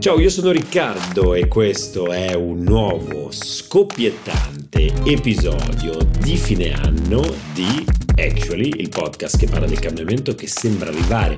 Ciao, 0.00 0.18
io 0.18 0.30
sono 0.30 0.50
Riccardo 0.50 1.34
e 1.34 1.46
questo 1.46 2.10
è 2.10 2.32
un 2.32 2.60
nuovo 2.60 3.30
scoppiettante 3.30 4.94
episodio 5.04 5.98
di 6.18 6.38
fine 6.38 6.72
anno 6.72 7.20
di 7.52 7.84
Actually, 8.16 8.80
il 8.80 8.88
podcast 8.88 9.36
che 9.36 9.46
parla 9.46 9.66
del 9.66 9.78
cambiamento 9.78 10.34
che 10.34 10.46
sembra 10.46 10.88
arrivare 10.88 11.36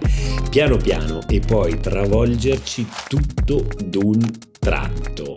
piano 0.49 0.77
piano 0.77 1.27
e 1.29 1.41
poi 1.41 1.81
travolgerci 1.81 2.87
tutto 3.09 3.67
d'un 3.85 4.21
tratto. 4.61 5.35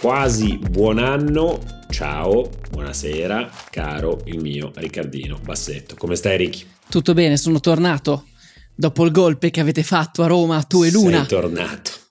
Quasi 0.00 0.56
buon 0.56 0.96
anno, 0.96 1.60
ciao, 1.90 2.48
buonasera, 2.70 3.50
caro 3.68 4.22
il 4.24 4.40
mio 4.40 4.72
Riccardino 4.74 5.38
Bassetto. 5.42 5.94
Come 5.94 6.16
stai 6.16 6.38
Ricky? 6.38 6.64
Tutto 6.88 7.12
bene, 7.12 7.36
sono 7.36 7.60
tornato. 7.60 8.28
Dopo 8.74 9.04
il 9.04 9.10
golpe 9.10 9.50
che 9.50 9.60
avete 9.60 9.82
fatto 9.82 10.22
a 10.22 10.26
Roma, 10.26 10.62
tu 10.62 10.84
e 10.84 10.90
Luna. 10.90 11.18
Sei 11.18 11.26
tornato. 11.26 12.04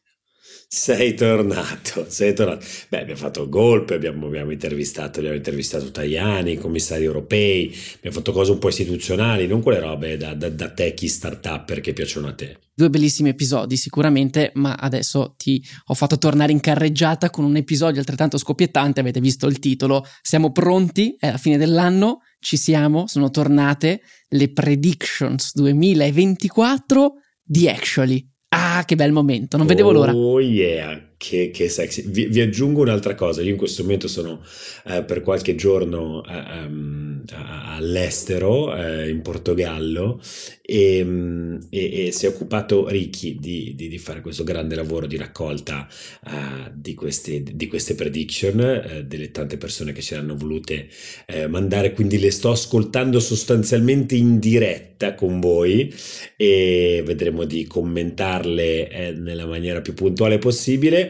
Sei 0.68 1.14
tornato, 1.14 2.06
sei 2.10 2.34
tornato. 2.34 2.66
Beh, 2.90 3.02
abbiamo 3.02 3.20
fatto 3.20 3.48
golpe, 3.48 3.94
abbiamo, 3.94 4.28
abbiamo, 4.28 4.52
intervistato, 4.52 5.20
abbiamo 5.20 5.38
intervistato 5.38 5.92
Tajani, 5.92 6.58
commissari 6.58 7.04
europei, 7.04 7.74
abbiamo 7.98 8.18
fatto 8.18 8.32
cose 8.32 8.52
un 8.52 8.60
po' 8.60 8.70
istituzionali, 8.70 9.48
non 9.48 9.62
quelle 9.62 9.80
robe 9.80 10.18
da, 10.18 10.34
da, 10.34 10.50
da 10.50 10.70
techie 10.70 11.08
start-up 11.08 11.80
che 11.80 11.94
piacciono 11.94 12.28
a 12.28 12.34
te. 12.34 12.58
Due 12.74 12.90
bellissimi 12.90 13.30
episodi 13.30 13.78
sicuramente, 13.78 14.52
ma 14.56 14.74
adesso 14.74 15.36
ti 15.38 15.64
ho 15.86 15.94
fatto 15.94 16.18
tornare 16.18 16.52
in 16.52 16.60
carreggiata 16.60 17.30
con 17.30 17.46
un 17.46 17.56
episodio 17.56 18.00
altrettanto 18.00 18.38
scoppiettante, 18.38 19.00
avete 19.00 19.22
visto 19.22 19.48
il 19.48 19.60
titolo, 19.60 20.04
siamo 20.22 20.52
pronti, 20.52 21.16
è 21.18 21.32
la 21.32 21.38
fine 21.38 21.58
dell'anno, 21.58 22.20
ci 22.40 22.58
siamo, 22.58 23.08
sono 23.08 23.30
tornate 23.30 24.02
le 24.30 24.52
predictions 24.52 25.54
2024 25.54 27.14
di 27.42 27.70
Actually. 27.70 28.35
Ah, 28.78 28.84
che 28.84 28.96
bel 28.96 29.14
momento, 29.14 29.56
non 29.56 29.68
vedevo 29.68 29.94
l'ora. 29.94 30.14
Oh 30.14 30.42
yeah, 30.42 31.02
che, 31.18 31.52
che 31.52 31.70
sexy. 31.70 32.04
Vi, 32.08 32.28
vi, 32.28 32.42
aggiungo 32.42 32.82
un'altra 32.82 33.16
cosa, 33.16 33.42
io 33.42 33.52
in 33.52 33.58
questo 33.58 33.84
momento 33.84 34.08
sono 34.08 34.42
eh, 34.86 35.04
per 35.04 35.22
qualche 35.22 35.56
giorno 35.56 36.24
eh, 36.26 36.66
um, 36.66 37.24
all'estero, 37.32 38.76
eh, 38.76 39.10
in 39.10 39.22
Portogallo, 39.22 40.20
e, 40.62 41.02
um, 41.02 41.60
e, 41.70 42.08
e, 42.08 42.12
si 42.12 42.26
è 42.26 42.30
occupato 42.30 42.88
Ricky 42.88 43.38
di, 43.40 43.74
di, 43.76 43.88
di, 43.88 43.98
fare 44.00 44.22
questo 44.22 44.44
grande 44.44 44.76
lavoro 44.76 45.06
di 45.06 45.16
raccolta 45.16 45.88
uh, 46.26 46.72
di, 46.74 46.96
queste, 46.96 47.44
di, 47.44 47.68
queste, 47.68 47.94
prediction, 47.94 48.60
uh, 48.60 49.02
delle 49.04 49.32
tante 49.32 49.58
persone 49.58 49.92
che 49.92 50.02
ce 50.02 50.16
l'hanno 50.16 50.36
volute 50.36 50.88
uh, 51.28 51.48
mandare, 51.50 51.92
quindi 51.92 52.20
le 52.20 52.32
sto 52.32 52.52
ascoltando 52.52 53.20
sostanzialmente 53.20 54.16
in 54.16 54.40
diretta 54.40 55.14
con 55.14 55.40
voi 55.40 55.94
e 56.36 57.04
vedremo 57.06 57.44
di 57.44 57.68
commentarle 57.68 59.14
nella 59.18 59.46
maniera 59.46 59.82
più 59.82 59.94
puntuale 59.94 60.38
possibile. 60.38 61.05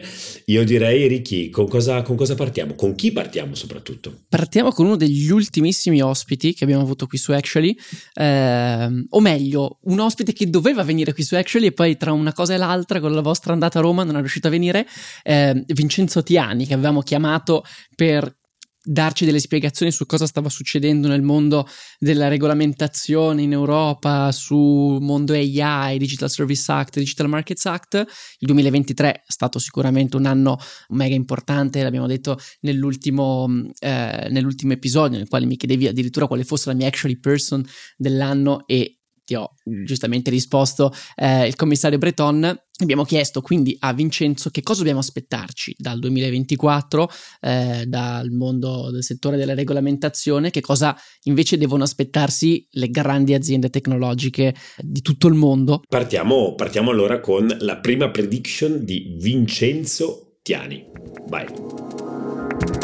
Io 0.46 0.64
direi, 0.64 1.06
Ricky, 1.06 1.50
con 1.50 1.68
cosa, 1.68 2.02
con 2.02 2.16
cosa 2.16 2.34
partiamo? 2.34 2.74
Con 2.74 2.94
chi 2.94 3.12
partiamo 3.12 3.54
soprattutto? 3.54 4.24
Partiamo 4.28 4.70
con 4.70 4.86
uno 4.86 4.96
degli 4.96 5.30
ultimissimi 5.30 6.00
ospiti 6.00 6.54
che 6.54 6.64
abbiamo 6.64 6.82
avuto 6.82 7.06
qui 7.06 7.18
su 7.18 7.32
Actually, 7.32 7.76
eh, 8.14 9.04
o 9.08 9.20
meglio, 9.20 9.78
un 9.82 10.00
ospite 10.00 10.32
che 10.32 10.48
doveva 10.48 10.82
venire 10.82 11.12
qui 11.12 11.22
su 11.22 11.34
Actually 11.34 11.68
e 11.68 11.72
poi 11.72 11.96
tra 11.96 12.12
una 12.12 12.32
cosa 12.32 12.54
e 12.54 12.56
l'altra 12.56 13.00
con 13.00 13.12
la 13.12 13.20
vostra 13.20 13.52
andata 13.52 13.78
a 13.78 13.82
Roma 13.82 14.04
non 14.04 14.16
è 14.16 14.20
riuscito 14.20 14.48
a 14.48 14.50
venire, 14.50 14.86
eh, 15.22 15.64
Vincenzo 15.66 16.22
Tiani 16.22 16.66
che 16.66 16.74
avevamo 16.74 17.02
chiamato 17.02 17.64
per 17.94 18.34
darci 18.88 19.24
delle 19.24 19.40
spiegazioni 19.40 19.90
su 19.90 20.06
cosa 20.06 20.26
stava 20.26 20.48
succedendo 20.48 21.08
nel 21.08 21.22
mondo 21.22 21.66
della 21.98 22.28
regolamentazione 22.28 23.42
in 23.42 23.50
Europa, 23.50 24.30
su 24.30 24.56
mondo 25.00 25.32
AI, 25.32 25.98
Digital 25.98 26.30
Service 26.30 26.70
Act, 26.70 26.98
Digital 26.98 27.28
Markets 27.28 27.66
Act. 27.66 27.94
Il 28.38 28.46
2023 28.46 29.12
è 29.12 29.22
stato 29.26 29.58
sicuramente 29.58 30.16
un 30.16 30.26
anno 30.26 30.58
mega 30.90 31.16
importante, 31.16 31.82
l'abbiamo 31.82 32.06
detto 32.06 32.38
nell'ultimo, 32.60 33.48
eh, 33.80 34.28
nell'ultimo 34.30 34.72
episodio, 34.72 35.18
nel 35.18 35.28
quale 35.28 35.46
mi 35.46 35.56
chiedevi 35.56 35.88
addirittura 35.88 36.28
quale 36.28 36.44
fosse 36.44 36.68
la 36.68 36.76
mia 36.76 36.86
actually 36.86 37.18
person 37.18 37.66
dell'anno 37.96 38.66
e 38.68 39.00
ti 39.26 39.34
ho 39.34 39.52
giustamente 39.64 40.30
risposto 40.30 40.92
eh, 41.16 41.46
il 41.46 41.56
commissario 41.56 41.98
Breton. 41.98 42.58
Abbiamo 42.78 43.04
chiesto 43.04 43.40
quindi 43.40 43.74
a 43.80 43.92
Vincenzo 43.92 44.50
che 44.50 44.62
cosa 44.62 44.78
dobbiamo 44.78 45.00
aspettarci 45.00 45.74
dal 45.78 45.98
2024, 45.98 47.10
eh, 47.40 47.84
dal 47.86 48.30
mondo 48.30 48.90
del 48.90 49.02
settore 49.02 49.36
della 49.36 49.54
regolamentazione, 49.54 50.50
che 50.50 50.60
cosa 50.60 50.96
invece 51.24 51.58
devono 51.58 51.84
aspettarsi 51.84 52.66
le 52.72 52.88
grandi 52.88 53.34
aziende 53.34 53.70
tecnologiche 53.70 54.54
di 54.78 55.02
tutto 55.02 55.26
il 55.26 55.34
mondo. 55.34 55.82
Partiamo, 55.88 56.54
partiamo 56.54 56.90
allora 56.90 57.18
con 57.20 57.54
la 57.60 57.78
prima 57.78 58.10
prediction 58.10 58.84
di 58.84 59.16
Vincenzo 59.18 60.38
Tiani. 60.42 60.86
Vai. 61.28 62.75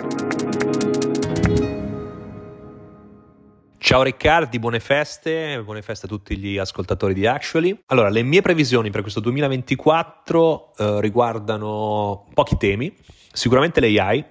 Ciao 3.82 4.02
Riccardi, 4.02 4.60
buone 4.60 4.78
feste, 4.78 5.60
buone 5.64 5.82
feste 5.82 6.06
a 6.06 6.08
tutti 6.08 6.36
gli 6.38 6.56
ascoltatori 6.56 7.14
di 7.14 7.26
Actually. 7.26 7.76
Allora, 7.86 8.10
le 8.10 8.22
mie 8.22 8.40
previsioni 8.40 8.90
per 8.90 9.00
questo 9.00 9.18
2024 9.18 10.74
eh, 10.76 11.00
riguardano 11.00 12.26
pochi 12.32 12.56
temi, 12.56 12.94
sicuramente 13.32 13.80
l'AI. 13.80 14.24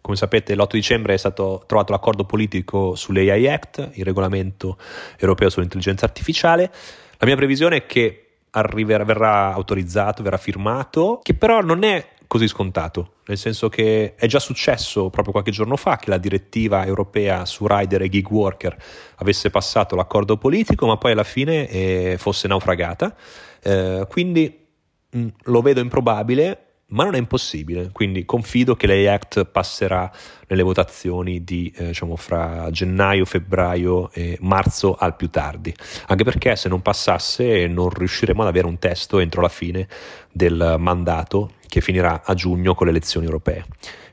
Come 0.00 0.16
sapete, 0.16 0.54
l'8 0.54 0.70
dicembre 0.70 1.12
è 1.12 1.18
stato 1.18 1.64
trovato 1.66 1.92
l'accordo 1.92 2.24
politico 2.24 2.94
sull'AI 2.94 3.46
Act, 3.46 3.90
il 3.92 4.06
regolamento 4.06 4.78
europeo 5.18 5.50
sull'intelligenza 5.50 6.06
artificiale. 6.06 6.72
La 7.18 7.26
mia 7.26 7.36
previsione 7.36 7.76
è 7.76 7.86
che 7.86 8.36
arriverà, 8.52 9.04
verrà 9.04 9.52
autorizzato, 9.52 10.22
verrà 10.22 10.38
firmato, 10.38 11.20
che 11.22 11.34
però 11.34 11.60
non 11.60 11.82
è 11.82 12.13
così 12.26 12.48
scontato, 12.48 13.14
nel 13.26 13.38
senso 13.38 13.68
che 13.68 14.14
è 14.16 14.26
già 14.26 14.38
successo 14.38 15.10
proprio 15.10 15.32
qualche 15.32 15.50
giorno 15.50 15.76
fa 15.76 15.96
che 15.96 16.10
la 16.10 16.18
direttiva 16.18 16.84
europea 16.84 17.44
su 17.44 17.66
rider 17.66 18.02
e 18.02 18.08
gig 18.08 18.28
worker 18.30 18.76
avesse 19.16 19.50
passato 19.50 19.96
l'accordo 19.96 20.36
politico, 20.36 20.86
ma 20.86 20.96
poi 20.96 21.12
alla 21.12 21.24
fine 21.24 21.68
eh, 21.68 22.16
fosse 22.18 22.48
naufragata. 22.48 23.16
Eh, 23.62 24.06
quindi 24.08 24.66
mh, 25.10 25.26
lo 25.44 25.62
vedo 25.62 25.80
improbabile, 25.80 26.73
ma 26.94 27.04
non 27.04 27.14
è 27.14 27.18
impossibile, 27.18 27.90
quindi 27.92 28.24
confido 28.24 28.74
che 28.76 28.86
l'AI 28.86 29.08
Act 29.08 29.44
passerà 29.46 30.10
nelle 30.48 30.62
votazioni 30.62 31.42
di 31.42 31.72
eh, 31.76 31.86
diciamo 31.86 32.16
fra 32.16 32.68
gennaio, 32.70 33.24
febbraio 33.24 34.10
e 34.12 34.38
marzo 34.40 34.94
al 34.94 35.16
più 35.16 35.28
tardi, 35.28 35.74
anche 36.06 36.24
perché 36.24 36.56
se 36.56 36.68
non 36.68 36.82
passasse 36.82 37.66
non 37.66 37.90
riusciremo 37.90 38.42
ad 38.42 38.48
avere 38.48 38.66
un 38.66 38.78
testo 38.78 39.18
entro 39.18 39.40
la 39.42 39.48
fine 39.48 39.88
del 40.32 40.76
mandato 40.78 41.52
che 41.66 41.80
finirà 41.80 42.22
a 42.24 42.34
giugno 42.34 42.74
con 42.74 42.86
le 42.86 42.92
elezioni 42.92 43.26
europee. 43.26 43.64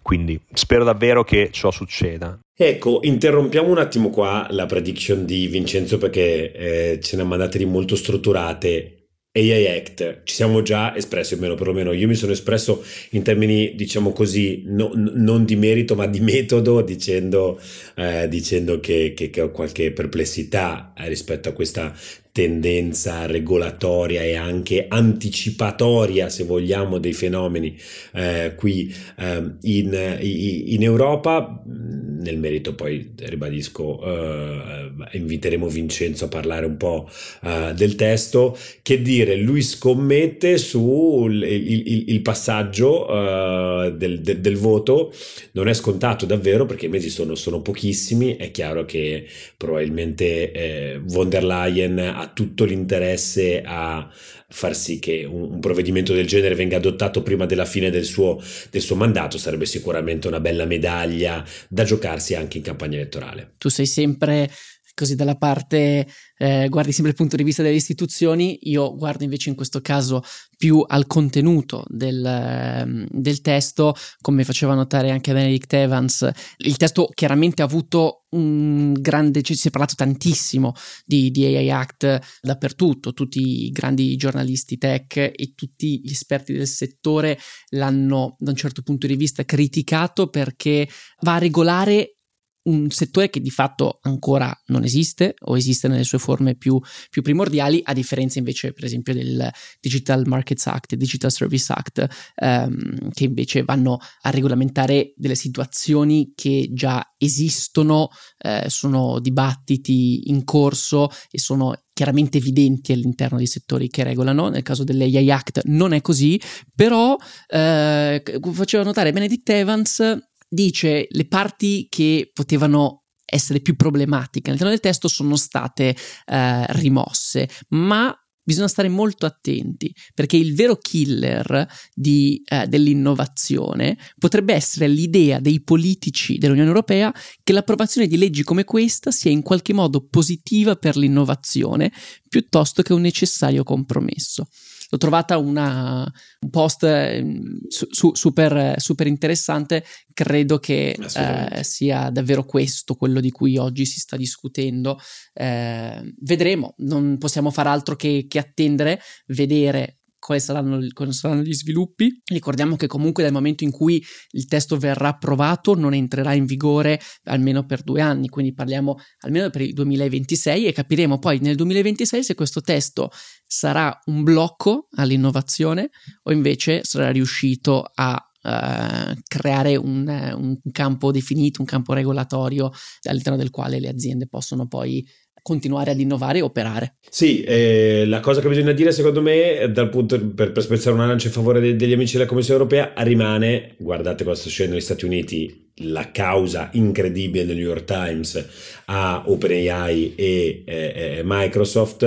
Quindi 0.02 0.40
spero 0.52 0.84
davvero 0.84 1.24
che 1.24 1.50
ciò 1.52 1.70
succeda. 1.70 2.40
Ecco, 2.58 3.00
interrompiamo 3.04 3.70
un 3.70 3.78
attimo 3.78 4.10
qua 4.10 4.48
la 4.50 4.66
prediction 4.66 5.26
di 5.26 5.46
Vincenzo 5.46 6.00
perché 6.00 6.52
eh, 6.52 7.00
ce 7.00 7.16
ne 7.16 7.22
ha 7.22 7.26
mandate 7.26 7.60
di 7.60 7.66
molto 7.66 7.96
strutturate 7.96 9.01
AI 9.34 9.66
Act, 9.68 10.22
ci 10.26 10.36
siamo 10.36 10.62
già 10.62 10.94
espressi, 10.94 11.36
o 11.36 11.38
meno 11.38 11.56
perlomeno 11.56 11.94
io 11.94 12.06
mi 12.06 12.16
sono 12.16 12.34
espresso 12.34 12.84
in 13.12 13.24
termini, 13.24 13.76
diciamo 13.76 14.12
così, 14.12 14.64
no, 14.66 14.92
non 14.94 15.46
di 15.46 15.56
merito 15.56 15.96
ma 15.96 16.06
di 16.06 16.20
metodo, 16.20 16.82
dicendo, 16.82 17.58
eh, 17.96 18.28
dicendo 18.28 18.82
che, 18.82 19.14
che, 19.16 19.30
che, 19.30 19.42
ho 19.42 19.52
qualche 19.52 19.94
perplessità 19.94 20.94
eh, 20.98 21.08
rispetto 21.08 21.48
a 21.48 21.54
questa 21.54 21.96
tendenza 22.32 23.26
regolatoria 23.26 24.24
e 24.24 24.36
anche 24.36 24.86
anticipatoria, 24.88 26.30
se 26.30 26.46
vogliamo, 26.46 26.98
dei 26.98 27.14
fenomeni 27.14 27.78
eh, 28.14 28.54
qui 28.56 28.94
eh, 29.18 29.52
in, 29.62 30.18
in, 30.22 30.84
Europa. 30.84 31.62
Nel 31.66 32.38
merito 32.38 32.76
poi 32.76 33.14
ribadisco, 33.18 34.00
eh, 34.04 35.18
inviteremo 35.18 35.68
Vincenzo 35.68 36.26
a 36.26 36.28
parlare 36.28 36.66
un 36.66 36.78
po' 36.78 37.10
eh, 37.44 37.74
del 37.76 37.96
testo. 37.96 38.58
Che 38.82 39.02
dire, 39.02 39.36
lui 39.36 39.62
scommette 39.62 40.58
sul 40.58 41.44
il, 41.44 41.88
il, 41.88 42.10
il 42.10 42.22
passaggio 42.22 43.08
eh, 43.10 43.94
del, 43.96 44.22
del, 44.22 44.40
del, 44.40 44.58
voto, 44.58 45.14
non 45.54 45.68
è 45.68 45.74
scontato 45.74 46.26
davvero 46.26 46.66
perché 46.66 46.86
i 46.86 46.90
mesi 46.90 47.10
sono, 47.10 47.36
sono 47.36 47.62
pochissimi, 47.62 48.36
è 48.36 48.52
chiaro 48.52 48.86
che 48.86 49.26
probabilmente 49.58 50.52
eh, 50.52 51.02
von 51.04 51.30
der 51.30 51.44
Leyen 51.44 52.00
ha 52.22 52.28
tutto 52.28 52.64
l'interesse 52.64 53.62
a 53.66 54.10
far 54.48 54.76
sì 54.76 55.00
che 55.00 55.24
un, 55.24 55.54
un, 55.54 55.60
provvedimento 55.60 56.14
del 56.14 56.28
genere 56.28 56.56
venga 56.56 56.78
adottato 56.78 57.24
prima 57.24 57.46
della 57.46 57.66
fine 57.66 57.90
del 57.90 58.04
suo, 58.04 58.42
del 58.70 58.82
suo, 58.82 58.96
mandato 58.96 59.38
sarebbe 59.38 59.66
sicuramente 59.66 60.28
una 60.28 60.40
bella 60.40 60.66
medaglia 60.66 61.44
da 61.68 61.84
giocarsi 61.84 62.36
anche 62.36 62.58
in 62.58 62.64
campagna 62.64 62.98
elettorale. 62.98 63.54
Tu 63.58 63.70
sei 63.70 63.86
sempre 63.86 64.50
così 64.94 65.16
dalla 65.16 65.36
parte 65.36 66.08
eh, 66.42 66.70
guardi 66.70 66.92
sempre 66.92 67.12
il 67.12 67.18
punto 67.18 67.36
di 67.36 67.44
vista 67.44 67.62
delle 67.62 67.76
istituzioni, 67.76 68.58
io 68.64 68.96
guardo 68.96 69.24
invece 69.24 69.50
in 69.50 69.56
questo 69.56 69.80
caso 69.80 70.24
più 70.58 70.84
al 70.88 71.06
contenuto 71.06 71.86
del, 71.88 72.26
ehm, 72.26 73.06
del 73.12 73.42
testo, 73.42 73.94
come 74.22 74.44
faceva 74.44 74.74
notare 74.74 75.12
anche 75.12 75.34
Benedict 75.34 75.72
Evans, 75.74 76.28
il 76.58 76.78
testo 76.78 77.10
chiaramente 77.14 77.62
ha 77.62 77.66
avuto 77.66 78.26
un 78.32 78.94
grande, 78.94 79.44
cioè 79.44 79.56
si 79.56 79.68
è 79.68 79.72
parlato 79.72 79.94
tantissimo 79.96 80.74
di, 81.06 81.30
di, 81.30 81.46
AI 81.46 81.70
Act 81.70 82.20
dappertutto, 82.42 83.14
tutti 83.14 83.66
i 83.66 83.70
grandi 83.70 84.16
giornalisti 84.16 84.80
tech 84.80 85.18
e 85.18 85.54
tutti 85.56 86.02
gli 86.04 86.12
esperti 86.12 86.54
del 86.54 86.68
settore 86.68 87.38
l'hanno 87.70 88.36
da 88.40 88.50
un 88.50 88.58
certo 88.58 88.82
punto 88.82 89.06
di 89.06 89.16
vista 89.16 89.44
criticato 89.46 90.28
perché 90.30 90.88
va 91.22 91.36
a 91.36 91.40
regolare 91.40 92.16
un 92.64 92.90
settore 92.92 93.30
che 93.30 93.42
di 93.42 93.50
fatto 93.50 94.00
ancora 94.02 94.56
non 94.68 94.84
esiste 94.84 95.34
o 95.46 95.58
esiste 95.58 95.88
nelle 95.88 96.04
sue 96.04 96.20
forme 96.20 96.56
più, 96.56 96.80
più, 97.10 97.22
primordiali, 97.22 97.82
a 97.84 97.94
differenza 97.94 98.40
invece 98.40 98.74
per 98.74 98.84
esempio 98.84 99.14
del 99.14 99.50
Digital 99.80 100.28
Markets 100.28 100.68
Act 100.68 100.94
e 100.94 100.98
Digital 100.98 101.32
Service 101.32 101.74
Act, 101.74 102.08
ehm, 102.36 103.12
che 103.12 103.24
invece 103.24 103.64
vanno 103.64 103.98
a 104.22 104.30
regolamentare 104.30 105.14
delle 105.16 105.36
situazioni 105.36 106.34
che 106.36 106.70
già 106.72 107.14
esistono, 107.18 108.10
eh, 108.38 108.66
sono 108.68 109.20
dibattiti 109.20 110.30
in 110.30 110.44
corso 110.44 111.10
e 111.30 111.40
sono 111.40 111.74
chiaramente 111.94 112.38
evidenti 112.38 112.94
all'interno 112.94 113.38
dei 113.38 113.48
settori 113.48 113.90
che 113.90 114.04
regolano. 114.04 114.50
Nel 114.50 114.64
caso 114.64 114.84
dell'AI 114.84 115.32
Act 115.32 115.62
non 115.66 115.94
è 115.94 116.02
così, 116.02 116.40
però 116.74 117.16
eh, 117.48 118.24
faceva 118.54 118.84
notare 118.84 119.12
Benedict 119.12 119.50
Evans 119.50 120.30
dice 120.54 121.08
le 121.10 121.28
parti 121.28 121.88
che 121.90 122.30
potevano 122.34 123.06
essere 123.24 123.62
più 123.62 123.78
problematiche 123.78 124.50
all'interno 124.50 124.74
del 124.74 124.82
testo 124.82 125.08
sono 125.08 125.38
state 125.38 125.96
eh, 126.26 126.66
rimosse, 126.74 127.50
ma 127.70 128.14
bisogna 128.44 128.68
stare 128.68 128.90
molto 128.90 129.26
attenti 129.26 129.96
perché 130.14 130.36
il 130.36 130.56
vero 130.56 130.76
killer 130.76 131.66
di, 131.94 132.42
eh, 132.44 132.68
dell'innovazione 132.68 133.98
potrebbe 134.18 134.54
essere 134.54 134.88
l'idea 134.88 135.40
dei 135.40 135.62
politici 135.62 136.38
dell'Unione 136.38 136.68
Europea 136.68 137.14
che 137.44 137.54
l'approvazione 137.54 138.08
di 138.08 138.18
leggi 138.18 138.44
come 138.44 138.66
questa 138.66 139.12
sia 139.12 139.32
in 139.32 139.44
qualche 139.44 139.74
modo 139.74 140.06
positiva 140.06 140.76
per 140.76 140.98
l'innovazione 140.98 141.94
piuttosto 142.28 142.82
che 142.82 142.94
un 142.94 143.02
necessario 143.02 143.64
compromesso 143.64 144.48
l'ho 144.92 144.98
trovata 144.98 145.38
una, 145.38 146.12
un 146.42 146.50
post 146.50 146.84
ehm, 146.84 147.68
su, 147.68 147.88
su, 147.90 148.12
super, 148.14 148.76
super, 148.78 149.08
interessante. 149.08 149.86
Credo 150.14 150.60
che 150.60 150.98
eh, 151.16 151.64
sia 151.64 152.10
davvero 152.10 152.44
questo 152.44 152.96
quello 152.96 153.22
di 153.22 153.32
cui 153.32 153.58
oggi 153.58 153.86
si 153.86 154.00
sta 154.00 154.18
discutendo. 154.18 155.00
Eh, 155.34 156.14
vedremo, 156.20 156.76
non 156.80 157.18
possiamo 157.18 157.52
fare 157.52 157.70
altro 157.70 157.96
che, 157.96 158.26
che 158.28 158.40
attendere, 158.40 159.00
vedere 159.28 160.02
quali 160.22 160.40
saranno, 160.40 160.80
quali 160.94 161.14
saranno, 161.14 161.42
gli 161.42 161.54
sviluppi. 161.54 162.22
Ricordiamo 162.26 162.76
che 162.76 162.86
comunque 162.86 163.24
dal 163.24 163.32
momento 163.32 163.64
in 163.64 163.72
cui 163.72 164.04
il 164.32 164.46
testo 164.46 164.78
verrà 164.78 165.10
approvato 165.10 165.74
non 165.74 165.94
entrerà 165.94 166.34
in 166.34 166.46
vigore 166.46 167.00
almeno 167.24 167.66
per 167.66 167.82
due 167.82 168.02
anni, 168.02 168.30
quindi 168.30 168.54
parliamo 168.54 168.98
almeno 169.22 169.50
per 169.50 169.62
il 169.62 169.74
2026 169.74 170.68
e 170.68 170.74
capiremo 170.74 171.18
poi 171.18 171.40
nel 171.40 171.56
2026 171.56 172.24
se 172.24 172.36
questo 172.36 172.62
testo 172.62 173.10
sarà 173.52 174.00
un 174.06 174.24
blocco 174.24 174.88
all'innovazione 174.96 175.90
o 176.24 176.32
invece 176.32 176.84
sarà 176.84 177.12
riuscito 177.12 177.84
a 177.94 178.26
Uh, 178.44 179.14
creare 179.28 179.76
un, 179.76 180.08
un, 180.08 180.58
campo 180.72 181.12
definito, 181.12 181.62
un 181.62 181.68
campo 181.68 181.94
regolatorio 181.94 182.72
all'interno 183.08 183.38
del 183.38 183.52
quale 183.52 183.80
le 183.80 183.88
aziende 183.88 184.26
possono 184.26 184.66
poi 184.66 185.06
continuare 185.44 185.92
ad 185.92 186.00
innovare 186.00 186.40
e 186.40 186.42
operare. 186.42 186.96
Sì, 187.08 187.44
eh, 187.44 188.04
la 188.08 188.20
cosa 188.20 188.42
che 188.42 188.48
bisogna 188.48 188.72
dire 188.72 188.92
secondo 188.92 189.22
me, 189.22 189.70
dal 189.72 189.90
punto 189.90 190.20
per, 190.34 190.52
per 190.52 190.64
spezzare 190.64 190.96
una 190.96 191.06
lancia 191.06 191.28
in 191.28 191.34
favore 191.34 191.60
de, 191.60 191.76
degli 191.76 191.94
amici 191.94 192.14
della 192.14 192.28
Commissione 192.28 192.60
europea, 192.60 192.94
rimane, 193.04 193.76
guardate 193.78 194.24
cosa 194.24 194.40
sta 194.40 194.50
succedendo 194.50 194.76
negli 194.76 194.86
Stati 194.86 195.06
Uniti, 195.06 195.71
la 195.84 196.12
causa 196.12 196.70
incredibile 196.74 197.46
del 197.46 197.56
New 197.56 197.66
York 197.66 197.86
Times 197.86 198.46
a 198.86 199.24
OpenAI 199.26 200.14
e 200.16 200.62
eh, 200.66 201.22
Microsoft. 201.24 202.04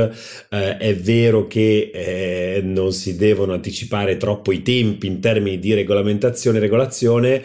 Eh, 0.49 0.77
è 0.77 0.95
vero 0.97 1.47
che 1.47 1.91
eh, 1.93 2.61
non 2.63 2.93
si 2.93 3.17
devono 3.17 3.53
anticipare 3.53 4.17
troppo 4.17 4.53
i 4.53 4.63
tempi 4.63 5.07
in 5.07 5.21
termini 5.21 5.59
di 5.59 5.75
regolamentazione 5.75 6.59
e 6.59 6.61
regolazione, 6.61 7.43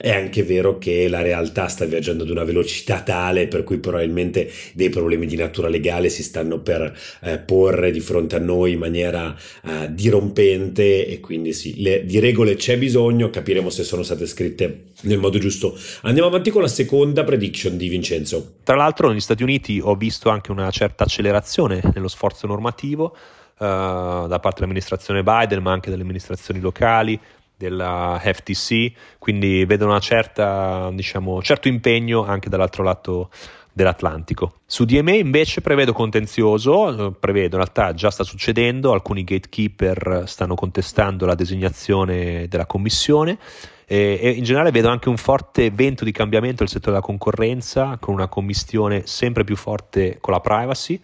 è 0.00 0.12
anche 0.12 0.42
vero 0.44 0.78
che 0.78 1.08
la 1.08 1.20
realtà 1.20 1.68
sta 1.68 1.84
viaggiando 1.84 2.22
ad 2.22 2.30
una 2.30 2.42
velocità 2.42 3.02
tale 3.02 3.48
per 3.48 3.64
cui 3.64 3.76
probabilmente 3.80 4.50
dei 4.72 4.88
problemi 4.88 5.26
di 5.26 5.36
natura 5.36 5.68
legale 5.68 6.08
si 6.08 6.22
stanno 6.22 6.60
per 6.60 6.98
eh, 7.20 7.36
porre 7.36 7.90
di 7.90 8.00
fronte 8.00 8.36
a 8.36 8.38
noi 8.38 8.72
in 8.72 8.78
maniera 8.78 9.36
eh, 9.62 9.92
dirompente 9.92 11.06
e 11.06 11.20
quindi 11.20 11.52
sì, 11.52 11.82
le, 11.82 12.06
di 12.06 12.18
regole 12.18 12.54
c'è 12.54 12.78
bisogno, 12.78 13.28
capiremo 13.28 13.68
se 13.68 13.84
sono 13.84 14.02
state 14.02 14.24
scritte 14.26 14.84
nel 15.02 15.18
modo 15.18 15.38
giusto. 15.38 15.78
Andiamo 16.02 16.28
avanti 16.28 16.48
con 16.48 16.62
la 16.62 16.68
seconda 16.68 17.22
prediction 17.22 17.76
di 17.76 17.88
Vincenzo. 17.88 18.54
Tra 18.64 18.76
l'altro 18.76 19.08
negli 19.08 19.20
Stati 19.20 19.42
Uniti 19.42 19.80
ho 19.82 19.96
visto 19.96 20.30
anche 20.30 20.50
una 20.50 20.70
certa 20.70 21.04
accelerazione 21.04 21.82
nello 21.92 22.08
sforzo 22.08 22.46
normativo. 22.46 23.14
Uh, 23.60 24.26
da 24.26 24.38
parte 24.40 24.60
dell'amministrazione 24.60 25.22
Biden, 25.22 25.60
ma 25.60 25.70
anche 25.70 25.90
delle 25.90 26.00
amministrazioni 26.00 26.60
locali, 26.60 27.20
della 27.60 28.18
FTC, 28.18 28.90
quindi 29.18 29.66
vedo 29.66 30.00
certa, 30.00 30.90
diciamo, 30.94 31.42
certo 31.42 31.68
impegno 31.68 32.24
anche 32.24 32.48
dall'altro 32.48 32.82
lato 32.82 33.28
dell'Atlantico. 33.70 34.60
Su 34.64 34.86
DMA 34.86 35.12
invece 35.12 35.60
prevedo 35.60 35.92
contenzioso, 35.92 37.08
eh, 37.08 37.12
prevedo 37.12 37.56
in 37.56 37.62
realtà 37.62 37.92
già 37.92 38.10
sta 38.10 38.24
succedendo, 38.24 38.92
alcuni 38.92 39.24
gatekeeper 39.24 40.22
stanno 40.24 40.54
contestando 40.54 41.26
la 41.26 41.34
designazione 41.34 42.48
della 42.48 42.64
commissione 42.64 43.38
e, 43.84 44.18
e 44.22 44.30
in 44.30 44.42
generale 44.42 44.70
vedo 44.70 44.88
anche 44.88 45.10
un 45.10 45.18
forte 45.18 45.70
vento 45.70 46.04
di 46.04 46.12
cambiamento 46.12 46.62
nel 46.62 46.72
settore 46.72 46.92
della 46.92 47.04
concorrenza 47.04 47.98
con 48.00 48.14
una 48.14 48.28
commistione 48.28 49.02
sempre 49.04 49.44
più 49.44 49.56
forte 49.56 50.16
con 50.18 50.32
la 50.32 50.40
privacy 50.40 50.98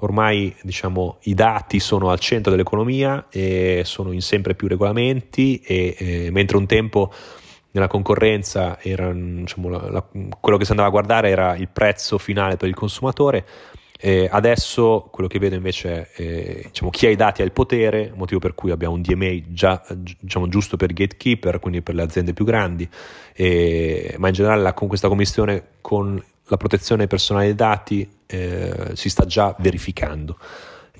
ormai 0.00 0.54
diciamo, 0.62 1.18
i 1.22 1.34
dati 1.34 1.80
sono 1.80 2.10
al 2.10 2.18
centro 2.18 2.50
dell'economia 2.50 3.26
e 3.30 3.82
sono 3.84 4.12
in 4.12 4.22
sempre 4.22 4.54
più 4.54 4.68
regolamenti 4.68 5.60
e, 5.60 5.94
e 5.98 6.30
mentre 6.30 6.56
un 6.56 6.66
tempo 6.66 7.12
nella 7.70 7.88
concorrenza 7.88 8.78
era, 8.80 9.12
diciamo, 9.12 9.68
la, 9.68 9.90
la, 9.90 10.06
quello 10.40 10.58
che 10.58 10.64
si 10.64 10.70
andava 10.70 10.88
a 10.88 10.92
guardare 10.92 11.30
era 11.30 11.56
il 11.56 11.68
prezzo 11.68 12.18
finale 12.18 12.56
per 12.56 12.68
il 12.68 12.74
consumatore 12.74 13.44
eh, 14.00 14.28
adesso 14.30 15.08
quello 15.10 15.28
che 15.28 15.40
vedo 15.40 15.56
invece 15.56 16.10
è 16.12 16.22
eh, 16.22 16.62
diciamo, 16.66 16.90
chi 16.90 17.06
ha 17.06 17.10
i 17.10 17.16
dati 17.16 17.42
ha 17.42 17.44
il 17.44 17.50
potere, 17.50 18.12
motivo 18.14 18.38
per 18.38 18.54
cui 18.54 18.70
abbiamo 18.70 18.94
un 18.94 19.02
DMA 19.02 19.40
già 19.48 19.82
diciamo, 19.92 20.46
giusto 20.46 20.76
per 20.76 20.92
gatekeeper, 20.92 21.58
quindi 21.58 21.82
per 21.82 21.96
le 21.96 22.02
aziende 22.02 22.32
più 22.32 22.44
grandi, 22.44 22.88
eh, 23.34 24.14
ma 24.18 24.28
in 24.28 24.34
generale 24.34 24.62
la, 24.62 24.72
con 24.72 24.86
questa 24.86 25.08
commissione 25.08 25.64
con 25.80 26.22
la 26.44 26.56
protezione 26.56 27.08
personale 27.08 27.46
dei 27.46 27.54
dati 27.56 28.08
eh, 28.28 28.90
si 28.94 29.08
sta 29.08 29.24
già 29.24 29.54
verificando. 29.58 30.38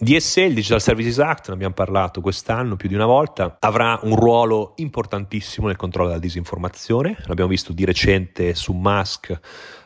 DSE, 0.00 0.43
il 0.43 0.55
Digital 0.55 0.81
Services 0.81 1.19
Act, 1.19 1.49
ne 1.49 1.55
abbiamo 1.55 1.75
parlato 1.75 2.21
quest'anno 2.21 2.76
più 2.76 2.88
di 2.88 2.95
una 2.95 3.05
volta, 3.05 3.57
avrà 3.59 3.99
un 4.03 4.14
ruolo 4.14 4.75
importantissimo 4.76 5.67
nel 5.67 5.75
controllo 5.75 6.09
della 6.09 6.21
disinformazione. 6.21 7.17
L'abbiamo 7.25 7.50
visto 7.50 7.73
di 7.73 7.85
recente 7.85 8.55
su 8.55 8.73
Musk 8.75 9.31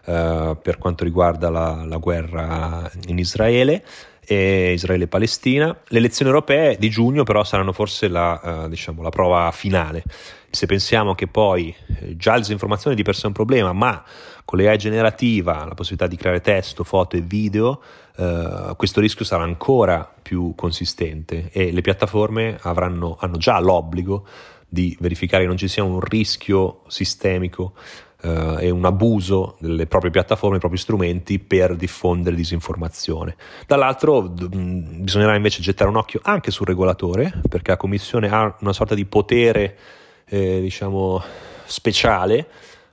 eh, 0.04 0.56
per 0.60 0.76
quanto 0.76 1.04
riguarda 1.04 1.48
la, 1.48 1.84
la 1.86 1.96
guerra 1.96 2.90
in 3.06 3.18
Israele. 3.18 3.82
E 4.24 4.72
Israele-Palestina. 4.74 5.76
Le 5.88 5.98
elezioni 5.98 6.30
europee 6.30 6.76
di 6.78 6.88
giugno 6.90 7.24
però 7.24 7.42
saranno 7.42 7.72
forse 7.72 8.06
la, 8.06 8.64
uh, 8.64 8.68
diciamo, 8.68 9.02
la 9.02 9.08
prova 9.08 9.50
finale. 9.50 10.04
Se 10.48 10.66
pensiamo 10.66 11.16
che 11.16 11.26
poi 11.26 11.74
eh, 11.98 12.16
già 12.16 12.32
la 12.32 12.38
disinformazione 12.38 12.94
di 12.94 13.02
per 13.02 13.16
sé 13.16 13.24
è 13.24 13.26
un 13.26 13.32
problema, 13.32 13.72
ma 13.72 14.02
con 14.44 14.58
l'AI 14.58 14.78
generativa, 14.78 15.64
la 15.64 15.74
possibilità 15.74 16.06
di 16.06 16.16
creare 16.16 16.40
testo, 16.40 16.84
foto 16.84 17.16
e 17.16 17.20
video, 17.20 17.82
uh, 18.16 18.76
questo 18.76 19.00
rischio 19.00 19.24
sarà 19.24 19.42
ancora 19.42 20.12
più 20.20 20.54
consistente 20.54 21.50
e 21.52 21.72
le 21.72 21.80
piattaforme 21.80 22.58
avranno, 22.62 23.16
hanno 23.20 23.36
già 23.36 23.58
l'obbligo 23.60 24.26
di 24.68 24.96
verificare 25.00 25.42
che 25.42 25.48
non 25.48 25.58
ci 25.58 25.68
sia 25.68 25.84
un 25.84 26.00
rischio 26.00 26.80
sistemico 26.86 27.74
uh, 28.22 28.56
e 28.58 28.70
un 28.70 28.84
abuso 28.84 29.56
delle 29.60 29.86
proprie 29.86 30.10
piattaforme, 30.10 30.52
dei 30.52 30.60
propri 30.60 30.78
strumenti 30.78 31.38
per 31.38 31.76
diffondere 31.76 32.34
disinformazione. 32.34 33.36
Dall'altro 33.66 34.22
d- 34.28 34.48
bisognerà 34.48 35.34
invece 35.34 35.60
gettare 35.60 35.90
un 35.90 35.96
occhio 35.96 36.20
anche 36.22 36.50
sul 36.50 36.66
regolatore, 36.66 37.32
perché 37.48 37.70
la 37.70 37.76
Commissione 37.76 38.28
ha 38.28 38.56
una 38.60 38.72
sorta 38.72 38.94
di 38.94 39.04
potere, 39.04 39.76
eh, 40.24 40.60
diciamo, 40.60 41.22
speciale 41.64 42.48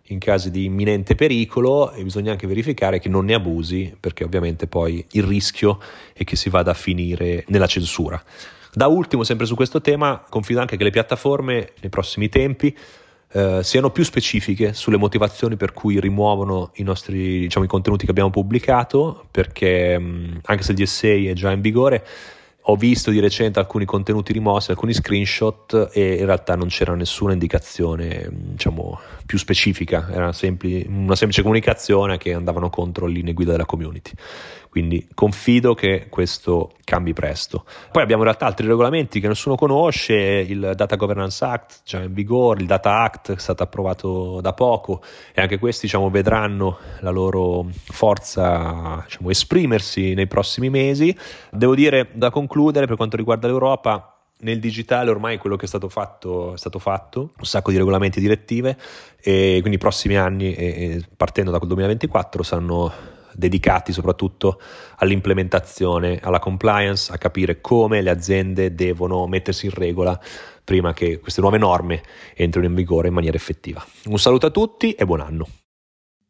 in 0.09 0.19
casi 0.19 0.51
di 0.51 0.65
imminente 0.65 1.15
pericolo 1.15 1.91
e 1.91 2.03
bisogna 2.03 2.31
anche 2.31 2.47
verificare 2.47 2.99
che 2.99 3.09
non 3.09 3.25
ne 3.25 3.33
abusi 3.33 3.95
perché 3.99 4.23
ovviamente 4.23 4.67
poi 4.67 5.05
il 5.11 5.23
rischio 5.23 5.79
è 6.13 6.23
che 6.23 6.35
si 6.35 6.49
vada 6.49 6.71
a 6.71 6.75
finire 6.75 7.43
nella 7.47 7.67
censura. 7.67 8.21
Da 8.71 8.87
ultimo, 8.87 9.23
sempre 9.23 9.45
su 9.45 9.55
questo 9.55 9.81
tema, 9.81 10.23
confido 10.29 10.59
anche 10.59 10.77
che 10.77 10.83
le 10.83 10.91
piattaforme 10.91 11.71
nei 11.79 11.89
prossimi 11.89 12.29
tempi 12.29 12.75
eh, 13.31 13.59
siano 13.63 13.91
più 13.91 14.03
specifiche 14.03 14.73
sulle 14.73 14.97
motivazioni 14.97 15.55
per 15.55 15.73
cui 15.73 15.99
rimuovono 15.99 16.71
i 16.75 16.83
nostri 16.83 17.41
diciamo, 17.41 17.65
i 17.65 17.67
contenuti 17.67 18.05
che 18.05 18.11
abbiamo 18.11 18.29
pubblicato, 18.29 19.27
perché 19.31 19.97
mh, 19.97 20.41
anche 20.45 20.63
se 20.63 20.71
il 20.71 20.77
DSA 20.77 21.29
è 21.29 21.33
già 21.33 21.51
in 21.51 21.61
vigore, 21.61 22.05
ho 22.61 22.75
visto 22.75 23.09
di 23.09 23.19
recente 23.19 23.57
alcuni 23.59 23.85
contenuti 23.85 24.33
rimossi, 24.33 24.71
alcuni 24.71 24.93
screenshot 24.93 25.89
e 25.91 26.15
in 26.15 26.25
realtà 26.25 26.55
non 26.55 26.67
c'era 26.67 26.93
nessuna 26.93 27.33
indicazione 27.33 28.27
diciamo, 28.31 28.99
più 29.25 29.37
specifica, 29.37 30.07
era 30.11 30.31
sempli- 30.33 30.85
una 30.87 31.15
semplice 31.15 31.41
comunicazione 31.41 32.17
che 32.17 32.33
andavano 32.33 32.69
contro 32.69 33.05
le 33.07 33.13
linee 33.13 33.33
guida 33.33 33.51
della 33.51 33.65
community. 33.65 34.11
Quindi 34.69 35.07
confido 35.15 35.73
che 35.73 36.07
questo 36.09 36.73
cambi 36.83 37.13
presto. 37.13 37.65
Poi 37.91 38.03
abbiamo 38.03 38.21
in 38.21 38.27
realtà 38.27 38.45
altri 38.45 38.67
regolamenti 38.67 39.19
che 39.19 39.27
nessuno 39.27 39.55
conosce, 39.55 40.13
il 40.15 40.73
Data 40.75 40.95
Governance 40.95 41.43
Act 41.43 41.81
già 41.83 41.99
in 42.01 42.13
vigore, 42.13 42.61
il 42.61 42.67
Data 42.67 43.01
Act 43.01 43.33
è 43.33 43.39
stato 43.39 43.63
approvato 43.63 44.41
da 44.41 44.53
poco 44.53 45.01
e 45.33 45.41
anche 45.41 45.57
questi 45.57 45.88
diciamo, 45.88 46.11
vedranno 46.11 46.77
la 46.99 47.09
loro 47.09 47.65
forza 47.71 49.01
diciamo, 49.05 49.31
esprimersi 49.31 50.13
nei 50.13 50.27
prossimi 50.27 50.69
mesi. 50.69 51.15
Devo 51.51 51.73
dire 51.73 52.09
da 52.13 52.29
concludere 52.29 52.85
per 52.85 52.95
quanto 52.95 53.17
riguarda 53.17 53.47
l'Europa, 53.47 54.13
nel 54.41 54.59
digitale 54.59 55.09
ormai 55.09 55.38
quello 55.38 55.55
che 55.57 55.65
è 55.65 55.67
stato 55.67 55.89
fatto 55.89 56.53
è 56.53 56.57
stato 56.57 56.79
fatto, 56.79 57.31
un 57.38 57.43
sacco 57.43 57.71
di 57.71 57.77
regolamenti 57.77 58.19
e 58.19 58.21
direttive 58.21 58.77
e 59.19 59.57
quindi 59.59 59.75
i 59.75 59.79
prossimi 59.79 60.15
anni, 60.15 61.03
partendo 61.17 61.51
da 61.51 61.57
quel 61.57 61.69
2024, 61.69 62.43
saranno 62.43 63.17
dedicati 63.33 63.91
soprattutto 63.91 64.59
all'implementazione, 64.98 66.19
alla 66.21 66.39
compliance, 66.39 67.12
a 67.12 67.17
capire 67.17 67.62
come 67.62 68.01
le 68.01 68.09
aziende 68.09 68.74
devono 68.74 69.27
mettersi 69.27 69.65
in 69.65 69.74
regola 69.74 70.19
prima 70.63 70.93
che 70.93 71.19
queste 71.19 71.41
nuove 71.41 71.57
norme 71.57 72.03
entrino 72.36 72.67
in 72.67 72.75
vigore 72.75 73.07
in 73.07 73.13
maniera 73.13 73.36
effettiva. 73.36 73.83
Un 74.05 74.19
saluto 74.19 74.45
a 74.45 74.51
tutti 74.51 74.93
e 74.93 75.05
buon 75.05 75.21
anno. 75.21 75.48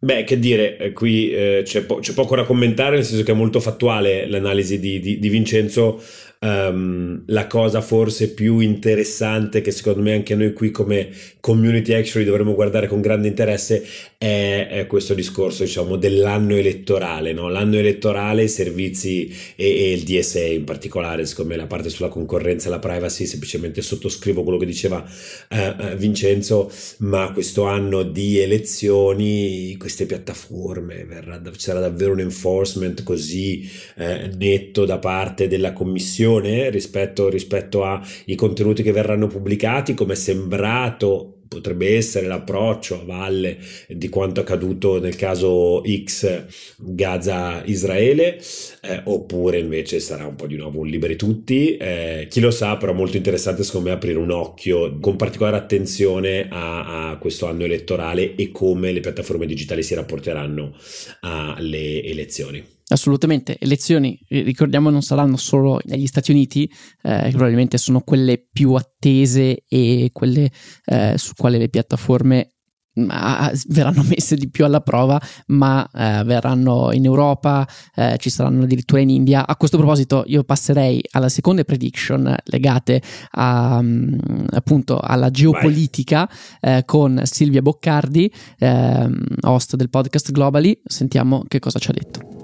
Beh, 0.02 0.24
che 0.24 0.40
dire, 0.40 0.78
eh, 0.78 0.94
qui 0.94 1.30
eh, 1.30 1.62
c'è, 1.66 1.82
po- 1.82 2.00
c'è, 2.00 2.14
poco 2.14 2.38
da 2.38 2.46
commentare, 2.46 2.96
nel 2.96 3.04
senso 3.04 3.24
che 3.24 3.34
è 3.34 3.36
molto 3.36 3.60
fattuale 3.60 4.30
l'analisi 4.30 4.80
di, 4.80 5.02
di, 5.02 5.20
di 5.20 5.30
Vincenzo. 5.30 6.02
Um, 6.42 7.24
la 7.28 7.48
cosa 7.48 7.82
forse 7.82 8.34
più 8.34 8.60
interessante 8.60 9.60
che 9.60 9.72
secondo 9.72 10.00
me 10.00 10.14
anche 10.14 10.36
noi 10.36 10.54
qui 10.54 10.72
come 10.72 11.10
community 11.42 11.92
actually 11.92 12.26
dovremmo 12.26 12.56
guardare 12.56 12.88
con 12.88 13.02
grande 13.02 13.28
interesse 13.28 13.86
è, 14.22 14.86
questo 14.90 15.14
discorso 15.14 15.64
diciamo 15.64 15.96
dell'anno 15.96 16.58
elettorale 16.58 17.32
no? 17.32 17.48
l'anno 17.48 17.78
elettorale 17.78 18.44
i 18.44 18.50
servizi 18.50 19.34
e, 19.56 19.66
e, 19.66 19.94
il 19.94 20.04
DSA 20.04 20.44
in 20.44 20.66
particolare 20.66 21.26
secondo 21.26 21.52
me 21.52 21.58
la 21.58 21.68
parte 21.68 21.88
sulla 21.88 22.10
concorrenza 22.10 22.68
e 22.68 22.72
la 22.72 22.80
privacy 22.80 23.26
semplicemente 23.26 23.82
sottoscrivo 23.82 24.44
quello 24.44 24.58
che 24.58 24.66
diceva 24.66 25.02
uh, 25.50 25.56
uh, 25.56 25.96
Vincenzo 25.96 26.70
ma 26.98 27.32
questo 27.32 27.64
anno 27.64 28.04
di 28.04 28.40
elezioni 28.40 29.78
queste 29.78 30.06
piattaforme 30.06 31.06
verrà, 31.06 31.42
sarà 31.56 31.80
davvero 31.80 32.12
un 32.12 32.20
enforcement 32.20 33.04
così 33.04 33.70
uh, 33.96 34.36
netto 34.36 34.84
da 34.84 35.00
parte 35.00 35.48
della 35.48 35.72
commissione 35.72 36.70
rispetto, 36.70 37.30
rispetto 37.30 37.86
ai 37.86 38.36
contenuti 38.36 38.84
che 38.84 38.92
verranno 38.92 39.28
pubblicati, 39.28 39.94
come 39.94 40.14
è 40.14 40.18
sembrato 40.18 41.39
potrebbe 41.50 41.98
essere 41.98 42.28
l'approccio 42.28 43.02
a 43.02 43.04
valle 43.04 43.58
di 43.88 44.08
quanto 44.08 44.40
accaduto 44.40 45.02
nel 45.02 45.18
caso 45.18 45.82
X 45.84 46.46
Gaza-Israele, 46.78 48.40
eh, 48.82 49.02
oppure 49.04 49.60
invece 49.60 50.00
sarà 50.00 50.26
un 50.26 50.36
po' 50.36 50.48
di 50.48 50.56
nuovo 50.56 50.80
un 50.80 50.88
liberi 50.88 51.18
tutti. 51.18 51.76
Eh, 51.76 52.28
chi 52.30 52.40
lo 52.40 52.52
sa, 52.52 52.78
però 52.78 52.94
molto 52.94 53.18
interessante 53.18 53.64
secondo 53.64 53.90
me 53.90 53.96
aprire 53.96 54.20
un 54.20 54.32
occhio 54.32 54.98
con 55.00 55.18
particolare 55.18 55.58
attenzione 55.58 56.48
a, 56.50 57.10
a 57.10 57.18
questo 57.18 57.48
anno 57.48 57.66
elettorale 57.66 58.36
e 58.36 58.52
come 58.52 58.92
le 58.92 59.02
piattaforme 59.02 59.46
digitali 59.46 59.84
si 59.84 59.96
rapporteranno 59.96 60.76
alle 61.22 62.04
elezioni. 62.04 62.78
Assolutamente, 62.92 63.58
elezioni, 63.60 64.20
ricordiamo, 64.30 64.90
non 64.90 65.04
saranno 65.04 65.38
solo 65.38 65.80
negli 65.86 66.08
Stati 66.08 66.32
Uniti, 66.32 66.64
eh, 67.04 67.22
che 67.26 67.30
probabilmente 67.30 67.78
sono 67.78 68.02
quelle 68.02 68.44
più 68.52 68.74
attese 68.74 69.64
e 69.68 70.10
quelle 70.12 70.50
eh, 70.86 71.14
su 71.18 71.34
quali 71.36 71.60
le 71.60 71.70
piattaforme 71.70 72.54
ma, 72.96 73.52
verranno 73.68 74.04
messe 74.04 74.36
di 74.36 74.50
più 74.50 74.66
alla 74.66 74.82
prova, 74.82 75.22
ma 75.48 75.88
eh, 75.94 76.24
verranno 76.24 76.92
in 76.92 77.06
Europa, 77.06 77.68
eh, 77.96 78.16
ci 78.18 78.30
saranno 78.30 78.64
addirittura 78.64 79.02
in 79.02 79.10
India. 79.10 79.46
A 79.46 79.56
questo 79.56 79.78
proposito, 79.78 80.24
io 80.26 80.44
passerei 80.44 81.02
alla 81.12 81.30
seconda 81.30 81.64
prediction 81.64 82.36
legate 82.46 83.02
a, 83.32 83.78
um, 83.80 84.18
appunto 84.50 85.00
alla 85.00 85.30
geopolitica 85.30 86.30
eh, 86.60 86.84
con 86.86 87.22
Silvia 87.24 87.62
Boccardi, 87.62 88.32
ehm, 88.58 89.26
host 89.42 89.76
del 89.76 89.90
podcast 89.90 90.32
Globally. 90.32 90.82
Sentiamo 90.84 91.44
che 91.48 91.60
cosa 91.60 91.80
ci 91.80 91.92
ha 91.92 91.94
detto. 91.94 92.39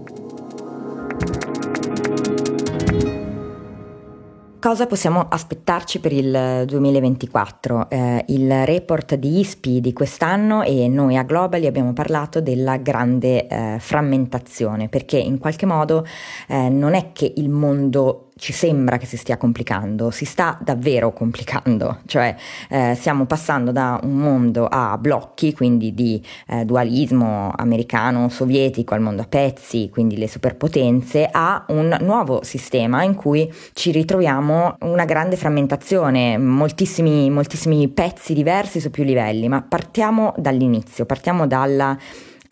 Cosa 4.66 4.88
possiamo 4.88 5.28
aspettarci 5.30 6.00
per 6.00 6.12
il 6.12 6.64
2024? 6.66 7.88
Eh, 7.88 8.26
il 8.30 8.66
report 8.66 9.14
di 9.14 9.38
ISPI 9.42 9.80
di 9.80 9.94
quest'anno 9.94 10.64
e 10.64 10.88
noi 10.88 11.18
a 11.18 11.22
Globally 11.22 11.68
abbiamo 11.68 11.94
parlato 11.94 12.42
della 12.42 12.78
grande 12.78 13.46
eh, 13.46 13.78
frammentazione 13.80 14.90
perché 14.90 15.20
in 15.20 15.38
qualche 15.38 15.68
modo 15.68 16.04
eh, 16.48 16.68
non 16.70 16.96
è 16.96 17.12
che 17.12 17.32
il 17.36 17.48
mondo 17.48 18.25
ci 18.38 18.52
sembra 18.52 18.98
che 18.98 19.06
si 19.06 19.16
stia 19.16 19.38
complicando, 19.38 20.12
si 20.12 20.26
sta 20.26 20.58
davvero 20.62 21.14
complicando, 21.14 22.00
cioè 22.06 22.36
eh, 22.70 22.94
stiamo 22.96 23.26
passando 23.26 23.72
da 23.72 23.98
un 24.04 24.18
mondo 24.18 24.68
a 24.70 24.98
blocchi, 24.98 25.54
quindi 25.54 25.94
di 25.94 26.22
eh, 26.48 26.66
dualismo 26.66 27.54
americano-sovietico 27.56 28.94
al 28.94 29.00
mondo 29.00 29.22
a 29.22 29.26
pezzi, 29.26 29.90
quindi 29.90 30.18
le 30.18 30.28
superpotenze, 30.28 31.30
a 31.32 31.64
un 31.70 31.98
nuovo 32.02 32.44
sistema 32.44 33.04
in 33.04 33.16
cui 33.16 33.52
ci 33.74 33.92
ritroviamo 33.92 34.78
una 34.82 35.06
grande 35.06 35.38
frammentazione, 35.38 36.38
moltissimi, 36.38 37.30
moltissimi 37.30 37.88
pezzi 37.88 38.34
diversi 38.34 38.82
su 38.82 38.92
più 38.92 39.06
livelli, 39.06 39.48
ma 39.48 39.62
partiamo 39.62 40.34
dall'inizio, 40.38 41.06
partiamo 41.06 41.48
dalla 41.48 41.98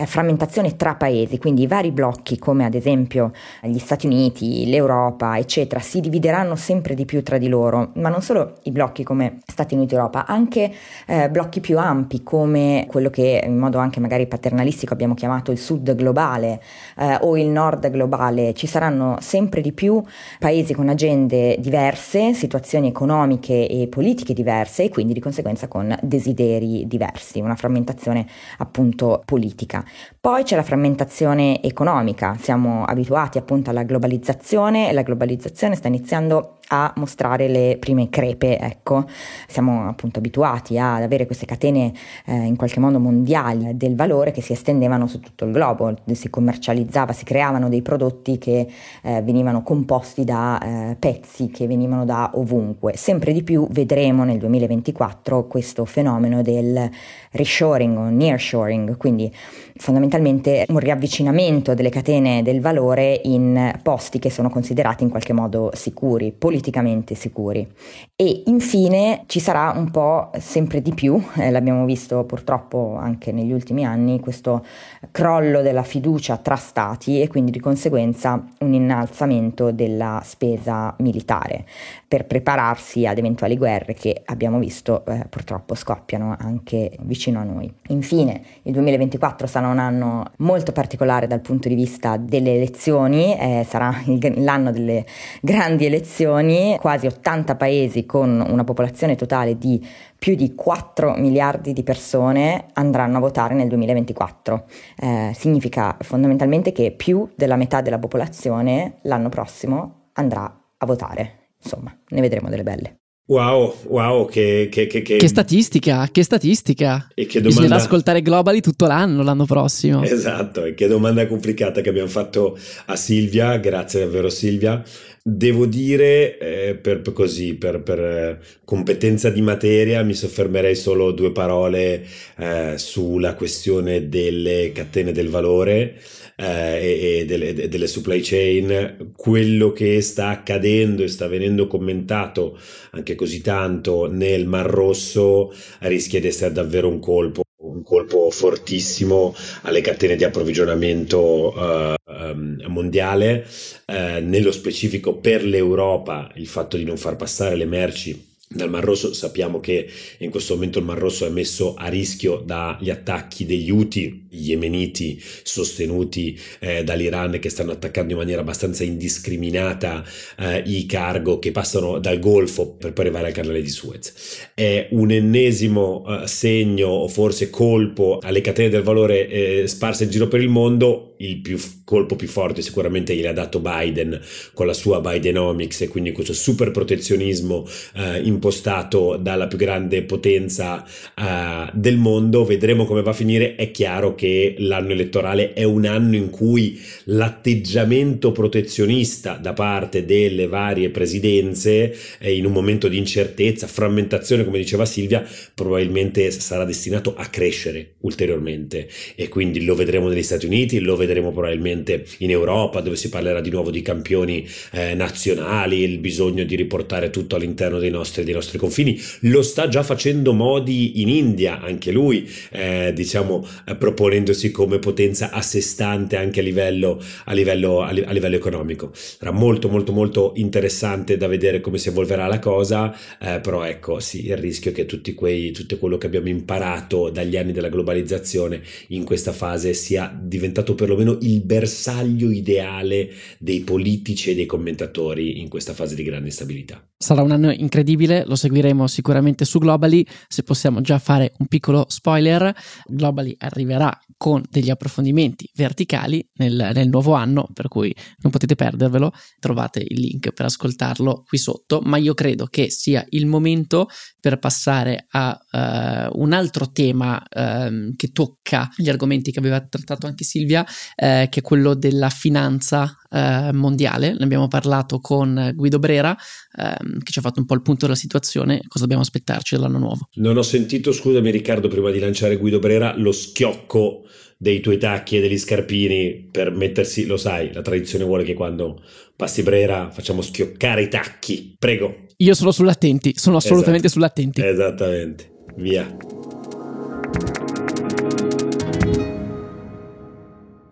eh, 0.03 0.05
frammentazione 0.05 0.75
tra 0.75 0.95
paesi, 0.95 1.37
quindi 1.37 1.63
i 1.63 1.67
vari 1.67 1.91
blocchi 1.91 2.37
come 2.37 2.65
ad 2.65 2.73
esempio 2.73 3.31
gli 3.61 3.77
Stati 3.79 4.05
Uniti, 4.05 4.67
l'Europa, 4.67 5.37
eccetera, 5.37 5.79
si 5.79 5.99
divideranno 5.99 6.55
sempre 6.55 6.93
di 6.93 7.05
più 7.05 7.23
tra 7.23 7.37
di 7.37 7.47
loro, 7.47 7.91
ma 7.95 8.09
non 8.09 8.21
solo 8.21 8.55
i 8.63 8.71
blocchi 8.71 9.03
come 9.03 9.39
Stati 9.45 9.73
Uniti 9.73 9.93
e 9.93 9.97
Europa, 9.97 10.25
anche 10.25 10.71
eh, 11.05 11.29
blocchi 11.29 11.59
più 11.59 11.79
ampi 11.79 12.23
come 12.23 12.85
quello 12.87 13.09
che 13.09 13.41
in 13.45 13.57
modo 13.57 13.77
anche 13.77 13.99
magari 13.99 14.27
paternalistico 14.27 14.93
abbiamo 14.93 15.13
chiamato 15.13 15.51
il 15.51 15.57
sud 15.57 15.95
globale 15.95 16.61
eh, 16.97 17.17
o 17.21 17.37
il 17.37 17.47
nord 17.47 17.89
globale, 17.89 18.53
ci 18.53 18.67
saranno 18.67 19.17
sempre 19.21 19.61
di 19.61 19.71
più 19.71 20.01
paesi 20.39 20.73
con 20.73 20.89
agende 20.89 21.55
diverse, 21.59 22.33
situazioni 22.33 22.87
economiche 22.87 23.67
e 23.67 23.87
politiche 23.87 24.33
diverse 24.33 24.83
e 24.83 24.89
quindi 24.89 25.13
di 25.13 25.19
conseguenza 25.19 25.67
con 25.67 25.95
desideri 26.01 26.85
diversi, 26.87 27.39
una 27.39 27.55
frammentazione 27.55 28.25
appunto 28.57 29.21
politica. 29.25 29.83
Poi 30.19 30.43
c'è 30.43 30.55
la 30.55 30.63
frammentazione 30.63 31.61
economica, 31.61 32.37
siamo 32.39 32.85
abituati 32.85 33.37
appunto 33.37 33.69
alla 33.69 33.83
globalizzazione 33.83 34.89
e 34.89 34.93
la 34.93 35.01
globalizzazione 35.01 35.75
sta 35.75 35.87
iniziando 35.87 36.59
a 36.67 36.91
mostrare 36.95 37.47
le 37.47 37.77
prime 37.79 38.09
crepe, 38.09 38.57
ecco. 38.57 39.05
Siamo 39.47 39.87
appunto 39.87 40.19
abituati 40.19 40.77
ad 40.77 41.03
avere 41.03 41.25
queste 41.25 41.45
catene 41.45 41.93
eh, 42.25 42.33
in 42.33 42.55
qualche 42.55 42.79
modo 42.79 42.99
mondiali 42.99 43.75
del 43.77 43.95
valore 43.95 44.31
che 44.31 44.41
si 44.41 44.53
estendevano 44.53 45.07
su 45.07 45.19
tutto 45.19 45.45
il 45.45 45.51
globo, 45.51 45.93
si 46.13 46.29
commercializzava, 46.29 47.13
si 47.13 47.25
creavano 47.25 47.69
dei 47.69 47.81
prodotti 47.81 48.37
che 48.37 48.67
eh, 49.01 49.21
venivano 49.21 49.61
composti 49.61 50.23
da 50.23 50.59
eh, 50.59 50.95
pezzi 50.97 51.49
che 51.49 51.67
venivano 51.67 52.05
da 52.05 52.31
ovunque. 52.35 52.95
Sempre 52.95 53.33
di 53.33 53.43
più 53.43 53.67
vedremo 53.69 54.23
nel 54.23 54.37
2024 54.37 55.47
questo 55.47 55.85
fenomeno 55.85 56.41
del 56.41 56.89
reshoring 57.31 57.97
o 57.97 58.09
nearshoring, 58.09 58.97
quindi 58.97 59.31
fondamentalmente 59.75 60.65
un 60.69 60.79
riavvicinamento 60.79 61.73
delle 61.73 61.89
catene 61.89 62.43
del 62.43 62.61
valore 62.61 63.19
in 63.23 63.79
posti 63.81 64.19
che 64.19 64.29
sono 64.29 64.49
considerati 64.49 65.03
in 65.03 65.09
qualche 65.09 65.33
modo 65.33 65.71
sicuri, 65.73 66.31
politicamente 66.31 67.15
sicuri. 67.15 67.67
E 68.15 68.43
infine 68.45 69.23
ci 69.27 69.39
sarà 69.39 69.73
un 69.75 69.89
po' 69.89 70.29
sempre 70.37 70.81
di 70.81 70.93
più, 70.93 71.21
eh, 71.37 71.49
l'abbiamo 71.49 71.85
visto 71.85 72.23
purtroppo 72.23 72.95
anche 72.99 73.31
negli 73.31 73.51
ultimi 73.51 73.85
anni, 73.85 74.19
questo 74.19 74.63
crollo 75.11 75.61
della 75.61 75.83
fiducia 75.83 76.37
tra 76.37 76.55
stati 76.55 77.21
e 77.21 77.27
quindi 77.27 77.51
di 77.51 77.59
conseguenza 77.59 78.43
un 78.59 78.73
innalzamento 78.73 79.71
della 79.71 80.21
spesa 80.23 80.93
militare 80.99 81.65
per 82.07 82.25
prepararsi 82.25 83.07
ad 83.07 83.17
eventuali 83.17 83.57
guerre 83.57 83.93
che 83.93 84.21
abbiamo 84.25 84.59
visto 84.59 85.03
eh, 85.05 85.25
purtroppo 85.29 85.73
scoppiano 85.73 86.35
anche 86.37 86.95
vicino 87.01 87.39
a 87.39 87.43
noi. 87.43 87.71
Infine 87.87 88.43
il 88.63 88.73
2024 88.73 89.47
sarà 89.47 89.62
un 89.69 89.79
anno 89.79 90.25
molto 90.37 90.71
particolare 90.71 91.27
dal 91.27 91.41
punto 91.41 91.67
di 91.67 91.75
vista 91.75 92.17
delle 92.17 92.55
elezioni, 92.55 93.37
eh, 93.37 93.65
sarà 93.67 93.93
il, 94.05 94.43
l'anno 94.43 94.71
delle 94.71 95.05
grandi 95.41 95.85
elezioni 95.85 96.77
quasi 96.79 97.07
80 97.07 97.55
paesi 97.55 98.05
con 98.05 98.43
una 98.47 98.63
popolazione 98.63 99.15
totale 99.15 99.57
di 99.57 99.85
più 100.17 100.35
di 100.35 100.55
4 100.55 101.15
miliardi 101.15 101.73
di 101.73 101.83
persone 101.83 102.67
andranno 102.73 103.17
a 103.17 103.19
votare 103.19 103.53
nel 103.53 103.67
2024. 103.67 104.65
Eh, 104.97 105.31
significa 105.35 105.97
fondamentalmente 105.99 106.71
che 106.71 106.91
più 106.91 107.29
della 107.35 107.57
metà 107.57 107.81
della 107.81 107.99
popolazione 107.99 108.99
l'anno 109.01 109.29
prossimo 109.29 110.09
andrà 110.13 110.61
a 110.77 110.85
votare. 110.85 111.49
Insomma, 111.61 111.95
ne 112.09 112.21
vedremo 112.21 112.49
delle 112.49 112.63
belle. 112.63 113.02
Wow, 113.25 113.73
wow, 113.85 114.27
che, 114.27 114.67
che, 114.69 114.85
che, 114.87 115.01
che... 115.01 115.27
statistica, 115.29 116.09
che 116.11 116.23
statistica. 116.23 117.07
E 117.13 117.25
che 117.25 117.39
domanda... 117.39 117.47
Bisognerà 117.47 117.75
ascoltare 117.75 118.21
Globally 118.21 118.59
tutto 118.59 118.85
l'anno, 118.85 119.23
l'anno 119.23 119.45
prossimo. 119.45 120.03
Esatto, 120.03 120.65
e 120.65 120.73
che 120.73 120.87
domanda 120.87 121.25
complicata 121.25 121.79
che 121.79 121.87
abbiamo 121.87 122.09
fatto 122.09 122.57
a 122.87 122.95
Silvia, 122.97 123.55
grazie 123.57 124.01
davvero 124.01 124.29
Silvia. 124.29 124.83
Devo 125.23 125.65
dire, 125.65 126.37
eh, 126.37 126.75
per, 126.75 127.01
così, 127.13 127.55
per, 127.55 127.81
per 127.81 127.99
eh, 127.99 128.39
competenza 128.65 129.29
di 129.29 129.41
materia, 129.41 130.03
mi 130.03 130.13
soffermerei 130.13 130.75
solo 130.75 131.11
due 131.13 131.31
parole 131.31 132.05
eh, 132.35 132.73
sulla 132.75 133.35
questione 133.35 134.09
delle 134.09 134.73
catene 134.73 135.13
del 135.13 135.29
valore 135.29 135.95
eh, 136.35 137.19
e, 137.19 137.25
delle, 137.25 137.53
delle, 137.69 137.87
supply 137.87 138.21
chain, 138.21 139.11
quello 139.15 139.71
che 139.71 140.01
sta 140.01 140.29
accadendo 140.29 141.03
e 141.03 141.07
sta 141.07 141.27
venendo 141.27 141.67
commentato 141.67 142.57
anche 142.91 143.15
così 143.15 143.41
tanto 143.41 144.11
nel 144.11 144.47
Mar 144.47 144.65
Rosso 144.65 145.53
rischia 145.79 146.19
di 146.19 146.27
essere 146.27 146.51
davvero 146.51 146.87
un 146.87 146.99
colpo 146.99 147.41
un 147.63 147.81
colpo 147.81 148.29
fortissimo 148.29 149.33
alle 149.61 149.79
catene 149.79 150.17
di 150.17 150.25
approvvigionamento 150.25 151.53
uh, 151.55 151.93
um, 152.05 152.57
mondiale, 152.67 153.47
uh, 153.87 154.21
nello 154.21 154.51
specifico 154.51 155.15
per 155.15 155.45
l'Europa 155.45 156.29
il 156.35 156.47
fatto 156.47 156.75
di 156.75 156.83
non 156.83 156.97
far 156.97 157.15
passare 157.15 157.55
le 157.55 157.65
merci 157.65 158.31
dal 158.53 158.69
Mar 158.69 158.83
Rosso 158.83 159.13
sappiamo 159.13 159.59
che 159.59 159.87
in 160.19 160.29
questo 160.29 160.53
momento 160.53 160.79
il 160.79 160.85
Mar 160.85 160.97
Rosso 160.97 161.25
è 161.25 161.29
messo 161.29 161.73
a 161.75 161.87
rischio 161.87 162.41
dagli 162.45 162.89
attacchi 162.89 163.45
degli 163.45 163.71
Houthi, 163.71 164.27
gli 164.29 164.49
yemeniti 164.49 165.21
sostenuti 165.43 166.39
eh, 166.59 166.83
dall'Iran 166.83 167.39
che 167.39 167.49
stanno 167.49 167.71
attaccando 167.71 168.13
in 168.13 168.19
maniera 168.19 168.41
abbastanza 168.41 168.83
indiscriminata 168.83 170.03
eh, 170.37 170.63
i 170.65 170.85
cargo 170.85 171.39
che 171.39 171.51
passano 171.51 171.99
dal 171.99 172.19
Golfo 172.19 172.75
per 172.75 172.93
poi 172.93 173.05
arrivare 173.05 173.27
al 173.27 173.33
canale 173.33 173.61
di 173.61 173.69
Suez. 173.69 174.51
È 174.53 174.87
un 174.91 175.11
ennesimo 175.11 176.05
eh, 176.07 176.27
segno 176.27 176.87
o 176.87 177.07
forse 177.07 177.49
colpo 177.49 178.19
alle 178.21 178.41
catene 178.41 178.69
del 178.69 178.83
valore 178.83 179.27
eh, 179.27 179.67
sparse 179.67 180.05
in 180.05 180.09
giro 180.09 180.27
per 180.27 180.41
il 180.41 180.49
mondo, 180.49 181.12
il 181.23 181.37
più, 181.37 181.59
colpo 181.83 182.15
più 182.15 182.27
forte 182.27 182.61
sicuramente 182.61 183.15
gliel'ha 183.15 183.33
dato 183.33 183.59
Biden 183.59 184.19
con 184.53 184.67
la 184.67 184.73
sua 184.73 184.99
Bidenomics 184.99 185.81
e 185.81 185.87
quindi 185.87 186.11
questo 186.11 186.33
super 186.33 186.71
protezionismo 186.71 187.67
eh, 187.95 188.19
impostato 188.19 189.17
dalla 189.17 189.47
più 189.47 189.57
grande 189.57 190.03
potenza 190.03 190.83
uh, 190.83 191.69
del 191.73 191.97
mondo, 191.97 192.43
vedremo 192.43 192.85
come 192.85 193.01
va 193.01 193.11
a 193.11 193.13
finire. 193.13 193.55
È 193.55 193.71
chiaro 193.71 194.15
che 194.15 194.55
l'anno 194.57 194.91
elettorale 194.91 195.53
è 195.53 195.63
un 195.63 195.85
anno 195.85 196.15
in 196.15 196.29
cui 196.29 196.79
l'atteggiamento 197.05 198.31
protezionista 198.31 199.35
da 199.35 199.53
parte 199.53 200.05
delle 200.05 200.47
varie 200.47 200.89
presidenze, 200.89 201.95
eh, 202.19 202.35
in 202.35 202.45
un 202.45 202.51
momento 202.51 202.87
di 202.87 202.97
incertezza, 202.97 203.67
frammentazione, 203.67 204.43
come 204.43 204.57
diceva 204.57 204.85
Silvia, 204.85 205.25
probabilmente 205.53 206.31
sarà 206.31 206.65
destinato 206.65 207.15
a 207.15 207.25
crescere 207.27 207.95
ulteriormente 208.01 208.87
e 209.15 209.29
quindi 209.29 209.63
lo 209.63 209.75
vedremo 209.75 210.09
negli 210.09 210.23
Stati 210.23 210.45
Uniti, 210.45 210.79
lo 210.79 210.95
vedremo 210.95 211.12
probabilmente 211.21 212.05
in 212.19 212.29
Europa, 212.29 212.81
dove 212.81 212.95
si 212.95 213.09
parlerà 213.09 213.41
di 213.41 213.49
nuovo 213.49 213.71
di 213.71 213.81
campioni 213.81 214.47
eh, 214.71 214.93
nazionali, 214.95 215.81
il 215.81 215.99
bisogno 215.99 216.43
di 216.43 216.55
riportare 216.55 217.09
tutto 217.09 217.35
all'interno 217.35 217.79
dei 217.79 217.89
nostri 217.89 218.23
dei 218.23 218.33
nostri 218.33 218.57
confini, 218.57 218.99
lo 219.21 219.41
sta 219.41 219.67
già 219.67 219.83
facendo 219.83 220.33
Modi 220.33 221.01
in 221.01 221.09
India, 221.09 221.61
anche 221.61 221.91
lui, 221.91 222.29
eh, 222.51 222.91
diciamo, 222.93 223.45
eh, 223.65 223.75
proponendosi 223.75 224.51
come 224.51 224.79
potenza 224.79 225.31
a 225.31 225.41
sé 225.41 225.61
stante 225.61 226.15
anche 226.17 226.39
a 226.39 226.43
livello, 226.43 227.01
a, 227.25 227.33
livello, 227.33 227.81
a, 227.81 227.91
li, 227.91 228.01
a 228.01 228.11
livello 228.11 228.35
economico. 228.35 228.91
Sarà 228.93 229.31
molto 229.31 229.69
molto 229.69 229.91
molto 229.91 230.33
interessante 230.35 231.17
da 231.17 231.27
vedere 231.27 231.61
come 231.61 231.77
si 231.77 231.89
evolverà 231.89 232.27
la 232.27 232.39
cosa, 232.39 232.95
eh, 233.19 233.39
però 233.39 233.63
ecco, 233.63 233.99
sì, 233.99 234.27
il 234.27 234.37
rischio 234.37 234.71
è 234.71 234.73
che 234.73 234.85
quei, 235.13 235.51
tutto 235.51 235.77
quello 235.77 235.97
che 235.97 236.07
abbiamo 236.07 236.29
imparato 236.29 237.09
dagli 237.09 237.37
anni 237.37 237.51
della 237.51 237.69
globalizzazione 237.69 238.61
in 238.89 239.03
questa 239.03 239.31
fase 239.31 239.73
sia 239.73 240.13
diventato 240.19 240.75
perlomeno 240.75 241.02
il 241.21 241.43
bersaglio 241.43 242.31
ideale 242.31 243.09
dei 243.39 243.61
politici 243.61 244.31
e 244.31 244.35
dei 244.35 244.45
commentatori 244.45 245.39
in 245.39 245.49
questa 245.49 245.73
fase 245.73 245.95
di 245.95 246.03
grande 246.03 246.27
instabilità. 246.27 246.92
Sarà 247.03 247.21
un 247.21 247.31
anno 247.31 247.51
incredibile 247.51 248.23
lo 248.25 248.37
seguiremo 248.37 248.87
sicuramente 248.87 249.43
su 249.43 249.59
Globally. 249.59 250.07
Se 250.29 250.41
possiamo 250.43 250.79
già 250.79 250.99
fare 250.99 251.33
un 251.39 251.47
piccolo 251.47 251.83
spoiler, 251.89 252.55
Globally 252.85 253.35
arriverà 253.39 253.93
con 254.15 254.41
degli 254.49 254.69
approfondimenti 254.69 255.49
verticali 255.53 256.25
nel, 256.35 256.71
nel, 256.73 256.87
nuovo 256.87 257.11
anno, 257.11 257.49
per 257.53 257.67
cui 257.67 257.93
non 258.19 258.31
potete 258.31 258.55
perdervelo. 258.55 259.11
Trovate 259.37 259.83
il 259.85 259.99
link 259.99 260.31
per 260.31 260.45
ascoltarlo 260.45 261.23
qui 261.27 261.37
sotto. 261.37 261.81
Ma 261.83 261.97
io 261.97 262.13
credo 262.13 262.45
che 262.45 262.71
sia 262.71 263.05
il 263.09 263.25
momento 263.25 263.89
per 264.21 264.39
passare 264.39 265.05
a 265.09 265.37
uh, 265.51 266.21
un 266.21 266.31
altro 266.31 266.71
tema 266.71 267.17
uh, 267.17 267.93
che 267.97 268.13
tocca 268.13 268.69
gli 268.77 268.87
argomenti 268.87 269.33
che 269.33 269.39
aveva 269.39 269.59
trattato 269.59 270.07
anche 270.07 270.23
Silvia, 270.23 270.61
uh, 270.61 270.65
che 270.95 271.29
è 271.29 271.41
quello 271.41 271.73
della 271.73 272.09
finanza 272.09 272.97
eh, 273.13 273.51
mondiale. 273.53 274.15
Ne 274.17 274.23
abbiamo 274.23 274.47
parlato 274.47 274.99
con 274.99 275.51
Guido 275.55 275.79
Brera, 275.79 276.15
ehm, 276.57 276.99
che 276.99 277.11
ci 277.11 277.19
ha 277.19 277.21
fatto 277.21 277.39
un 277.39 277.45
po' 277.45 277.53
il 277.53 277.61
punto 277.61 277.85
della 277.85 277.97
situazione. 277.97 278.61
Cosa 278.67 278.81
dobbiamo 278.81 279.03
aspettarci 279.03 279.55
dall'anno 279.55 279.77
nuovo? 279.77 280.09
Non 280.15 280.37
ho 280.37 280.41
sentito, 280.41 280.91
scusami 280.91 281.29
Riccardo, 281.29 281.67
prima 281.67 281.91
di 281.91 281.99
lanciare 281.99 282.37
Guido 282.37 282.59
Brera, 282.59 282.93
lo 282.97 283.11
schiocco 283.11 284.03
dei 284.37 284.59
tuoi 284.59 284.77
tacchi 284.77 285.17
e 285.17 285.21
degli 285.21 285.37
scarpini 285.37 286.27
per 286.29 286.51
mettersi, 286.51 287.05
lo 287.05 287.15
sai, 287.15 287.53
la 287.53 287.61
tradizione 287.61 288.03
vuole 288.03 288.23
che 288.23 288.33
quando 288.33 288.81
passi 289.15 289.41
Brera 289.43 289.89
facciamo 289.89 290.21
schioccare 290.21 290.81
i 290.81 290.89
tacchi. 290.89 291.55
Prego. 291.57 292.07
Io 292.17 292.33
sono 292.33 292.51
sull'attenti, 292.51 293.13
sono 293.15 293.37
assolutamente 293.37 293.87
esatto. 293.87 293.99
sull'attenti. 293.99 294.41
Esattamente. 294.41 295.31
Via. 295.55 295.95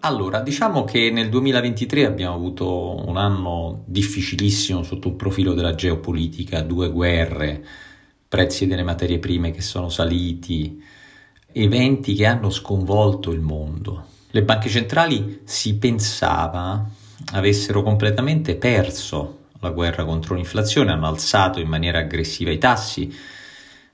Allora, 0.03 0.39
diciamo 0.39 0.83
che 0.83 1.11
nel 1.11 1.29
2023 1.29 2.05
abbiamo 2.05 2.33
avuto 2.33 3.07
un 3.07 3.17
anno 3.17 3.83
difficilissimo 3.85 4.81
sotto 4.81 5.09
il 5.09 5.13
profilo 5.13 5.53
della 5.53 5.75
geopolitica, 5.75 6.61
due 6.61 6.89
guerre, 6.89 7.63
prezzi 8.27 8.65
delle 8.65 8.81
materie 8.81 9.19
prime 9.19 9.51
che 9.51 9.61
sono 9.61 9.89
saliti, 9.89 10.81
eventi 11.51 12.15
che 12.15 12.25
hanno 12.25 12.49
sconvolto 12.49 13.29
il 13.31 13.41
mondo. 13.41 14.05
Le 14.31 14.41
banche 14.41 14.69
centrali 14.69 15.41
si 15.43 15.75
pensava 15.75 16.83
avessero 17.33 17.83
completamente 17.83 18.55
perso 18.55 19.37
la 19.59 19.69
guerra 19.69 20.03
contro 20.03 20.33
l'inflazione, 20.33 20.91
hanno 20.91 21.05
alzato 21.05 21.59
in 21.59 21.67
maniera 21.67 21.99
aggressiva 21.99 22.49
i 22.49 22.57
tassi, 22.57 23.13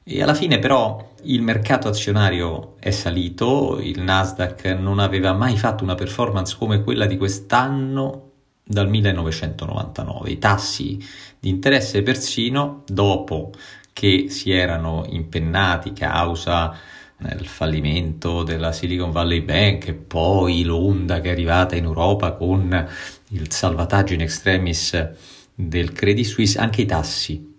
e 0.10 0.24
alla 0.24 0.34
fine 0.34 0.58
però 0.58 1.16
il 1.24 1.42
mercato 1.42 1.90
azionario 1.90 2.76
è 2.80 2.92
salito, 2.92 3.78
il 3.82 4.00
Nasdaq 4.00 4.64
non 4.80 5.00
aveva 5.00 5.34
mai 5.34 5.58
fatto 5.58 5.84
una 5.84 5.96
performance 5.96 6.56
come 6.58 6.82
quella 6.82 7.06
di 7.06 7.18
quest'anno 7.18 8.32
dal 8.64 8.88
1999. 8.88 10.30
I 10.30 10.38
tassi 10.38 10.98
di 11.38 11.50
interesse 11.50 12.04
persino 12.04 12.84
dopo 12.88 13.52
che 13.92 14.28
si 14.30 14.52
erano 14.52 15.04
impennati 15.10 15.92
causa 15.92 16.74
il 17.20 17.48
fallimento 17.48 18.44
della 18.44 18.72
Silicon 18.72 19.12
Valley 19.12 19.42
Bank 19.42 19.88
e 19.88 19.94
poi 19.94 20.64
l'onda 20.64 21.20
che 21.20 21.28
è 21.28 21.32
arrivata 21.34 21.76
in 21.76 21.84
Europa 21.84 22.32
con 22.32 22.88
il 23.30 23.52
salvataggio 23.52 24.14
in 24.14 24.22
extremis 24.22 25.10
del 25.54 25.92
Credit 25.92 26.26
Suisse, 26.26 26.58
anche 26.58 26.84
i 26.84 26.86
tassi 26.86 27.56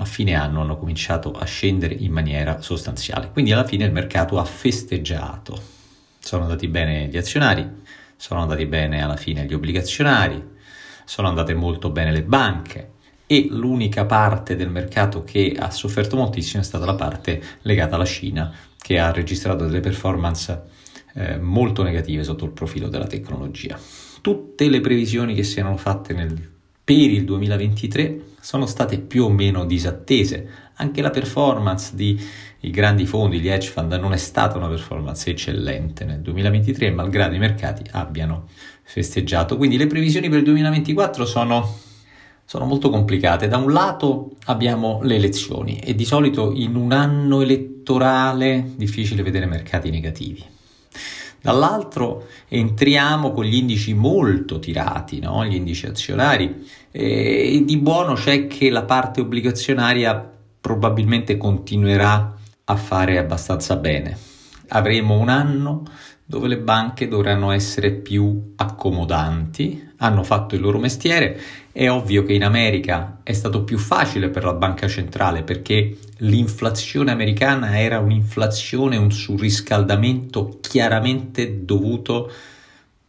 a 0.00 0.04
fine 0.04 0.34
anno 0.34 0.60
hanno 0.60 0.76
cominciato 0.76 1.32
a 1.32 1.44
scendere 1.44 1.94
in 1.94 2.12
maniera 2.12 2.60
sostanziale. 2.60 3.30
Quindi 3.32 3.52
alla 3.52 3.64
fine 3.64 3.84
il 3.84 3.92
mercato 3.92 4.38
ha 4.38 4.44
festeggiato. 4.44 5.60
Sono 6.20 6.42
andati 6.42 6.68
bene 6.68 7.06
gli 7.06 7.16
azionari, 7.16 7.68
sono 8.16 8.40
andati 8.40 8.66
bene 8.66 9.02
alla 9.02 9.16
fine 9.16 9.44
gli 9.44 9.54
obbligazionari, 9.54 10.56
sono 11.04 11.28
andate 11.28 11.54
molto 11.54 11.90
bene 11.90 12.12
le 12.12 12.22
banche 12.22 12.92
e 13.26 13.48
l'unica 13.50 14.04
parte 14.04 14.56
del 14.56 14.70
mercato 14.70 15.24
che 15.24 15.54
ha 15.58 15.70
sofferto 15.70 16.16
moltissimo 16.16 16.62
è 16.62 16.64
stata 16.64 16.84
la 16.84 16.94
parte 16.94 17.42
legata 17.62 17.96
alla 17.96 18.04
Cina 18.04 18.52
che 18.80 18.98
ha 18.98 19.10
registrato 19.10 19.64
delle 19.64 19.80
performance 19.80 20.62
eh, 21.14 21.38
molto 21.38 21.82
negative 21.82 22.22
sotto 22.22 22.44
il 22.44 22.52
profilo 22.52 22.88
della 22.88 23.06
tecnologia. 23.06 23.78
Tutte 24.20 24.68
le 24.68 24.80
previsioni 24.80 25.34
che 25.34 25.42
si 25.42 25.58
erano 25.58 25.76
fatte 25.76 26.14
nel 26.14 26.56
per 26.84 26.96
il 26.96 27.24
2023 27.24 28.27
sono 28.40 28.66
state 28.66 28.98
più 28.98 29.24
o 29.24 29.30
meno 29.30 29.64
disattese. 29.64 30.48
Anche 30.74 31.02
la 31.02 31.10
performance 31.10 31.94
dei 31.94 32.20
grandi 32.60 33.06
fondi, 33.06 33.40
gli 33.40 33.48
hedge 33.48 33.70
fund, 33.70 33.92
non 33.94 34.12
è 34.12 34.16
stata 34.16 34.56
una 34.56 34.68
performance 34.68 35.30
eccellente 35.30 36.04
nel 36.04 36.20
2023, 36.20 36.90
malgrado 36.90 37.34
i 37.34 37.38
mercati 37.38 37.82
abbiano 37.90 38.48
festeggiato. 38.82 39.56
Quindi 39.56 39.76
le 39.76 39.86
previsioni 39.86 40.28
per 40.28 40.38
il 40.38 40.44
2024 40.44 41.24
sono 41.24 41.86
sono 42.48 42.64
molto 42.64 42.88
complicate. 42.88 43.46
Da 43.46 43.58
un 43.58 43.70
lato 43.72 44.30
abbiamo 44.46 45.00
le 45.02 45.16
elezioni 45.16 45.80
e 45.80 45.94
di 45.94 46.06
solito 46.06 46.50
in 46.54 46.76
un 46.76 46.92
anno 46.92 47.42
elettorale 47.42 48.54
è 48.54 48.64
difficile 48.74 49.22
vedere 49.22 49.44
mercati 49.44 49.90
negativi. 49.90 50.42
Dall'altro 51.42 52.26
entriamo 52.48 53.32
con 53.32 53.44
gli 53.44 53.56
indici 53.56 53.92
molto 53.92 54.58
tirati, 54.58 55.20
no? 55.20 55.44
gli 55.44 55.56
indici 55.56 55.84
azionari, 55.84 56.66
e 56.90 57.62
di 57.64 57.76
buono 57.76 58.14
c'è 58.14 58.46
che 58.46 58.70
la 58.70 58.84
parte 58.84 59.20
obbligazionaria 59.20 60.36
probabilmente 60.60 61.36
continuerà 61.36 62.34
a 62.64 62.76
fare 62.76 63.18
abbastanza 63.18 63.76
bene. 63.76 64.16
Avremo 64.68 65.18
un 65.18 65.28
anno 65.28 65.84
dove 66.24 66.48
le 66.48 66.58
banche 66.58 67.08
dovranno 67.08 67.52
essere 67.52 67.90
più 67.90 68.52
accomodanti, 68.56 69.92
hanno 69.96 70.22
fatto 70.22 70.54
il 70.54 70.60
loro 70.60 70.78
mestiere. 70.78 71.40
È 71.72 71.88
ovvio 71.88 72.22
che 72.24 72.34
in 72.34 72.44
America 72.44 73.20
è 73.22 73.32
stato 73.32 73.64
più 73.64 73.78
facile 73.78 74.28
per 74.28 74.44
la 74.44 74.52
banca 74.52 74.88
centrale 74.88 75.42
perché 75.42 75.96
l'inflazione 76.18 77.12
americana 77.12 77.80
era 77.80 77.98
un'inflazione, 77.98 78.98
un 78.98 79.10
surriscaldamento 79.10 80.58
chiaramente 80.60 81.64
dovuto 81.64 82.30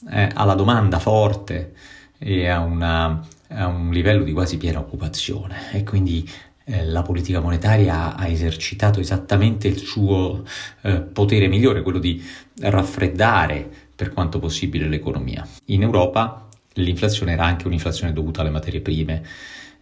eh, 0.09 0.29
alla 0.33 0.53
domanda 0.53 0.97
forte 0.99 1.73
e 2.17 2.47
a, 2.47 2.59
una, 2.59 3.21
a 3.49 3.67
un 3.67 3.91
livello 3.91 4.23
di 4.23 4.31
quasi 4.31 4.57
piena 4.57 4.79
occupazione 4.79 5.71
e 5.73 5.83
quindi 5.83 6.27
eh, 6.65 6.85
la 6.85 7.01
politica 7.01 7.39
monetaria 7.39 8.15
ha 8.15 8.27
esercitato 8.27 8.99
esattamente 8.99 9.67
il 9.67 9.77
suo 9.77 10.43
eh, 10.81 10.99
potere 11.01 11.47
migliore, 11.47 11.81
quello 11.81 11.99
di 11.99 12.23
raffreddare 12.59 13.67
per 13.95 14.13
quanto 14.13 14.39
possibile 14.39 14.87
l'economia. 14.87 15.47
In 15.65 15.81
Europa 15.81 16.47
l'inflazione 16.73 17.33
era 17.33 17.45
anche 17.45 17.65
un'inflazione 17.67 18.13
dovuta 18.13 18.41
alle 18.41 18.51
materie 18.51 18.81
prime 18.81 19.23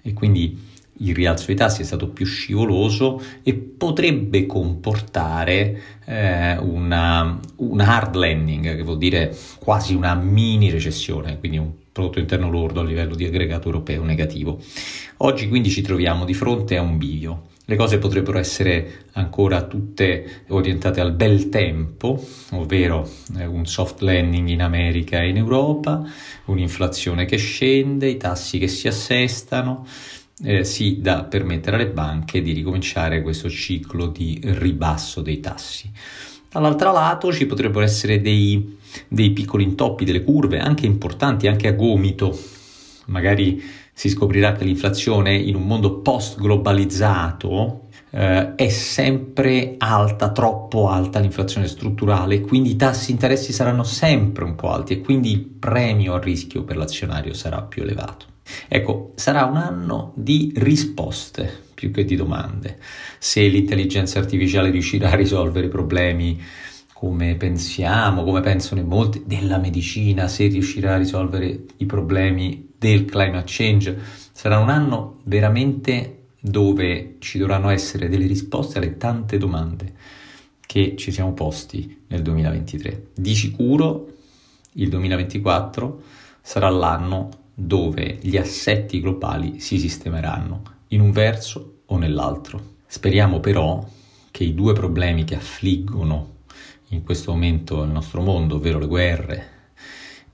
e 0.02 0.14
quindi 0.14 0.76
il 1.00 1.14
rialzo 1.14 1.48
dei 1.48 1.56
tassi 1.56 1.82
è 1.82 1.86
stato 1.86 2.08
più 2.08 2.26
scivoloso 2.26 3.22
e 3.44 3.54
potrebbe 3.54 4.46
comportare 4.46 5.82
eh, 6.06 6.58
una, 6.58 7.40
un 7.58 7.80
hard 7.80 8.16
landing, 8.16 8.76
che 8.76 8.82
vuol 8.82 8.98
dire 8.98 9.36
quasi 9.60 9.94
una 9.94 10.16
mini 10.16 10.72
recessione, 10.72 11.38
quindi 11.38 11.58
un 11.58 11.72
prodotto 11.98 12.20
interno 12.20 12.52
lordo 12.52 12.82
a 12.82 12.84
livello 12.84 13.16
di 13.16 13.26
aggregato 13.26 13.66
europeo 13.66 14.04
negativo. 14.04 14.62
Oggi 15.18 15.48
quindi 15.48 15.72
ci 15.72 15.82
troviamo 15.82 16.26
di 16.26 16.36
fronte 16.36 16.78
a 16.78 16.82
un 16.82 16.98
bivio. 16.98 17.48
Le 17.66 17.76
cose 17.76 17.98
potrebbero 17.98 18.38
essere 18.38 19.06
ancora 19.14 19.64
tutte 19.64 20.44
orientate 20.50 21.02
al 21.02 21.12
bel 21.14 21.50
tempo, 21.50 22.24
ovvero 22.52 23.10
eh, 23.38 23.46
un 23.46 23.66
soft 23.66 24.02
landing 24.02 24.48
in 24.48 24.62
America 24.62 25.20
e 25.20 25.30
in 25.30 25.38
Europa, 25.38 26.04
un'inflazione 26.46 27.26
che 27.26 27.38
scende, 27.38 28.08
i 28.08 28.18
tassi 28.18 28.58
che 28.58 28.70
si 28.70 28.88
assestano, 28.88 29.86
eh, 30.44 30.64
sì 30.64 31.02
da 31.02 31.24
permettere 31.24 31.76
alle 31.76 31.90
banche 31.90 32.42
di 32.42 32.54
ricominciare 32.54 33.22
questo 33.22 33.50
ciclo 33.50 34.06
di 34.06 34.40
ribasso 34.44 35.22
dei 35.22 35.40
tassi. 35.40 35.92
Dall'altro 36.50 36.94
lato 36.94 37.34
ci 37.34 37.46
potrebbero 37.46 37.84
essere 37.84 38.22
dei, 38.22 38.77
dei 39.08 39.32
piccoli 39.32 39.64
intoppi 39.64 40.06
delle 40.06 40.24
curve, 40.24 40.60
anche 40.60 40.86
importanti, 40.86 41.48
anche 41.48 41.68
a 41.68 41.74
gomito. 41.74 42.38
Magari 43.08 43.62
si 43.94 44.10
scoprirà 44.10 44.54
che 44.54 44.64
l'inflazione 44.64 45.36
in 45.36 45.56
un 45.56 45.64
mondo 45.64 46.00
post-globalizzato 46.00 47.88
eh, 48.12 48.56
è 48.56 48.70
sempre 48.70 49.76
alta, 49.78 50.32
troppo 50.32 50.88
alta 50.90 51.20
l'inflazione 51.20 51.68
strutturale, 51.68 52.42
quindi 52.42 52.72
i 52.72 52.76
tassi 52.76 53.12
interessi 53.12 53.52
saranno 53.54 53.84
sempre 53.84 54.44
un 54.44 54.56
po' 54.56 54.72
alti 54.72 54.94
e 54.94 55.02
quindi 55.02 55.32
il 55.32 55.42
premio 55.42 56.14
a 56.14 56.20
rischio 56.20 56.64
per 56.64 56.78
l'azionario 56.78 57.34
sarà 57.34 57.62
più 57.62 57.84
elevato. 57.84 58.26
Ecco, 58.68 59.12
sarà 59.16 59.46
un 59.46 59.58
anno 59.58 60.14
di 60.16 60.54
risposte 60.56 61.66
più 61.74 61.92
che 61.92 62.06
di 62.06 62.16
domande. 62.16 62.78
Se 63.20 63.46
l'intelligenza 63.46 64.20
artificiale 64.20 64.72
riuscirà 64.72 65.12
a 65.12 65.16
risolvere 65.16 65.68
i 65.68 65.70
problemi 65.70 66.42
come 67.00 67.36
pensiamo, 67.36 68.24
come 68.24 68.42
pensano 68.42 68.82
in 68.82 68.88
molti, 68.88 69.22
della 69.24 69.60
medicina, 69.60 70.28
se 70.28 70.48
riuscirà 70.48 70.96
a 70.96 70.98
risolvere 70.98 71.66
i 71.78 71.86
problemi 71.86 72.72
del 72.76 73.06
climate 73.06 73.44
change, 73.46 74.00
sarà 74.32 74.58
un 74.58 74.70
anno 74.70 75.20
veramente 75.26 76.30
dove 76.40 77.18
ci 77.20 77.38
dovranno 77.38 77.70
essere 77.70 78.10
delle 78.10 78.26
risposte 78.26 78.80
alle 78.80 78.98
tante 78.98 79.38
domande 79.38 79.94
che 80.66 80.96
ci 80.98 81.12
siamo 81.12 81.34
posti 81.34 82.04
nel 82.08 82.24
2023. 82.24 83.10
Di 83.14 83.36
sicuro 83.36 84.14
il 84.74 84.90
2024 84.90 86.02
sarà 86.42 86.70
l'anno 86.70 87.30
dove 87.54 88.18
gli 88.22 88.38
assetti 88.38 89.00
globali 89.02 89.60
si 89.60 89.78
sistemeranno 89.78 90.64
in 90.88 91.02
un 91.02 91.12
verso 91.12 91.82
o 91.86 91.98
nell'altro. 92.00 92.60
Speriamo 92.88 93.40
però 93.40 93.88
che 94.32 94.44
i 94.44 94.56
due 94.56 94.74
problemi 94.74 95.26
che 95.26 95.36
affliggono 95.36 96.37
in 96.90 97.04
questo 97.04 97.32
momento 97.32 97.84
il 97.84 97.92
nostro 97.92 98.22
mondo, 98.22 98.56
ovvero 98.56 98.80
le 98.80 98.88
guerre 98.88 99.50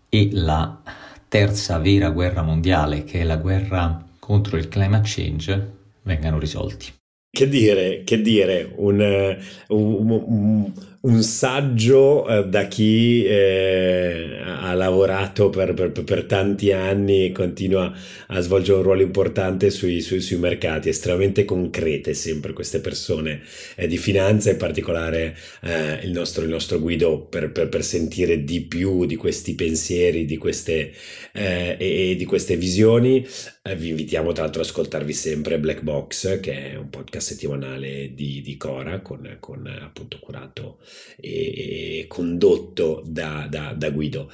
e 0.09 0.29
la 0.31 0.81
terza 1.27 1.79
vera 1.79 2.09
guerra 2.09 2.43
mondiale, 2.43 3.03
che 3.03 3.21
è 3.21 3.23
la 3.23 3.37
guerra 3.37 4.05
contro 4.19 4.57
il 4.57 4.67
climate 4.67 5.07
change, 5.09 5.71
vengano 6.03 6.37
risolti. 6.37 6.93
Che 7.29 7.49
dire, 7.49 8.03
che 8.03 8.21
dire, 8.21 8.71
un, 8.75 9.37
un, 9.69 10.23
un 10.27 10.71
un 11.05 11.21
saggio 11.21 12.25
eh, 12.29 12.47
da 12.47 12.67
chi 12.67 13.25
eh, 13.25 14.39
ha 14.41 14.73
lavorato 14.73 15.49
per, 15.49 15.73
per, 15.73 15.91
per, 15.91 16.23
tanti 16.23 16.71
anni 16.71 17.25
e 17.25 17.31
continua 17.33 17.93
a 18.27 18.39
svolgere 18.39 18.77
un 18.77 18.83
ruolo 18.83 19.01
importante 19.01 19.69
sui, 19.69 19.99
sui, 19.99 20.21
sui 20.21 20.37
mercati, 20.37 20.87
estremamente 20.87 21.43
concrete 21.43 22.13
sempre 22.13 22.53
queste 22.53 22.79
persone 22.79 23.41
eh, 23.75 23.87
di 23.87 23.97
finanza, 23.97 24.51
in 24.51 24.57
particolare 24.57 25.35
eh, 25.63 25.99
il 26.03 26.11
nostro, 26.11 26.43
il, 26.43 26.49
nostro, 26.49 26.79
Guido 26.79 27.19
per, 27.19 27.51
per, 27.51 27.83
sentire 27.83 28.45
di 28.45 28.61
più 28.61 29.05
di 29.05 29.17
questi 29.17 29.55
pensieri, 29.55 30.23
di 30.23 30.37
queste, 30.37 30.93
eh, 31.33 31.75
e, 31.77 32.11
e, 32.11 32.15
di 32.15 32.25
queste 32.25 32.55
visioni. 32.55 33.27
Eh, 33.61 33.75
vi 33.75 33.89
invitiamo 33.89 34.31
tra 34.31 34.43
l'altro 34.43 34.61
ad 34.61 34.67
ascoltarvi 34.67 35.13
sempre 35.13 35.59
Black 35.59 35.81
Box, 35.81 36.39
che 36.39 36.71
è 36.71 36.75
un 36.75 36.89
podcast 36.89 37.27
settimanale 37.31 38.13
di, 38.13 38.41
di 38.41 38.55
Cora 38.55 39.01
con, 39.01 39.35
con 39.39 39.67
appunto 39.67 40.17
curato 40.19 40.77
e, 41.19 42.05
condotto 42.07 43.01
da, 43.05 43.47
da, 43.49 43.73
da 43.75 43.89
Guido. 43.89 44.29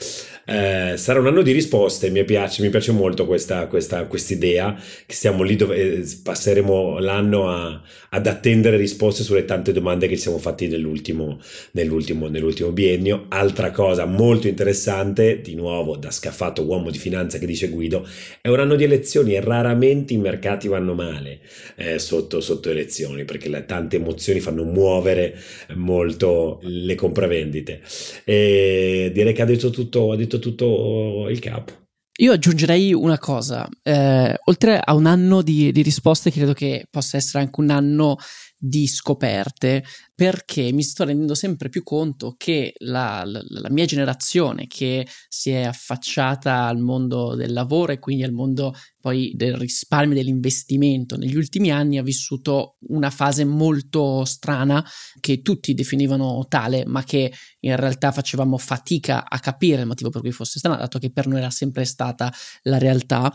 Eh, 0.45 0.93
sarà 0.97 1.19
un 1.19 1.27
anno 1.27 1.41
di 1.41 1.51
risposte, 1.51 2.09
mi 2.09 2.23
piace, 2.23 2.61
mi 2.61 2.69
piace 2.69 2.91
molto 2.91 3.25
questa, 3.25 3.67
questa 3.67 4.07
idea 4.29 4.75
che 5.05 5.13
stiamo 5.13 5.43
lì 5.43 5.55
dove 5.55 5.75
eh, 5.75 6.17
passeremo 6.23 6.99
l'anno 6.99 7.49
a, 7.49 7.81
ad 8.09 8.27
attendere 8.27 8.77
risposte 8.77 9.23
sulle 9.23 9.45
tante 9.45 9.71
domande 9.71 10.07
che 10.07 10.15
ci 10.15 10.21
siamo 10.21 10.39
fatti 10.39 10.67
nell'ultimo, 10.67 11.39
nell'ultimo, 11.71 12.27
nell'ultimo 12.27 12.71
biennio. 12.71 13.25
Altra 13.29 13.71
cosa 13.71 14.05
molto 14.05 14.47
interessante, 14.47 15.41
di 15.41 15.55
nuovo 15.55 15.95
da 15.95 16.11
scaffato 16.11 16.63
uomo 16.63 16.89
di 16.89 16.97
finanza 16.97 17.37
che 17.37 17.45
dice 17.45 17.69
Guido, 17.69 18.07
è 18.41 18.47
un 18.47 18.59
anno 18.59 18.75
di 18.75 18.83
elezioni 18.83 19.35
e 19.35 19.41
raramente 19.41 20.13
i 20.13 20.17
mercati 20.17 20.67
vanno 20.67 20.93
male 20.93 21.39
eh, 21.75 21.99
sotto, 21.99 22.41
sotto 22.41 22.69
elezioni 22.69 23.25
perché 23.25 23.49
le 23.49 23.65
tante 23.65 23.97
emozioni 23.97 24.39
fanno 24.39 24.63
muovere 24.63 25.37
molto 25.75 26.48
le 26.61 26.95
compravendite. 26.95 27.81
E 28.23 29.11
direi 29.13 29.33
che 29.33 29.41
ha 29.41 29.45
detto 29.45 29.69
tutto, 29.69 30.11
ha 30.11 30.15
detto 30.15 30.39
tutto 30.39 31.27
il 31.29 31.39
capo. 31.39 31.73
Io 32.19 32.33
aggiungerei 32.33 32.93
una 32.93 33.17
cosa, 33.17 33.65
eh, 33.81 34.35
oltre 34.45 34.77
a 34.77 34.93
un 34.93 35.05
anno 35.05 35.41
di, 35.41 35.71
di 35.71 35.81
risposte, 35.81 36.31
credo 36.31 36.51
che 36.51 36.85
possa 36.89 37.15
essere 37.15 37.43
anche 37.43 37.61
un 37.61 37.69
anno 37.69 38.17
di 38.57 38.87
scoperte 38.87 39.85
perché 40.19 40.73
mi 40.73 40.83
sto 40.83 41.05
rendendo 41.05 41.33
sempre 41.33 41.69
più 41.69 41.81
conto 41.81 42.35
che 42.37 42.73
la, 42.79 43.23
la, 43.25 43.41
la, 43.47 43.69
mia 43.69 43.85
generazione 43.85 44.67
che 44.67 45.07
si 45.29 45.49
è 45.51 45.61
affacciata 45.61 46.65
al 46.65 46.77
mondo 46.77 47.35
del 47.35 47.53
lavoro 47.53 47.93
e 47.93 47.99
quindi 47.99 48.23
al 48.23 48.33
mondo 48.33 48.75
poi 48.99 49.31
del 49.33 49.55
risparmio 49.55 50.11
e 50.11 50.17
dell'investimento 50.17 51.15
negli 51.15 51.37
ultimi 51.37 51.71
anni 51.71 51.97
ha 51.97 52.03
vissuto 52.03 52.75
una 52.89 53.09
fase 53.09 53.45
molto 53.45 54.25
strana 54.25 54.85
che 55.21 55.41
tutti 55.41 55.73
definivano 55.73 56.45
tale 56.49 56.83
ma 56.85 57.01
che 57.05 57.31
in 57.61 57.77
realtà 57.77 58.11
facevamo 58.11 58.57
fatica 58.57 59.23
a 59.25 59.39
capire 59.39 59.79
il 59.79 59.87
motivo 59.87 60.09
per 60.09 60.19
cui 60.19 60.33
fosse 60.33 60.59
strana 60.59 60.75
dato 60.75 60.99
che 60.99 61.13
per 61.13 61.27
noi 61.27 61.39
era 61.39 61.49
sempre 61.49 61.85
stata 61.85 62.29
la 62.63 62.77
realtà 62.77 63.33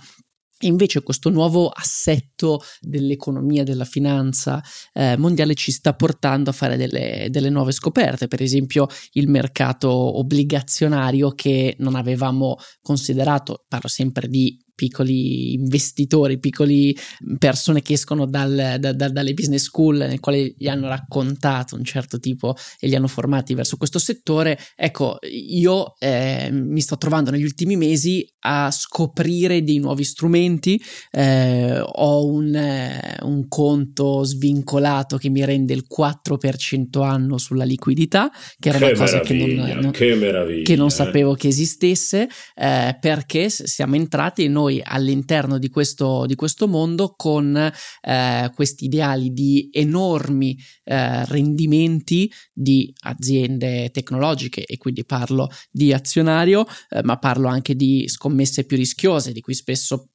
Invece 0.64 1.02
questo 1.02 1.30
nuovo 1.30 1.68
assetto 1.68 2.62
dell'economia, 2.80 3.64
della 3.64 3.84
finanza 3.84 4.62
eh, 4.92 5.16
mondiale 5.16 5.54
ci 5.54 5.72
sta 5.72 5.94
portando 5.94 6.50
a 6.50 6.52
fare 6.52 6.76
delle, 6.76 7.28
delle, 7.30 7.50
nuove 7.50 7.72
scoperte, 7.72 8.28
per 8.28 8.42
esempio 8.42 8.86
il 9.12 9.28
mercato 9.28 9.90
obbligazionario 9.90 11.30
che 11.30 11.76
non 11.78 11.94
avevamo 11.94 12.56
considerato, 12.80 13.64
parlo 13.68 13.88
sempre 13.88 14.28
di 14.28 14.63
piccoli 14.74 15.54
investitori, 15.54 16.38
piccoli 16.38 16.96
persone 17.38 17.82
che 17.82 17.94
escono 17.94 18.26
dal, 18.26 18.76
da, 18.78 18.92
da, 18.92 19.08
dalle 19.08 19.34
business 19.34 19.64
school 19.64 19.96
nel 19.96 20.20
quale 20.20 20.54
gli 20.56 20.68
hanno 20.68 20.88
raccontato 20.88 21.76
un 21.76 21.84
certo 21.84 22.18
tipo 22.18 22.54
e 22.78 22.88
li 22.88 22.94
hanno 22.94 23.08
formati 23.08 23.54
verso 23.54 23.76
questo 23.76 23.98
settore. 23.98 24.58
Ecco, 24.76 25.18
io 25.30 25.94
eh, 25.98 26.48
mi 26.52 26.80
sto 26.80 26.96
trovando 26.96 27.30
negli 27.30 27.44
ultimi 27.44 27.76
mesi 27.76 28.26
a 28.46 28.70
scoprire 28.70 29.62
dei 29.62 29.78
nuovi 29.78 30.04
strumenti, 30.04 30.80
eh, 31.10 31.80
ho 31.80 32.26
un, 32.26 32.54
eh, 32.54 33.16
un, 33.22 33.48
conto 33.48 34.22
svincolato 34.24 35.16
che 35.16 35.30
mi 35.30 35.44
rende 35.44 35.72
il 35.72 35.84
4% 35.86 37.02
anno 37.02 37.38
sulla 37.38 37.64
liquidità, 37.64 38.30
che 38.58 38.68
era 38.68 38.78
che 38.78 38.84
una 38.84 38.94
cosa 38.94 39.20
che 39.20 39.34
non, 39.34 39.80
non, 39.80 39.90
che, 39.90 40.62
che 40.62 40.76
non, 40.76 40.90
sapevo 40.90 41.34
che 41.34 41.48
esistesse, 41.48 42.28
eh, 42.54 42.96
perché 43.00 43.48
siamo 43.48 43.94
entrati 43.94 44.46
noi 44.64 44.80
all'interno 44.82 45.58
di 45.58 45.68
questo, 45.68 46.24
di 46.26 46.34
questo 46.34 46.66
mondo 46.66 47.14
con 47.16 47.56
eh, 47.56 48.50
questi 48.54 48.86
ideali 48.86 49.32
di 49.32 49.68
enormi 49.72 50.58
eh, 50.84 51.24
rendimenti 51.26 52.30
di 52.52 52.92
aziende 53.02 53.90
tecnologiche 53.90 54.64
e 54.64 54.78
quindi 54.78 55.04
parlo 55.04 55.48
di 55.70 55.92
azionario, 55.92 56.66
eh, 56.88 57.02
ma 57.02 57.18
parlo 57.18 57.48
anche 57.48 57.74
di 57.74 58.08
scommesse 58.08 58.64
più 58.64 58.76
rischiose 58.76 59.32
di 59.32 59.40
cui 59.40 59.54
spesso 59.54 60.08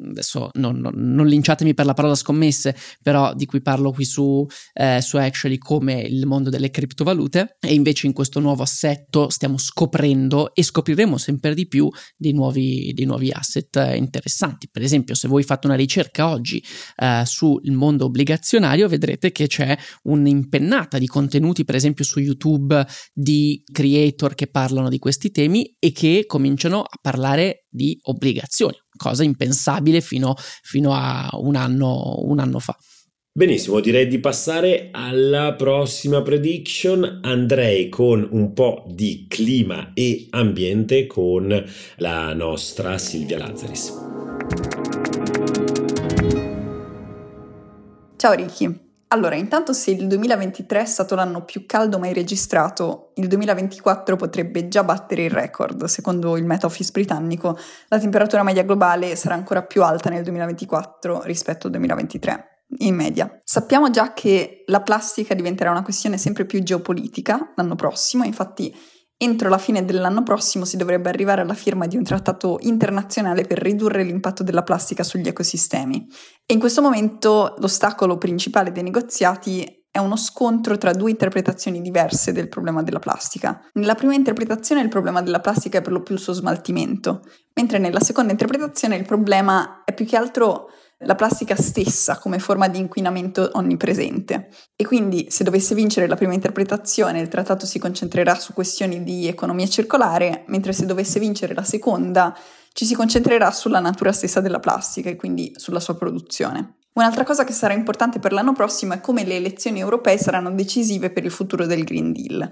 adesso 0.00 0.50
non, 0.54 0.78
non, 0.78 0.92
non, 0.94 1.26
linciatemi 1.26 1.74
per 1.74 1.86
la 1.86 1.94
parola 1.94 2.14
scommesse, 2.14 2.74
però 3.02 3.34
di 3.34 3.46
cui 3.46 3.60
parlo 3.60 3.92
qui 3.92 4.04
su, 4.04 4.46
eh, 4.74 5.00
su 5.00 5.16
Actually 5.16 5.58
come 5.58 6.00
il 6.00 6.26
mondo 6.26 6.50
delle 6.50 6.70
criptovalute 6.70 7.56
e 7.60 7.74
invece 7.74 8.06
in 8.06 8.12
questo 8.12 8.40
nuovo 8.40 8.62
assetto 8.62 9.28
stiamo 9.28 9.58
scoprendo 9.58 10.54
e 10.54 10.62
scopriremo 10.62 11.18
sempre 11.18 11.54
di 11.54 11.66
più 11.66 11.88
dei 12.16 12.32
nuovi, 12.32 12.92
dei 12.94 13.04
nuovi 13.04 13.30
asset 13.30 13.94
interessanti. 13.96 14.68
Per 14.70 14.82
esempio, 14.82 15.14
se 15.14 15.28
voi 15.28 15.42
fate 15.42 15.66
una 15.66 15.76
ricerca 15.76 16.28
oggi 16.28 16.62
eh, 16.96 17.22
sul 17.24 17.60
mondo 17.72 18.06
obbligazionario, 18.06 18.88
vedrete 18.88 19.32
che 19.32 19.46
c'è 19.46 19.76
un'impennata 20.04 20.98
di 20.98 21.06
contenuti, 21.06 21.64
per 21.64 21.74
esempio 21.74 22.04
su 22.04 22.20
YouTube, 22.20 22.86
di 23.12 23.62
creator 23.70 24.34
che 24.34 24.46
parlano 24.46 24.88
di 24.88 24.98
questi 24.98 25.30
temi 25.30 25.74
e 25.78 25.92
che 25.92 26.24
cominciano 26.26 26.80
a 26.80 26.98
parlare 27.00 27.66
di 27.68 27.98
obbligazioni 28.02 28.76
cosa 29.02 29.24
impensabile 29.24 30.00
fino, 30.00 30.34
fino 30.62 30.94
a 30.94 31.28
un 31.34 31.56
anno, 31.56 32.20
un 32.20 32.38
anno 32.38 32.58
fa. 32.58 32.76
Benissimo, 33.34 33.80
direi 33.80 34.08
di 34.08 34.18
passare 34.18 34.90
alla 34.92 35.54
prossima 35.54 36.20
prediction. 36.20 37.20
Andrei 37.22 37.88
con 37.88 38.28
un 38.30 38.52
po' 38.52 38.84
di 38.86 39.24
clima 39.26 39.92
e 39.94 40.26
ambiente 40.30 41.06
con 41.06 41.64
la 41.96 42.34
nostra 42.34 42.98
Silvia 42.98 43.38
Lazzaris. 43.38 44.00
Ciao 48.16 48.32
Ricky. 48.34 48.91
Allora, 49.12 49.34
intanto 49.34 49.74
se 49.74 49.90
il 49.90 50.06
2023 50.06 50.80
è 50.80 50.84
stato 50.86 51.14
l'anno 51.14 51.44
più 51.44 51.66
caldo 51.66 51.98
mai 51.98 52.14
registrato, 52.14 53.12
il 53.16 53.28
2024 53.28 54.16
potrebbe 54.16 54.68
già 54.68 54.84
battere 54.84 55.24
il 55.24 55.30
record. 55.30 55.84
Secondo 55.84 56.38
il 56.38 56.46
Met 56.46 56.64
Office 56.64 56.92
britannico, 56.92 57.58
la 57.88 57.98
temperatura 57.98 58.42
media 58.42 58.62
globale 58.62 59.14
sarà 59.14 59.34
ancora 59.34 59.64
più 59.64 59.82
alta 59.82 60.08
nel 60.08 60.22
2024 60.22 61.24
rispetto 61.24 61.66
al 61.66 61.72
2023 61.72 62.64
in 62.78 62.94
media. 62.94 63.38
Sappiamo 63.44 63.90
già 63.90 64.14
che 64.14 64.64
la 64.66 64.80
plastica 64.80 65.34
diventerà 65.34 65.70
una 65.70 65.82
questione 65.82 66.16
sempre 66.16 66.46
più 66.46 66.62
geopolitica 66.62 67.52
l'anno 67.54 67.74
prossimo, 67.74 68.24
infatti 68.24 68.74
Entro 69.22 69.48
la 69.48 69.58
fine 69.58 69.84
dell'anno 69.84 70.24
prossimo 70.24 70.64
si 70.64 70.76
dovrebbe 70.76 71.08
arrivare 71.08 71.42
alla 71.42 71.54
firma 71.54 71.86
di 71.86 71.96
un 71.96 72.02
trattato 72.02 72.58
internazionale 72.62 73.44
per 73.44 73.58
ridurre 73.58 74.02
l'impatto 74.02 74.42
della 74.42 74.64
plastica 74.64 75.04
sugli 75.04 75.28
ecosistemi. 75.28 76.08
E 76.44 76.52
in 76.52 76.58
questo 76.58 76.82
momento 76.82 77.54
l'ostacolo 77.58 78.18
principale 78.18 78.72
dei 78.72 78.82
negoziati 78.82 79.86
è 79.88 79.98
uno 79.98 80.16
scontro 80.16 80.76
tra 80.76 80.90
due 80.90 81.10
interpretazioni 81.10 81.80
diverse 81.80 82.32
del 82.32 82.48
problema 82.48 82.82
della 82.82 82.98
plastica. 82.98 83.60
Nella 83.74 83.94
prima 83.94 84.14
interpretazione 84.14 84.80
il 84.80 84.88
problema 84.88 85.22
della 85.22 85.38
plastica 85.38 85.78
è 85.78 85.82
per 85.82 85.92
lo 85.92 86.02
più 86.02 86.16
il 86.16 86.20
suo 86.20 86.32
smaltimento, 86.32 87.22
mentre 87.54 87.78
nella 87.78 88.00
seconda 88.00 88.32
interpretazione 88.32 88.96
il 88.96 89.06
problema 89.06 89.84
è 89.84 89.94
più 89.94 90.04
che 90.04 90.16
altro 90.16 90.66
la 91.04 91.14
plastica 91.14 91.56
stessa 91.56 92.18
come 92.18 92.38
forma 92.38 92.68
di 92.68 92.78
inquinamento 92.78 93.50
onnipresente. 93.54 94.48
E 94.76 94.84
quindi 94.84 95.26
se 95.30 95.44
dovesse 95.44 95.74
vincere 95.74 96.06
la 96.06 96.16
prima 96.16 96.34
interpretazione 96.34 97.20
il 97.20 97.28
trattato 97.28 97.66
si 97.66 97.78
concentrerà 97.78 98.34
su 98.34 98.52
questioni 98.52 99.02
di 99.02 99.26
economia 99.26 99.66
circolare, 99.66 100.44
mentre 100.46 100.72
se 100.72 100.86
dovesse 100.86 101.20
vincere 101.20 101.54
la 101.54 101.64
seconda 101.64 102.36
ci 102.72 102.84
si 102.86 102.94
concentrerà 102.94 103.50
sulla 103.50 103.80
natura 103.80 104.12
stessa 104.12 104.40
della 104.40 104.60
plastica 104.60 105.10
e 105.10 105.16
quindi 105.16 105.52
sulla 105.56 105.80
sua 105.80 105.96
produzione. 105.96 106.76
Un'altra 106.94 107.24
cosa 107.24 107.44
che 107.44 107.52
sarà 107.52 107.72
importante 107.72 108.18
per 108.18 108.32
l'anno 108.32 108.52
prossimo 108.52 108.92
è 108.92 109.00
come 109.00 109.24
le 109.24 109.36
elezioni 109.36 109.80
europee 109.80 110.18
saranno 110.18 110.50
decisive 110.50 111.10
per 111.10 111.24
il 111.24 111.30
futuro 111.30 111.64
del 111.64 111.84
Green 111.84 112.12
Deal 112.12 112.50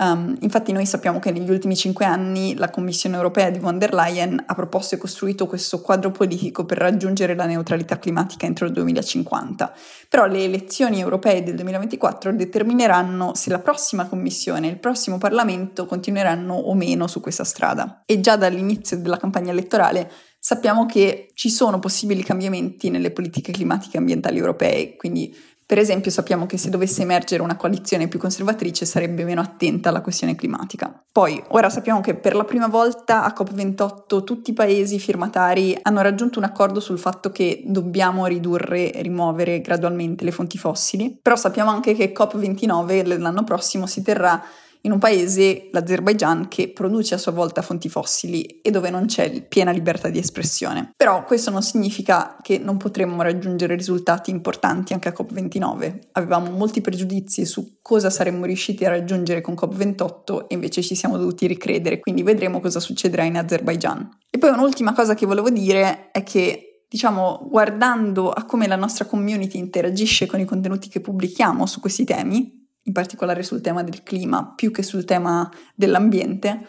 Um, 0.00 0.36
infatti 0.42 0.70
noi 0.70 0.86
sappiamo 0.86 1.18
che 1.18 1.32
negli 1.32 1.50
ultimi 1.50 1.74
cinque 1.74 2.04
anni 2.04 2.54
la 2.54 2.70
Commissione 2.70 3.16
europea 3.16 3.50
di 3.50 3.58
von 3.58 3.78
der 3.78 3.92
Leyen 3.92 4.40
ha 4.46 4.54
proposto 4.54 4.94
e 4.94 4.98
costruito 4.98 5.48
questo 5.48 5.80
quadro 5.80 6.12
politico 6.12 6.64
per 6.64 6.78
raggiungere 6.78 7.34
la 7.34 7.46
neutralità 7.46 7.98
climatica 7.98 8.46
entro 8.46 8.66
il 8.66 8.72
2050, 8.72 9.72
però 10.08 10.26
le 10.26 10.44
elezioni 10.44 11.00
europee 11.00 11.42
del 11.42 11.56
2024 11.56 12.32
determineranno 12.32 13.34
se 13.34 13.50
la 13.50 13.58
prossima 13.58 14.06
Commissione 14.06 14.68
e 14.68 14.70
il 14.70 14.78
prossimo 14.78 15.18
Parlamento 15.18 15.84
continueranno 15.86 16.54
o 16.54 16.74
meno 16.74 17.08
su 17.08 17.20
questa 17.20 17.42
strada. 17.42 18.02
E 18.06 18.20
già 18.20 18.36
dall'inizio 18.36 18.98
della 18.98 19.16
campagna 19.16 19.50
elettorale 19.50 20.08
sappiamo 20.38 20.86
che 20.86 21.30
ci 21.34 21.50
sono 21.50 21.80
possibili 21.80 22.22
cambiamenti 22.22 22.88
nelle 22.88 23.10
politiche 23.10 23.50
climatiche 23.50 23.96
e 23.96 23.98
ambientali 23.98 24.38
europee, 24.38 24.94
quindi 24.94 25.34
per 25.68 25.76
esempio 25.76 26.10
sappiamo 26.10 26.46
che 26.46 26.56
se 26.56 26.70
dovesse 26.70 27.02
emergere 27.02 27.42
una 27.42 27.56
coalizione 27.56 28.08
più 28.08 28.18
conservatrice 28.18 28.86
sarebbe 28.86 29.22
meno 29.22 29.42
attenta 29.42 29.90
alla 29.90 30.00
questione 30.00 30.34
climatica. 30.34 31.04
Poi, 31.12 31.44
ora 31.48 31.68
sappiamo 31.68 32.00
che 32.00 32.14
per 32.14 32.34
la 32.34 32.44
prima 32.44 32.68
volta 32.68 33.22
a 33.22 33.34
COP28 33.36 34.24
tutti 34.24 34.52
i 34.52 34.54
paesi 34.54 34.98
firmatari 34.98 35.78
hanno 35.82 36.00
raggiunto 36.00 36.38
un 36.38 36.46
accordo 36.46 36.80
sul 36.80 36.98
fatto 36.98 37.30
che 37.30 37.64
dobbiamo 37.66 38.24
ridurre 38.24 38.90
e 38.90 39.02
rimuovere 39.02 39.60
gradualmente 39.60 40.24
le 40.24 40.30
fonti 40.30 40.56
fossili, 40.56 41.18
però 41.20 41.36
sappiamo 41.36 41.68
anche 41.68 41.92
che 41.92 42.14
COP29 42.16 43.18
l'anno 43.18 43.44
prossimo 43.44 43.86
si 43.86 44.00
terrà 44.00 44.42
in 44.88 44.94
un 44.94 44.98
paese, 44.98 45.68
l'Azerbaigian, 45.70 46.48
che 46.48 46.70
produce 46.70 47.14
a 47.14 47.18
sua 47.18 47.32
volta 47.32 47.62
fonti 47.62 47.88
fossili 47.88 48.60
e 48.60 48.70
dove 48.70 48.90
non 48.90 49.06
c'è 49.06 49.46
piena 49.46 49.70
libertà 49.70 50.08
di 50.08 50.18
espressione. 50.18 50.92
Però 50.96 51.22
questo 51.24 51.50
non 51.50 51.62
significa 51.62 52.36
che 52.42 52.58
non 52.58 52.78
potremmo 52.78 53.22
raggiungere 53.22 53.76
risultati 53.76 54.30
importanti 54.30 54.94
anche 54.94 55.08
a 55.08 55.14
COP29. 55.16 55.98
Avevamo 56.12 56.50
molti 56.50 56.80
pregiudizi 56.80 57.44
su 57.44 57.78
cosa 57.82 58.10
saremmo 58.10 58.46
riusciti 58.46 58.84
a 58.84 58.88
raggiungere 58.88 59.40
con 59.40 59.54
COP28 59.54 60.46
e 60.48 60.54
invece 60.54 60.82
ci 60.82 60.94
siamo 60.94 61.16
dovuti 61.18 61.46
ricredere, 61.46 62.00
quindi 62.00 62.22
vedremo 62.22 62.60
cosa 62.60 62.80
succederà 62.80 63.22
in 63.24 63.36
Azerbaigian. 63.36 64.08
E 64.30 64.38
poi 64.38 64.50
un'ultima 64.50 64.92
cosa 64.94 65.14
che 65.14 65.26
volevo 65.26 65.50
dire 65.50 66.10
è 66.10 66.22
che 66.22 66.84
diciamo, 66.88 67.46
guardando 67.50 68.30
a 68.30 68.44
come 68.44 68.66
la 68.66 68.76
nostra 68.76 69.04
community 69.04 69.58
interagisce 69.58 70.24
con 70.26 70.40
i 70.40 70.46
contenuti 70.46 70.88
che 70.88 71.00
pubblichiamo 71.00 71.66
su 71.66 71.80
questi 71.80 72.04
temi, 72.04 72.57
in 72.88 72.92
particolare 72.92 73.42
sul 73.42 73.60
tema 73.60 73.82
del 73.82 74.02
clima, 74.02 74.52
più 74.56 74.70
che 74.72 74.82
sul 74.82 75.04
tema 75.04 75.48
dell'ambiente, 75.74 76.66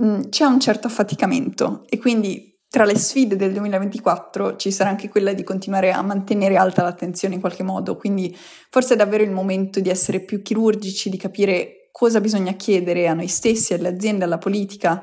mm, 0.00 0.28
c'è 0.28 0.44
un 0.44 0.60
certo 0.60 0.86
affaticamento 0.86 1.84
e 1.88 1.98
quindi 1.98 2.56
tra 2.70 2.84
le 2.84 2.96
sfide 2.96 3.34
del 3.34 3.52
2024 3.52 4.56
ci 4.56 4.70
sarà 4.70 4.90
anche 4.90 5.08
quella 5.08 5.32
di 5.32 5.42
continuare 5.42 5.90
a 5.90 6.02
mantenere 6.02 6.56
alta 6.56 6.82
l'attenzione 6.82 7.34
in 7.34 7.40
qualche 7.40 7.62
modo, 7.62 7.96
quindi 7.96 8.36
forse 8.68 8.92
è 8.92 8.96
davvero 8.96 9.22
il 9.22 9.30
momento 9.30 9.80
di 9.80 9.88
essere 9.88 10.20
più 10.20 10.42
chirurgici, 10.42 11.08
di 11.08 11.16
capire 11.16 11.88
cosa 11.90 12.20
bisogna 12.20 12.52
chiedere 12.52 13.08
a 13.08 13.14
noi 13.14 13.28
stessi, 13.28 13.72
alle 13.72 13.88
aziende, 13.88 14.24
alla 14.24 14.38
politica 14.38 15.02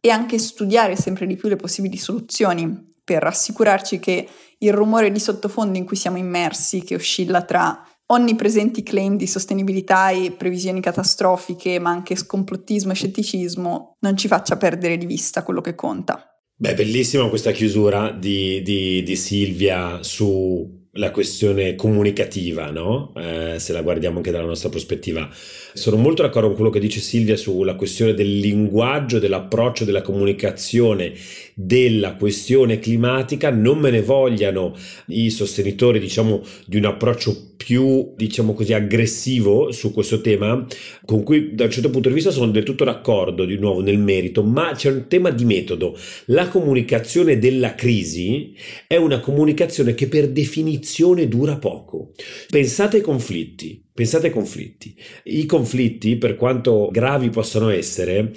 e 0.00 0.08
anche 0.08 0.38
studiare 0.38 0.96
sempre 0.96 1.26
di 1.26 1.36
più 1.36 1.50
le 1.50 1.56
possibili 1.56 1.98
soluzioni 1.98 2.90
per 3.04 3.24
assicurarci 3.24 3.98
che 3.98 4.28
il 4.58 4.72
rumore 4.72 5.12
di 5.12 5.20
sottofondo 5.20 5.76
in 5.76 5.84
cui 5.84 5.96
siamo 5.96 6.16
immersi, 6.16 6.82
che 6.82 6.94
oscilla 6.94 7.42
tra 7.42 7.86
onnipresenti 8.06 8.82
claim 8.82 9.16
di 9.16 9.26
sostenibilità 9.26 10.10
e 10.10 10.32
previsioni 10.32 10.80
catastrofiche, 10.80 11.78
ma 11.78 11.90
anche 11.90 12.16
scomplottismo 12.16 12.92
e 12.92 12.94
scetticismo, 12.94 13.96
non 14.00 14.16
ci 14.16 14.28
faccia 14.28 14.56
perdere 14.56 14.98
di 14.98 15.06
vista 15.06 15.42
quello 15.42 15.60
che 15.60 15.74
conta. 15.74 16.26
Beh, 16.54 16.74
bellissima 16.74 17.28
questa 17.28 17.50
chiusura 17.50 18.10
di, 18.10 18.62
di, 18.62 19.02
di 19.02 19.16
Silvia 19.16 20.02
su 20.02 20.81
la 20.96 21.10
questione 21.10 21.74
comunicativa, 21.74 22.70
no? 22.70 23.14
Eh, 23.16 23.58
se 23.58 23.72
la 23.72 23.80
guardiamo 23.80 24.18
anche 24.18 24.30
dalla 24.30 24.44
nostra 24.44 24.68
prospettiva. 24.68 25.26
Sono 25.32 25.96
molto 25.96 26.20
d'accordo 26.20 26.48
con 26.48 26.56
quello 26.56 26.70
che 26.70 26.80
dice 26.80 27.00
Silvia 27.00 27.36
sulla 27.36 27.76
questione 27.76 28.12
del 28.12 28.38
linguaggio, 28.38 29.18
dell'approccio, 29.18 29.86
della 29.86 30.02
comunicazione 30.02 31.14
della 31.54 32.14
questione 32.16 32.78
climatica. 32.78 33.50
Non 33.50 33.78
me 33.78 33.90
ne 33.90 34.02
vogliano 34.02 34.76
i 35.06 35.30
sostenitori, 35.30 35.98
diciamo, 35.98 36.42
di 36.66 36.76
un 36.76 36.84
approccio 36.84 37.54
più, 37.56 38.12
diciamo 38.14 38.52
così, 38.52 38.74
aggressivo 38.74 39.72
su 39.72 39.92
questo 39.92 40.20
tema, 40.20 40.66
con 41.06 41.22
cui 41.22 41.54
da 41.54 41.64
un 41.64 41.70
certo 41.70 41.88
punto 41.88 42.08
di 42.08 42.14
vista 42.14 42.30
sono 42.30 42.50
del 42.50 42.64
tutto 42.64 42.84
d'accordo 42.84 43.46
di 43.46 43.56
nuovo 43.56 43.80
nel 43.80 43.98
merito, 43.98 44.42
ma 44.42 44.72
c'è 44.74 44.90
un 44.90 45.06
tema 45.08 45.30
di 45.30 45.44
metodo. 45.46 45.96
La 46.26 46.48
comunicazione 46.48 47.38
della 47.38 47.74
crisi 47.74 48.54
è 48.86 48.96
una 48.96 49.20
comunicazione 49.20 49.94
che 49.94 50.08
per 50.08 50.28
definizione 50.28 50.80
dura 51.28 51.58
poco. 51.58 52.12
Pensate 52.48 52.96
ai 52.96 53.02
conflitti. 53.02 53.84
Pensate 53.94 54.28
ai 54.28 54.32
conflitti. 54.32 54.96
I 55.24 55.44
conflitti, 55.44 56.16
per 56.16 56.36
quanto 56.36 56.88
gravi 56.90 57.28
possano 57.28 57.68
essere, 57.68 58.32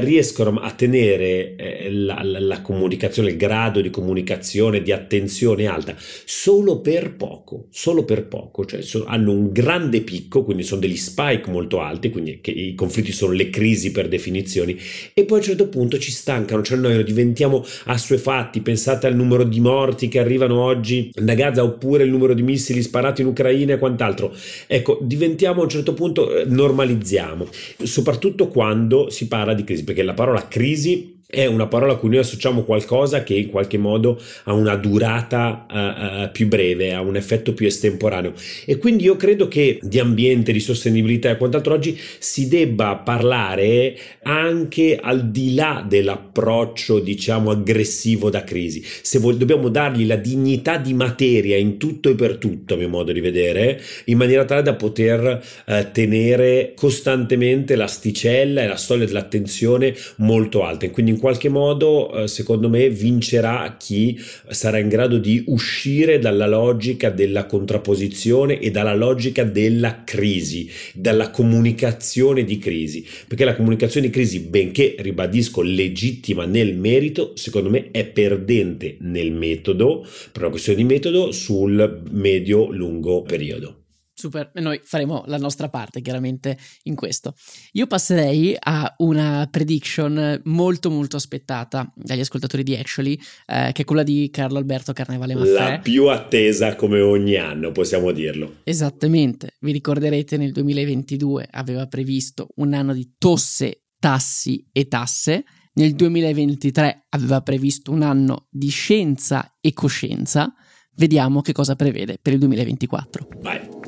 riescono 0.00 0.60
a 0.60 0.70
tenere 0.72 1.56
eh, 1.56 1.90
la, 1.90 2.20
la, 2.22 2.40
la, 2.40 2.62
comunicazione, 2.62 3.30
il 3.30 3.36
grado 3.36 3.80
di 3.80 3.90
comunicazione, 3.90 4.82
di 4.82 4.92
attenzione 4.92 5.66
alta, 5.66 5.94
solo 5.98 6.80
per 6.80 7.14
poco, 7.14 7.66
solo 7.70 8.04
per 8.04 8.26
poco, 8.26 8.64
cioè 8.64 8.82
so, 8.82 9.04
hanno 9.04 9.32
un 9.32 9.52
grande 9.52 10.00
picco, 10.00 10.44
quindi 10.44 10.62
sono 10.62 10.80
degli 10.80 10.96
spike 10.96 11.50
molto 11.50 11.80
alti, 11.80 12.10
quindi 12.10 12.40
i 12.42 12.74
conflitti 12.74 13.12
sono 13.12 13.32
le 13.32 13.50
crisi 13.50 13.92
per 13.92 14.08
definizioni, 14.08 14.76
e 15.12 15.24
poi 15.24 15.38
a 15.38 15.40
un 15.40 15.46
certo 15.46 15.68
punto 15.68 15.98
ci 15.98 16.10
stancano, 16.10 16.62
cioè 16.62 16.78
noi 16.78 17.04
diventiamo 17.04 17.64
assuefatti, 17.84 18.60
pensate 18.60 19.06
al 19.06 19.14
numero 19.14 19.44
di 19.44 19.60
morti 19.60 20.08
che 20.08 20.18
arrivano 20.18 20.60
oggi 20.60 21.10
da 21.12 21.34
Gaza 21.34 21.62
oppure 21.62 22.04
il 22.04 22.10
numero 22.10 22.34
di 22.34 22.42
missili 22.42 22.82
sparati 22.82 23.20
in 23.20 23.28
Ucraina 23.28 23.74
e 23.74 23.78
quant'altro, 23.78 24.34
ecco, 24.66 24.93
diventiamo 25.02 25.60
a 25.60 25.64
un 25.64 25.68
certo 25.68 25.94
punto, 25.94 26.34
eh, 26.36 26.44
normalizziamo, 26.44 27.46
soprattutto 27.82 28.48
quando 28.48 29.10
si 29.10 29.28
parla 29.28 29.54
di 29.54 29.64
crisi 29.64 29.84
perché 29.84 30.02
la 30.02 30.14
parola 30.14 30.46
crisi 30.48 31.13
è 31.34 31.46
una 31.46 31.66
parola 31.66 31.94
a 31.94 31.96
cui 31.96 32.10
noi 32.10 32.18
associamo 32.18 32.62
qualcosa 32.62 33.22
che 33.24 33.34
in 33.34 33.48
qualche 33.48 33.76
modo 33.76 34.20
ha 34.44 34.52
una 34.52 34.76
durata 34.76 35.66
uh, 35.68 35.76
uh, 35.76 36.30
più 36.32 36.46
breve, 36.46 36.94
ha 36.94 37.00
un 37.00 37.16
effetto 37.16 37.52
più 37.52 37.66
estemporaneo. 37.66 38.32
E 38.64 38.78
quindi 38.78 39.04
io 39.04 39.16
credo 39.16 39.48
che 39.48 39.78
di 39.82 39.98
ambiente, 39.98 40.52
di 40.52 40.60
sostenibilità 40.60 41.30
e 41.30 41.36
quant'altro 41.36 41.74
oggi 41.74 41.98
si 42.18 42.48
debba 42.48 42.96
parlare 42.96 43.96
anche 44.22 44.98
al 45.00 45.30
di 45.30 45.54
là 45.54 45.84
dell'approccio, 45.86 47.00
diciamo, 47.00 47.50
aggressivo 47.50 48.30
da 48.30 48.44
crisi. 48.44 48.82
Se 48.84 49.18
vol- 49.18 49.36
dobbiamo 49.36 49.68
dargli 49.68 50.06
la 50.06 50.16
dignità 50.16 50.76
di 50.76 50.94
materia 50.94 51.56
in 51.56 51.78
tutto 51.78 52.10
e 52.10 52.14
per 52.14 52.36
tutto, 52.36 52.74
a 52.74 52.76
mio 52.76 52.88
modo 52.88 53.12
di 53.12 53.20
vedere, 53.20 53.80
in 54.06 54.16
maniera 54.16 54.44
tale 54.44 54.62
da 54.62 54.74
poter 54.74 55.42
uh, 55.66 55.72
tenere 55.92 56.74
costantemente 56.76 57.74
l'asticella 57.74 58.62
e 58.62 58.66
la 58.68 58.76
soglia 58.76 59.04
dell'attenzione 59.04 59.94
molto 60.16 60.62
alta. 60.62 60.86
E 60.86 60.90
quindi 60.90 61.10
in 61.12 61.18
qualche 61.24 61.48
modo, 61.48 62.12
eh, 62.12 62.28
secondo 62.28 62.68
me, 62.68 62.90
vincerà 62.90 63.76
chi 63.78 64.20
sarà 64.50 64.76
in 64.76 64.88
grado 64.88 65.16
di 65.16 65.42
uscire 65.46 66.18
dalla 66.18 66.46
logica 66.46 67.08
della 67.08 67.46
contrapposizione 67.46 68.60
e 68.60 68.70
dalla 68.70 68.94
logica 68.94 69.42
della 69.42 70.04
crisi, 70.04 70.68
dalla 70.92 71.30
comunicazione 71.30 72.44
di 72.44 72.58
crisi. 72.58 73.06
Perché 73.26 73.46
la 73.46 73.56
comunicazione 73.56 74.08
di 74.08 74.12
crisi, 74.12 74.40
benché 74.40 74.96
ribadisco 74.98 75.62
legittima 75.62 76.44
nel 76.44 76.76
merito, 76.76 77.32
secondo 77.36 77.70
me 77.70 77.90
è 77.90 78.04
perdente 78.04 78.98
nel 79.00 79.32
metodo, 79.32 80.06
per 80.30 80.42
una 80.42 80.50
questione 80.50 80.76
di 80.76 80.84
metodo, 80.84 81.32
sul 81.32 82.02
medio-lungo 82.10 83.22
periodo. 83.22 83.83
Super, 84.16 84.52
e 84.54 84.60
noi 84.60 84.80
faremo 84.82 85.24
la 85.26 85.38
nostra 85.38 85.68
parte 85.68 86.00
chiaramente 86.00 86.56
in 86.84 86.94
questo. 86.94 87.34
Io 87.72 87.88
passerei 87.88 88.56
a 88.58 88.94
una 88.98 89.48
prediction 89.50 90.40
molto 90.44 90.88
molto 90.88 91.16
aspettata 91.16 91.92
dagli 91.96 92.20
ascoltatori 92.20 92.62
di 92.62 92.76
Actually, 92.76 93.18
eh, 93.46 93.70
che 93.72 93.82
è 93.82 93.84
quella 93.84 94.04
di 94.04 94.30
Carlo 94.30 94.58
Alberto 94.58 94.92
Carnevale 94.92 95.34
Maffè. 95.34 95.50
La 95.50 95.78
più 95.80 96.06
attesa 96.06 96.76
come 96.76 97.00
ogni 97.00 97.34
anno, 97.34 97.72
possiamo 97.72 98.12
dirlo. 98.12 98.60
Esattamente, 98.62 99.54
vi 99.60 99.72
ricorderete 99.72 100.36
nel 100.36 100.52
2022 100.52 101.48
aveva 101.50 101.86
previsto 101.86 102.48
un 102.56 102.72
anno 102.72 102.94
di 102.94 103.14
tosse, 103.18 103.86
tassi 103.98 104.64
e 104.70 104.86
tasse, 104.86 105.44
nel 105.74 105.94
2023 105.94 107.06
aveva 107.10 107.40
previsto 107.40 107.90
un 107.90 108.02
anno 108.02 108.46
di 108.50 108.68
scienza 108.68 109.56
e 109.60 109.72
coscienza. 109.72 110.54
Vediamo 110.96 111.40
che 111.40 111.52
cosa 111.52 111.74
prevede 111.74 112.18
per 112.22 112.34
il 112.34 112.38
2024. 112.38 113.28
Vai. 113.40 113.83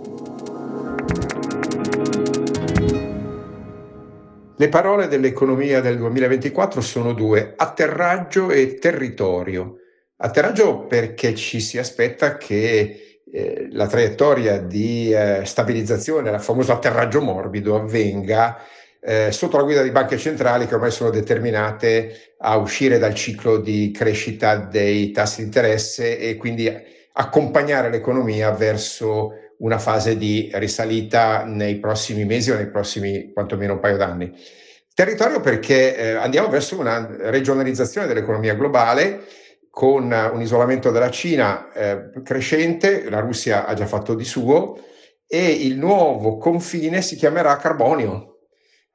Le 4.59 4.69
parole 4.71 5.07
dell'economia 5.07 5.83
del 5.83 5.99
2024 5.99 6.81
sono 6.81 7.13
due, 7.13 7.53
atterraggio 7.57 8.51
e 8.51 8.79
territorio. 8.79 9.77
Atterraggio 10.17 10.87
perché 10.87 11.35
ci 11.35 11.61
si 11.61 11.77
aspetta 11.77 12.39
che 12.39 13.21
eh, 13.31 13.69
la 13.71 13.87
traiettoria 13.87 14.59
di 14.59 15.13
eh, 15.13 15.43
stabilizzazione, 15.45 16.31
la 16.31 16.39
famosa 16.39 16.73
atterraggio 16.73 17.21
morbido, 17.21 17.77
avvenga 17.77 18.57
eh, 18.99 19.31
sotto 19.31 19.59
la 19.59 19.63
guida 19.63 19.83
di 19.83 19.91
banche 19.91 20.17
centrali 20.17 20.67
che 20.67 20.75
ormai 20.75 20.91
sono 20.91 21.11
determinate 21.11 22.35
a 22.39 22.57
uscire 22.57 22.99
dal 22.99 23.15
ciclo 23.15 23.59
di 23.59 23.93
crescita 23.93 24.57
dei 24.57 25.11
tassi 25.11 25.41
di 25.41 25.47
interesse 25.47 26.19
e 26.19 26.37
quindi 26.37 26.75
accompagnare 27.13 27.91
l'economia 27.91 28.51
verso 28.53 29.33
una 29.59 29.79
fase 29.79 30.17
di 30.17 30.51
risalita 30.55 31.45
nei 31.45 31.79
prossimi 31.79 32.25
mesi 32.25 32.51
o 32.51 32.57
nei 32.57 32.71
prossimi 32.71 33.33
quantomeno 33.33 33.75
un 33.75 33.81
paio 33.81 33.97
d'anni. 33.97 34.33
Territorio 34.95 35.41
perché 35.41 35.97
eh, 35.97 36.13
andiamo 36.13 36.49
verso 36.49 36.79
una 36.79 37.07
regionalizzazione 37.07 38.07
dell'economia 38.07 38.55
globale 38.55 39.25
con 39.71 40.05
un 40.05 40.41
isolamento 40.41 40.91
della 40.91 41.11
Cina 41.11 41.71
eh, 41.73 42.23
crescente, 42.23 43.11
la 43.11 43.21
Russia 43.21 43.67
ha 43.67 43.75
già 43.75 43.85
fatto 43.85 44.15
di 44.15 44.25
suo 44.25 44.79
e 45.27 45.51
il 45.51 45.77
nuovo 45.77 46.39
confine 46.39 47.03
si 47.03 47.17
chiamerà 47.17 47.57
carbonio, 47.57 48.36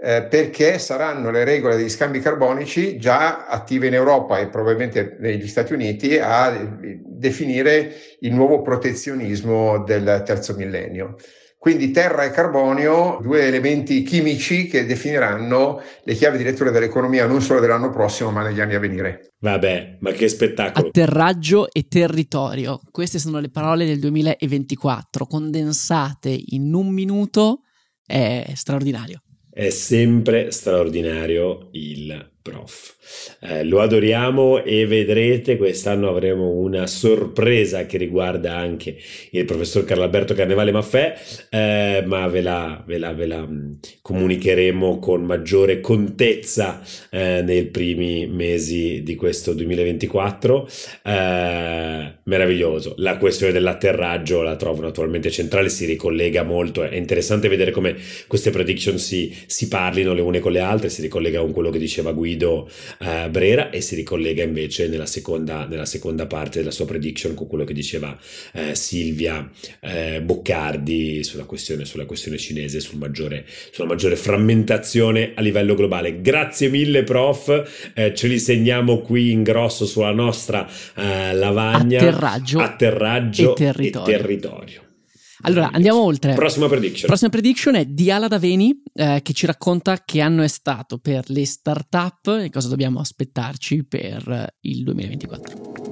eh, 0.04 0.24
perché 0.24 0.80
saranno 0.80 1.30
le 1.30 1.44
regole 1.44 1.76
degli 1.76 1.90
scambi 1.90 2.20
carbonici 2.20 2.98
già 2.98 3.46
attive 3.46 3.86
in 3.86 3.94
Europa 3.94 4.40
e 4.40 4.48
probabilmente 4.48 5.16
negli 5.20 5.48
Stati 5.48 5.74
Uniti 5.74 6.18
a 6.18 6.80
definire 7.06 7.94
il 8.22 8.34
nuovo 8.34 8.64
protezionismo 8.64 9.84
del 9.84 10.24
terzo 10.26 10.56
millennio. 10.56 11.18
Quindi 11.56 11.92
terra 11.92 12.24
e 12.24 12.32
carbonio, 12.32 13.20
due 13.22 13.46
elementi 13.46 14.02
chimici 14.02 14.66
che 14.66 14.88
definiranno 14.88 15.80
le 16.04 16.16
chiavi 16.16 16.40
di 16.40 16.44
lettura 16.44 16.72
dell'economia 16.72 17.28
non 17.28 17.40
solo 17.40 17.60
dell'anno 17.60 17.92
prossimo, 17.92 18.32
ma 18.32 18.42
negli 18.42 18.60
anni 18.60 18.74
a 18.74 18.80
venire. 18.80 19.34
Vabbè, 19.38 19.98
ma 20.00 20.12
che 20.14 20.28
spettacolo! 20.28 20.88
Atterraggio 20.88 21.72
e 21.72 21.86
territorio. 21.88 22.82
Queste 22.90 23.20
sono 23.20 23.40
le 23.40 23.52
parole 23.52 23.86
del 23.86 24.00
2024, 24.00 25.28
condensate 25.28 26.36
in 26.48 26.74
un 26.74 26.88
minuto. 26.88 27.60
È 28.04 28.52
straordinario. 28.56 29.22
È 29.54 29.70
sempre 29.70 30.50
straordinario 30.52 31.68
il 31.72 32.32
prof. 32.42 33.38
Eh, 33.42 33.64
lo 33.64 33.82
adoriamo 33.82 34.64
e 34.64 34.86
vedrete 34.86 35.58
quest'anno 35.58 36.10
avremo 36.10 36.50
una 36.50 36.88
sorpresa 36.88 37.86
che 37.86 37.98
riguarda 37.98 38.56
anche 38.56 38.98
il 39.32 39.46
professor 39.46 39.84
Carlo 39.84 40.04
Alberto 40.04 40.34
Carnevale 40.34 40.72
Maffè, 40.72 41.18
eh, 41.50 42.04
ma 42.06 42.28
ve 42.28 42.42
la, 42.42 42.84
ve, 42.86 42.98
la, 42.98 43.14
ve 43.14 43.26
la, 43.26 43.46
mm, 43.46 43.74
comunicheremo 44.02 45.00
con 45.00 45.24
maggiore 45.24 45.80
contezza 45.80 46.82
eh, 47.10 47.42
nei 47.42 47.66
primi 47.66 48.28
mesi 48.28 49.04
di 49.04 49.16
questo 49.16 49.54
2024. 49.54 50.68
Eh, 51.04 52.14
meraviglioso. 52.24 52.94
La 52.98 53.18
questione 53.18 53.52
dell'atterraggio 53.52 54.42
la 54.42 54.56
trovo 54.56 54.82
naturalmente 54.82 55.30
centrale, 55.30 55.70
si 55.70 55.86
ricollega 55.86 56.44
molto. 56.44 56.84
È 56.84 56.96
interessante 56.96 57.48
vedere 57.50 57.72
come 57.72 57.96
queste 58.28 58.52
prediction 58.52 58.98
si, 58.98 59.36
si 59.46 59.68
parlino 59.68 60.14
le 60.14 60.22
une 60.22 60.40
con 60.40 60.52
le 60.52 60.60
altre, 60.60 60.90
si 60.90 61.02
ricollega 61.02 61.40
con 61.40 61.52
quello 61.52 61.70
che 61.70 61.80
diceva 61.80 62.12
Guido 62.12 62.31
Guido 62.32 62.70
eh, 63.00 63.30
Brera 63.30 63.70
e 63.70 63.82
si 63.82 63.96
ricollega 63.96 64.44
invece 64.44 64.88
nella 64.88 65.06
seconda, 65.06 65.66
nella 65.66 65.86
seconda, 65.86 66.26
parte 66.28 66.60
della 66.60 66.72
sua 66.72 66.86
prediction 66.86 67.34
con 67.34 67.48
quello 67.48 67.64
che 67.64 67.74
diceva 67.74 68.18
eh, 68.54 68.76
Silvia 68.76 69.50
eh, 69.82 70.22
Boccardi 70.22 71.24
sulla 71.24 71.44
questione, 71.44 71.86
sulla 71.86 72.06
questione 72.06 72.38
cinese, 72.38 72.80
sul 72.80 72.98
maggiore, 72.98 73.46
sulla 73.72 73.88
maggiore 73.88 74.16
frammentazione 74.16 75.34
a 75.36 75.42
livello 75.42 75.76
globale. 75.76 76.22
Grazie 76.22 76.70
mille 76.70 77.04
prof, 77.04 77.92
eh, 77.94 78.14
ce 78.16 78.28
li 78.28 78.40
segniamo 78.40 79.00
qui 79.02 79.32
in 79.32 79.44
grosso 79.44 79.86
sulla 79.86 80.12
nostra 80.12 80.68
eh, 80.96 81.34
lavagna. 81.34 82.00
Atterraggio, 82.00 82.60
atterraggio 82.60 83.52
e 83.52 83.56
territorio. 83.56 84.16
E 84.16 84.18
territorio. 84.18 84.82
Allora, 85.44 85.72
andiamo 85.72 86.04
oltre. 86.04 86.34
Prossima 86.34 86.68
prediction. 86.68 87.08
Prossima 87.08 87.30
prediction 87.30 87.76
è 87.76 87.86
di 87.86 88.12
Ala 88.12 88.28
Daveni 88.28 88.82
eh, 88.94 89.22
che 89.24 89.34
ci 89.34 89.46
racconta 89.46 90.04
che 90.06 90.22
anno 90.22 90.44
è 90.44 90.48
stato 90.48 91.00
per 91.00 91.30
le 91.30 91.46
start-up 91.46 92.28
e 92.44 92.50
cosa 92.50 92.68
dobbiamo 92.68 93.00
aspettarci 93.00 93.86
per 93.86 94.54
il 94.62 94.84
2024. 94.84 95.90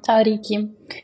Ciao 0.00 0.22
Ricky, 0.22 0.54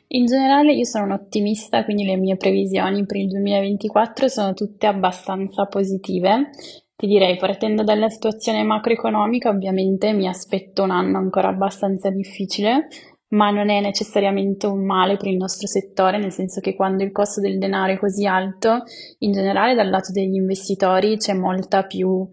in 0.09 0.27
generale 0.27 0.73
io 0.75 0.85
sono 0.85 1.07
un 1.07 1.11
ottimista, 1.11 1.85
quindi 1.85 2.05
le 2.05 2.17
mie 2.17 2.37
previsioni 2.37 3.05
per 3.05 3.17
il 3.17 3.27
2024 3.27 4.29
sono 4.29 4.55
tutte 4.55 4.87
abbastanza 4.87 5.67
positive. 5.67 6.51
Ti 6.95 7.09
direi, 7.09 7.37
partendo 7.37 7.83
dalla 7.83 8.09
situazione 8.09 8.63
macroeconomica, 8.63 9.49
ovviamente 9.49 10.13
mi 10.13 10.29
aspetto 10.29 10.85
un 10.85 10.93
anno 10.93 11.19
ancora 11.19 11.49
abbastanza 11.49 12.11
difficile, 12.11 12.87
ma 13.33 13.51
non 13.51 13.71
è 13.71 13.81
necessariamente 13.81 14.67
un 14.67 14.85
male 14.85 15.17
per 15.17 15.29
il 15.29 15.37
nostro 15.37 15.67
settore, 15.67 16.19
nel 16.19 16.33
senso 16.33 16.61
che 16.61 16.75
quando 16.75 17.03
il 17.03 17.13
costo 17.13 17.41
del 17.41 17.59
denaro 17.59 17.93
è 17.93 17.99
così 17.99 18.27
alto, 18.27 18.83
in 19.19 19.33
generale 19.33 19.75
dal 19.75 19.89
lato 19.89 20.13
degli 20.13 20.35
investitori 20.35 21.17
c'è 21.17 21.35
molta 21.35 21.85
più 21.85 22.29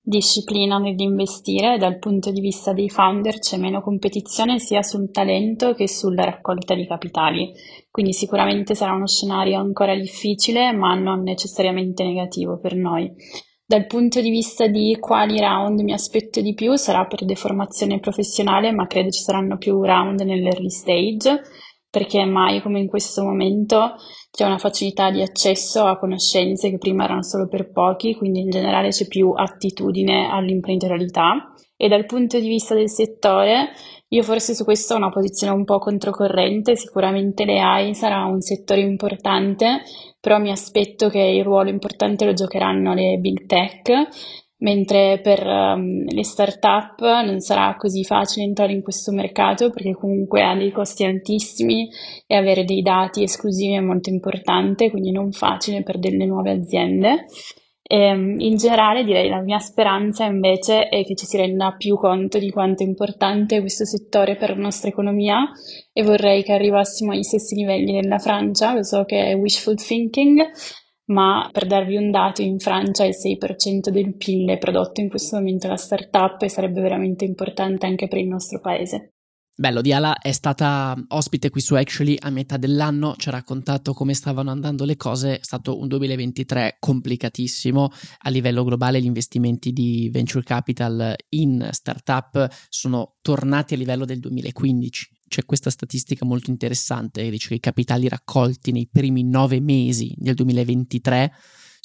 disciplina 0.00 0.78
nell'investire, 0.78 1.78
dal 1.78 1.98
punto 1.98 2.30
di 2.30 2.40
vista 2.40 2.72
dei 2.72 2.88
founder 2.88 3.40
c'è 3.40 3.56
meno 3.56 3.82
competizione 3.82 4.60
sia 4.60 4.82
sul 4.82 5.10
talento 5.10 5.74
che 5.74 5.88
sulla 5.88 6.22
raccolta 6.22 6.76
di 6.76 6.86
capitali. 6.86 7.52
Quindi 7.90 8.12
sicuramente 8.12 8.76
sarà 8.76 8.92
uno 8.92 9.08
scenario 9.08 9.58
ancora 9.58 9.96
difficile, 9.96 10.70
ma 10.72 10.94
non 10.94 11.22
necessariamente 11.22 12.04
negativo 12.04 12.60
per 12.60 12.76
noi. 12.76 13.12
Dal 13.68 13.86
punto 13.86 14.20
di 14.20 14.30
vista 14.30 14.68
di 14.68 14.96
quali 15.00 15.40
round 15.40 15.80
mi 15.80 15.92
aspetto 15.92 16.40
di 16.40 16.54
più, 16.54 16.76
sarà 16.76 17.04
per 17.06 17.24
deformazione 17.24 17.98
professionale, 17.98 18.70
ma 18.70 18.86
credo 18.86 19.10
ci 19.10 19.20
saranno 19.20 19.56
più 19.56 19.82
round 19.82 20.20
nell'early 20.20 20.70
stage, 20.70 21.42
perché 21.90 22.24
mai 22.24 22.62
come 22.62 22.78
in 22.78 22.86
questo 22.86 23.24
momento 23.24 23.96
c'è 24.30 24.44
una 24.44 24.58
facilità 24.58 25.10
di 25.10 25.20
accesso 25.20 25.82
a 25.84 25.98
conoscenze 25.98 26.70
che 26.70 26.78
prima 26.78 27.02
erano 27.02 27.24
solo 27.24 27.48
per 27.48 27.72
pochi, 27.72 28.14
quindi 28.14 28.38
in 28.38 28.50
generale 28.50 28.90
c'è 28.90 29.08
più 29.08 29.32
attitudine 29.32 30.28
all'imprenditorialità. 30.30 31.52
E 31.74 31.88
dal 31.88 32.06
punto 32.06 32.38
di 32.38 32.46
vista 32.46 32.72
del 32.72 32.88
settore, 32.88 33.70
io 34.10 34.22
forse 34.22 34.54
su 34.54 34.62
questo 34.62 34.94
ho 34.94 34.98
una 34.98 35.10
posizione 35.10 35.52
un 35.52 35.64
po' 35.64 35.78
controcorrente, 35.78 36.76
sicuramente 36.76 37.44
le 37.44 37.58
AI 37.58 37.94
sarà 37.94 38.26
un 38.26 38.40
settore 38.40 38.80
importante, 38.80 39.82
però 40.26 40.40
mi 40.40 40.50
aspetto 40.50 41.08
che 41.08 41.20
il 41.20 41.44
ruolo 41.44 41.70
importante 41.70 42.24
lo 42.24 42.32
giocheranno 42.32 42.94
le 42.94 43.16
big 43.18 43.46
tech, 43.46 43.92
mentre 44.56 45.20
per 45.22 45.46
um, 45.46 46.04
le 46.04 46.24
start-up 46.24 47.00
non 47.24 47.38
sarà 47.38 47.76
così 47.78 48.02
facile 48.02 48.44
entrare 48.44 48.72
in 48.72 48.82
questo 48.82 49.12
mercato 49.12 49.70
perché 49.70 49.94
comunque 49.94 50.42
ha 50.42 50.56
dei 50.56 50.72
costi 50.72 51.04
altissimi 51.04 51.88
e 52.26 52.34
avere 52.34 52.64
dei 52.64 52.82
dati 52.82 53.22
esclusivi 53.22 53.74
è 53.74 53.80
molto 53.80 54.10
importante, 54.10 54.90
quindi 54.90 55.12
non 55.12 55.30
facile 55.30 55.84
per 55.84 55.96
delle 56.00 56.26
nuove 56.26 56.50
aziende. 56.50 57.26
Ehm, 57.88 58.40
in 58.40 58.56
generale 58.56 59.04
direi 59.04 59.28
la 59.28 59.40
mia 59.40 59.58
speranza 59.58 60.24
invece 60.24 60.88
è 60.88 61.04
che 61.04 61.14
ci 61.14 61.24
si 61.24 61.36
renda 61.36 61.74
più 61.76 61.96
conto 61.96 62.38
di 62.38 62.50
quanto 62.50 62.82
è 62.82 62.86
importante 62.86 63.60
questo 63.60 63.84
settore 63.84 64.34
per 64.36 64.50
la 64.50 64.62
nostra 64.62 64.88
economia 64.88 65.44
e 65.92 66.02
vorrei 66.02 66.42
che 66.42 66.52
arrivassimo 66.52 67.12
agli 67.12 67.22
stessi 67.22 67.54
livelli 67.54 68.00
della 68.00 68.18
Francia, 68.18 68.74
lo 68.74 68.82
so 68.82 69.04
che 69.04 69.26
è 69.26 69.34
wishful 69.34 69.76
thinking, 69.76 70.40
ma 71.06 71.48
per 71.52 71.66
darvi 71.66 71.96
un 71.96 72.10
dato 72.10 72.42
in 72.42 72.58
Francia 72.58 73.04
il 73.04 73.14
6% 73.14 73.90
del 73.90 74.16
PIL 74.16 74.50
è 74.50 74.58
prodotto 74.58 75.00
in 75.00 75.08
questo 75.08 75.36
momento 75.36 75.68
da 75.68 75.76
start-up 75.76 76.42
e 76.42 76.48
sarebbe 76.48 76.80
veramente 76.80 77.24
importante 77.24 77.86
anche 77.86 78.08
per 78.08 78.18
il 78.18 78.26
nostro 78.26 78.60
paese. 78.60 79.15
Bello, 79.58 79.80
Diala 79.80 80.18
è 80.18 80.32
stata 80.32 80.94
ospite 81.08 81.48
qui 81.48 81.62
su 81.62 81.76
Actually 81.76 82.18
a 82.20 82.28
metà 82.28 82.58
dell'anno, 82.58 83.14
ci 83.16 83.28
ha 83.28 83.32
raccontato 83.32 83.94
come 83.94 84.12
stavano 84.12 84.50
andando 84.50 84.84
le 84.84 84.98
cose, 84.98 85.38
è 85.38 85.42
stato 85.42 85.78
un 85.78 85.88
2023 85.88 86.76
complicatissimo 86.78 87.90
a 88.18 88.28
livello 88.28 88.64
globale, 88.64 89.00
gli 89.00 89.06
investimenti 89.06 89.72
di 89.72 90.10
venture 90.12 90.44
capital 90.44 91.14
in 91.30 91.66
startup 91.70 92.46
sono 92.68 93.14
tornati 93.22 93.72
a 93.72 93.78
livello 93.78 94.04
del 94.04 94.20
2015. 94.20 95.20
C'è 95.26 95.46
questa 95.46 95.70
statistica 95.70 96.26
molto 96.26 96.50
interessante 96.50 97.22
che 97.22 97.30
dice 97.30 97.48
che 97.48 97.54
i 97.54 97.60
capitali 97.60 98.08
raccolti 98.08 98.72
nei 98.72 98.86
primi 98.92 99.24
nove 99.24 99.62
mesi 99.62 100.12
del 100.18 100.34
2023 100.34 101.32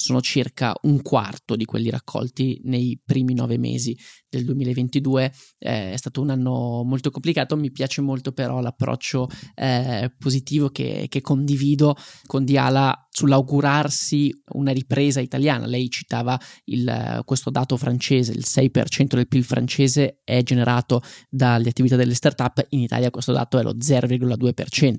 sono 0.02 0.20
circa 0.20 0.74
un 0.82 1.00
quarto 1.00 1.54
di 1.54 1.64
quelli 1.64 1.88
raccolti 1.88 2.60
nei 2.64 3.00
primi 3.02 3.34
nove 3.34 3.56
mesi 3.56 3.96
del 4.28 4.44
2022. 4.44 5.32
Eh, 5.58 5.92
è 5.92 5.96
stato 5.96 6.20
un 6.20 6.30
anno 6.30 6.82
molto 6.84 7.10
complicato, 7.10 7.56
mi 7.56 7.70
piace 7.70 8.00
molto 8.00 8.32
però 8.32 8.60
l'approccio 8.60 9.28
eh, 9.54 10.12
positivo 10.18 10.70
che, 10.70 11.06
che, 11.08 11.20
condivido 11.20 11.94
con 12.26 12.44
Diala 12.44 13.06
sull'augurarsi 13.08 14.42
una 14.54 14.72
ripresa 14.72 15.20
italiana. 15.20 15.66
Lei 15.66 15.88
citava 15.88 16.38
il, 16.64 17.22
questo 17.24 17.50
dato 17.50 17.76
francese, 17.76 18.32
il 18.32 18.44
6% 18.44 19.14
del 19.14 19.28
PIL 19.28 19.44
francese 19.44 20.20
è 20.24 20.42
generato 20.42 21.00
dalle 21.28 21.68
attività 21.68 21.94
delle 21.94 22.14
start-up, 22.14 22.66
in 22.70 22.80
Italia 22.80 23.10
questo 23.10 23.32
dato 23.32 23.58
è 23.58 23.62
lo 23.62 23.74
0,2% 23.74 24.94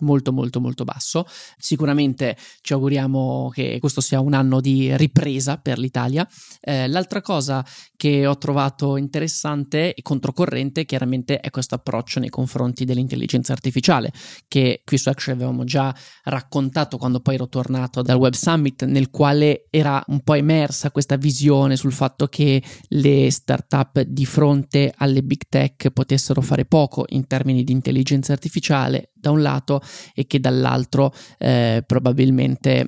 molto 0.00 0.32
molto 0.32 0.60
molto 0.60 0.84
basso. 0.84 1.26
Sicuramente 1.58 2.36
ci 2.60 2.72
auguriamo 2.72 3.50
che 3.52 3.78
questo 3.80 4.00
sia 4.00 4.20
un 4.20 4.34
anno 4.34 4.60
di 4.60 4.96
ripresa 4.96 5.56
per 5.58 5.78
l'Italia. 5.78 6.26
Eh, 6.60 6.88
l'altra 6.88 7.20
cosa 7.20 7.64
che 7.96 8.26
ho 8.26 8.36
trovato 8.36 8.96
interessante 8.96 9.94
e 9.94 10.02
controcorrente 10.02 10.84
chiaramente 10.84 11.40
è 11.40 11.50
questo 11.50 11.74
approccio 11.74 12.20
nei 12.20 12.28
confronti 12.28 12.84
dell'intelligenza 12.84 13.52
artificiale 13.52 14.12
che 14.48 14.82
qui 14.84 14.98
su 14.98 15.08
Action 15.08 15.34
avevamo 15.34 15.64
già 15.64 15.94
raccontato 16.24 16.98
quando 16.98 17.20
poi 17.20 17.34
ero 17.34 17.48
tornato 17.48 18.02
dal 18.02 18.16
Web 18.16 18.34
Summit 18.34 18.84
nel 18.84 19.10
quale 19.10 19.66
era 19.70 20.02
un 20.08 20.20
po' 20.20 20.34
emersa 20.34 20.90
questa 20.90 21.16
visione 21.16 21.76
sul 21.76 21.92
fatto 21.92 22.26
che 22.26 22.62
le 22.88 23.30
startup 23.30 24.00
di 24.02 24.26
fronte 24.26 24.92
alle 24.96 25.22
big 25.22 25.42
tech 25.48 25.90
potessero 25.90 26.40
fare 26.42 26.66
poco 26.66 27.04
in 27.08 27.26
termini 27.26 27.64
di 27.64 27.72
intelligenza 27.72 28.32
artificiale 28.32 29.10
da 29.14 29.30
un 29.30 29.42
lato 29.42 29.80
e 30.14 30.26
che 30.26 30.40
dall'altro 30.40 31.12
eh, 31.38 31.82
probabilmente 31.86 32.86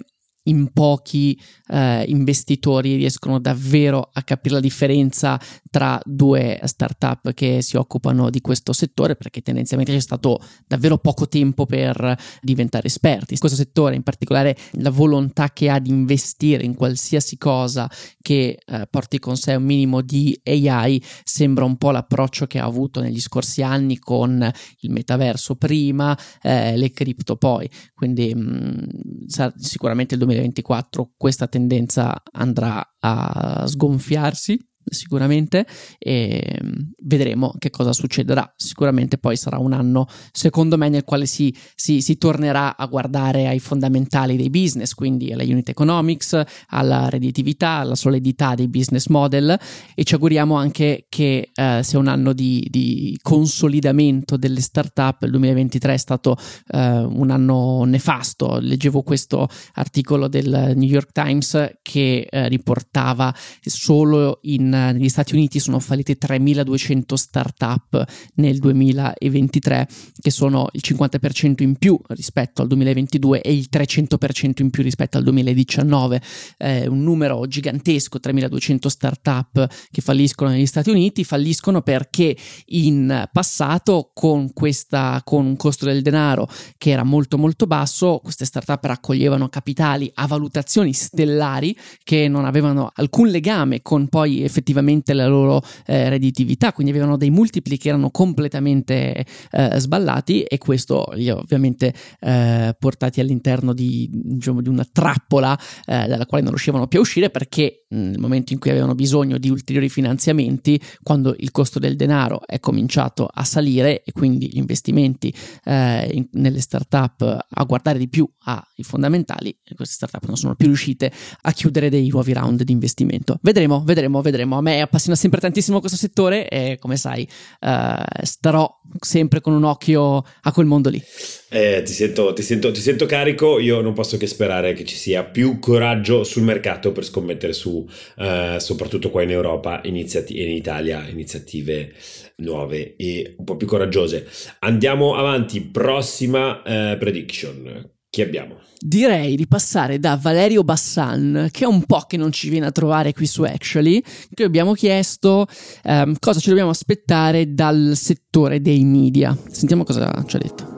in 0.49 0.73
pochi 0.73 1.39
eh, 1.69 2.05
investitori 2.09 2.97
riescono 2.97 3.39
davvero 3.39 4.11
a 4.13 4.23
capire 4.23 4.57
la 4.57 4.61
differenza 4.61 5.41
tra 5.71 6.01
due 6.05 6.59
startup 6.65 7.33
che 7.33 7.63
si 7.63 7.77
occupano 7.77 8.31
di 8.31 8.41
questo 8.41 8.73
settore 8.73 9.17
perché 9.17 9.43
tendenzialmente 9.43 9.93
c'è 9.93 10.01
stato 10.01 10.41
davvero 10.67 10.99
poco 10.99 11.29
tempo 11.29 11.67
per 11.67 12.17
diventare 12.41 12.87
esperti. 12.87 13.35
In 13.35 13.39
questo 13.39 13.57
settore 13.57 13.95
in 13.95 14.03
particolare 14.03 14.57
la 14.73 14.91
volontà 14.91 15.51
che 15.51 15.71
ha 15.71 15.79
di 15.79 15.91
investire 15.91 16.65
in 16.65 16.75
qualsiasi 16.75 17.37
cosa 17.37 17.91
che 18.21 18.59
eh, 18.65 18.87
porti 18.91 19.19
con 19.19 19.37
sé 19.37 19.55
un 19.55 19.65
minimo 19.65 20.01
di 20.01 20.39
AI 20.45 21.03
sembra 21.25 21.65
un 21.65 21.77
po' 21.77 21.91
l'approccio 21.91 22.47
che 22.47 22.59
ha 22.59 22.65
avuto 22.65 23.01
negli 23.01 23.21
scorsi 23.21 23.63
anni 23.63 23.99
con 23.99 24.51
il 24.81 24.91
metaverso 24.91 25.57
prima, 25.57 26.19
eh, 26.43 26.77
le 26.77 26.91
cripto 26.91 27.37
poi, 27.37 27.69
quindi 27.95 28.35
mh, 28.35 28.41
mm, 28.41 29.47
sicuramente 29.57 30.15
il 30.15 30.21
2024 30.39 31.13
questa 31.17 31.47
tendenza 31.47 32.23
andrà 32.33 32.97
a 32.99 33.65
sgonfiarsi 33.67 34.68
sicuramente 34.91 35.67
e 35.99 36.61
mm, 36.63 36.73
vedremo 37.03 37.55
che 37.59 37.71
cosa 37.71 37.93
succederà. 37.93 38.53
Sicuramente 38.57 39.19
poi 39.19 39.37
sarà 39.37 39.59
un 39.59 39.73
anno, 39.73 40.07
secondo 40.33 40.77
me, 40.77 40.89
nel 40.89 41.05
quale 41.05 41.27
si, 41.27 41.55
si, 41.75 42.01
si, 42.01 42.19
tornerà 42.19 42.77
a 42.77 42.87
guardare 42.87 43.47
ai 43.47 43.59
fondamentali 43.59 44.37
dei 44.37 44.51
business, 44.51 44.95
quindi 44.95 45.33
alla 45.33 45.45
unit 45.45 45.69
economics, 45.69 46.41
alla 46.69 47.09
redditività, 47.09 47.71
alla 47.71 47.95
solidità 47.95 48.55
dei 48.55 48.69
business 48.69 49.07
model 49.07 49.59
e 49.95 50.05
ci 50.05 50.15
auguriamo 50.15 50.55
anche 50.55 51.07
che 51.09 51.51
eh, 51.55 51.81
sia 51.83 51.99
un 51.99 52.09
anno 52.09 52.33
di, 52.33 52.67
di, 52.71 53.19
consolidamento 53.23 54.37
delle 54.37 54.61
start-up. 54.61 55.23
Il 55.23 55.31
2023 55.31 55.95
è 55.95 55.97
stato 55.97 56.37
eh, 56.69 56.79
un 56.79 57.31
anno 57.31 57.85
nefasto. 57.85 58.59
Leggevo 58.61 59.03
questo 59.03 59.49
articolo 59.75 60.29
del 60.29 60.73
New 60.77 60.89
York 60.89 61.13
Times 61.13 61.79
che 61.83 62.27
eh, 62.29 62.49
riportava 62.49 63.35
solo 63.61 64.39
in 64.43 64.73
negli 64.93 65.09
Stati 65.09 65.35
Uniti 65.35 65.59
sono 65.59 65.81
fallite 65.81 66.17
3200 66.17 67.17
start-up 67.17 68.05
nel 68.35 68.59
2023, 68.59 69.89
che 70.21 70.31
sono 70.31 70.69
il 70.73 70.83
50% 70.85 71.63
in 71.63 71.77
più 71.77 71.99
rispetto 72.09 72.63
al 72.63 72.69
2022 72.69 73.41
e 73.41 73.53
il 73.53 73.69
300% 73.71 74.63
in 74.63 74.71
più 74.71 74.83
rispetto 74.83 75.19
al 75.19 75.25
2019. 75.25 76.23
Eh, 76.59 76.87
un 76.87 77.03
numero 77.03 77.47
gigantesco, 77.47 78.21
3200 78.21 78.89
start-up 78.89 79.67
che 79.91 80.01
falliscono 80.01 80.51
negli 80.51 80.67
Stati 80.67 80.91
Uniti, 80.91 81.25
falliscono 81.25 81.83
perché 81.83 82.37
in 82.67 83.29
passato 83.33 84.11
con, 84.15 84.53
questa, 84.53 85.21
con 85.25 85.45
un 85.45 85.57
costo 85.57 85.85
del 85.85 86.03
denaro 86.03 86.49
che 86.77 86.91
era 86.91 87.03
molto 87.03 87.39
molto 87.39 87.67
basso, 87.67 88.21
queste 88.23 88.45
start-up 88.45 88.85
raccoglievano 88.85 89.49
capitali 89.49 90.11
a 90.15 90.27
valutazioni 90.27 90.93
stellari 90.93 91.77
che 92.05 92.29
non 92.29 92.45
avevano 92.45 92.91
alcun 92.95 93.29
legame 93.29 93.83
con 93.83 94.09
poi 94.09 94.43
effettivamente 94.43 94.68
effettivamente 94.69 95.15
la 95.15 95.27
loro 95.27 95.63
eh, 95.87 96.09
redditività, 96.09 96.73
quindi 96.73 96.93
avevano 96.93 97.17
dei 97.17 97.31
multipli 97.31 97.79
che 97.79 97.89
erano 97.89 98.11
completamente 98.11 99.25
eh, 99.51 99.79
sballati 99.79 100.43
e 100.43 100.59
questo 100.59 101.09
li 101.15 101.29
ha 101.29 101.37
ovviamente 101.37 101.95
eh, 102.21 102.77
portati 102.79 103.21
all'interno 103.21 103.73
di, 103.73 104.09
diciamo, 104.13 104.61
di 104.61 104.69
una 104.69 104.87
trappola 104.91 105.59
eh, 105.87 106.07
dalla 106.07 106.27
quale 106.27 106.43
non 106.43 106.53
riuscivano 106.53 106.87
più 106.87 106.99
a 106.99 107.03
uscire 107.03 107.31
perché 107.31 107.87
nel 107.89 108.19
momento 108.19 108.53
in 108.53 108.59
cui 108.59 108.71
avevano 108.71 108.95
bisogno 108.95 109.39
di 109.39 109.49
ulteriori 109.49 109.89
finanziamenti, 109.89 110.81
quando 111.03 111.35
il 111.39 111.51
costo 111.51 111.79
del 111.79 111.97
denaro 111.97 112.47
è 112.47 112.61
cominciato 112.61 113.29
a 113.33 113.45
salire 113.45 114.03
e 114.03 114.13
quindi 114.13 114.49
gli 114.49 114.59
investimenti 114.59 115.33
eh, 115.65 116.09
in, 116.13 116.29
nelle 116.33 116.61
startup 116.61 117.47
a 117.49 117.65
guardare 117.65 117.99
di 117.99 118.09
più 118.09 118.29
ai 118.45 118.83
fondamentali, 118.83 119.57
queste 119.75 119.95
startup 119.95 120.25
non 120.27 120.37
sono 120.37 120.55
più 120.55 120.67
riuscite 120.67 121.11
a 121.43 121.53
chiudere 121.53 121.91
dei 121.91 122.09
nuovi 122.09 122.33
round 122.33 122.63
di 122.63 122.73
investimento. 122.73 123.39
Vedremo, 123.43 123.83
vedremo, 123.85 124.21
vedremo. 124.23 124.57
A 124.57 124.61
me 124.61 124.81
appassiona 124.81 125.17
sempre 125.17 125.41
tantissimo 125.41 125.81
questo 125.81 125.99
settore 125.99 126.49
e 126.49 126.79
come 126.79 126.97
sai 126.97 127.29
eh, 127.61 128.03
starò 128.23 128.69
sempre 129.01 129.41
con 129.41 129.53
un 129.53 129.65
occhio 129.65 130.25
a 130.43 130.53
quel 130.53 130.67
mondo 130.67 130.89
lì. 130.89 131.03
Eh, 131.51 131.83
ti, 131.85 131.93
sento, 131.93 132.33
ti, 132.33 132.43
sento, 132.43 132.71
ti, 132.71 132.81
sento, 132.81 133.07
carico, 133.07 133.59
io 133.59 133.81
non 133.81 133.95
posso 133.95 134.17
che 134.17 134.27
sperare 134.27 134.75
che 134.75 134.85
ci 134.85 134.97
sia 134.97 135.25
più 135.25 135.59
coraggio 135.59 136.25
sul 136.25 136.43
mercato 136.43 136.93
per 136.93 137.05
scommettere 137.05 137.53
su, 137.53 137.78
eh, 138.17 138.57
soprattutto 138.59 139.11
qua 139.11 139.23
in 139.23 139.31
Europa, 139.31 139.81
iniziati- 139.85 140.41
in 140.41 140.51
Italia, 140.51 141.07
iniziative 141.09 141.93
nuove 142.37 142.97
e 142.97 143.35
un 143.37 143.45
po' 143.45 143.57
più 143.57 143.67
coraggiose. 143.67 144.27
Andiamo 144.61 145.15
avanti, 145.15 145.61
prossima 145.61 146.63
eh, 146.63 146.97
prediction. 146.99 147.91
Chi 148.11 148.23
abbiamo? 148.23 148.61
Direi 148.81 149.37
di 149.37 149.47
passare 149.47 149.99
da 149.99 150.17
Valerio 150.21 150.63
Bassan, 150.65 151.49
che 151.51 151.65
è 151.65 151.67
un 151.67 151.85
po' 151.85 152.05
che 152.07 152.17
non 152.17 152.33
ci 152.33 152.49
viene 152.49 152.67
a 152.67 152.71
trovare 152.71 153.13
qui 153.13 153.27
su 153.27 153.43
Actually, 153.43 154.03
che 154.33 154.45
abbiamo 154.45 154.73
chiesto 154.73 155.47
um, 155.85 156.15
cosa 156.19 156.41
ci 156.41 156.49
dobbiamo 156.49 156.71
aspettare 156.71 157.53
dal 157.53 157.93
settore 157.97 158.61
dei 158.61 158.85
media. 158.85 159.37
Sentiamo 159.51 159.85
cosa 159.85 160.25
ci 160.27 160.37
ha 160.37 160.39
detto. 160.39 160.78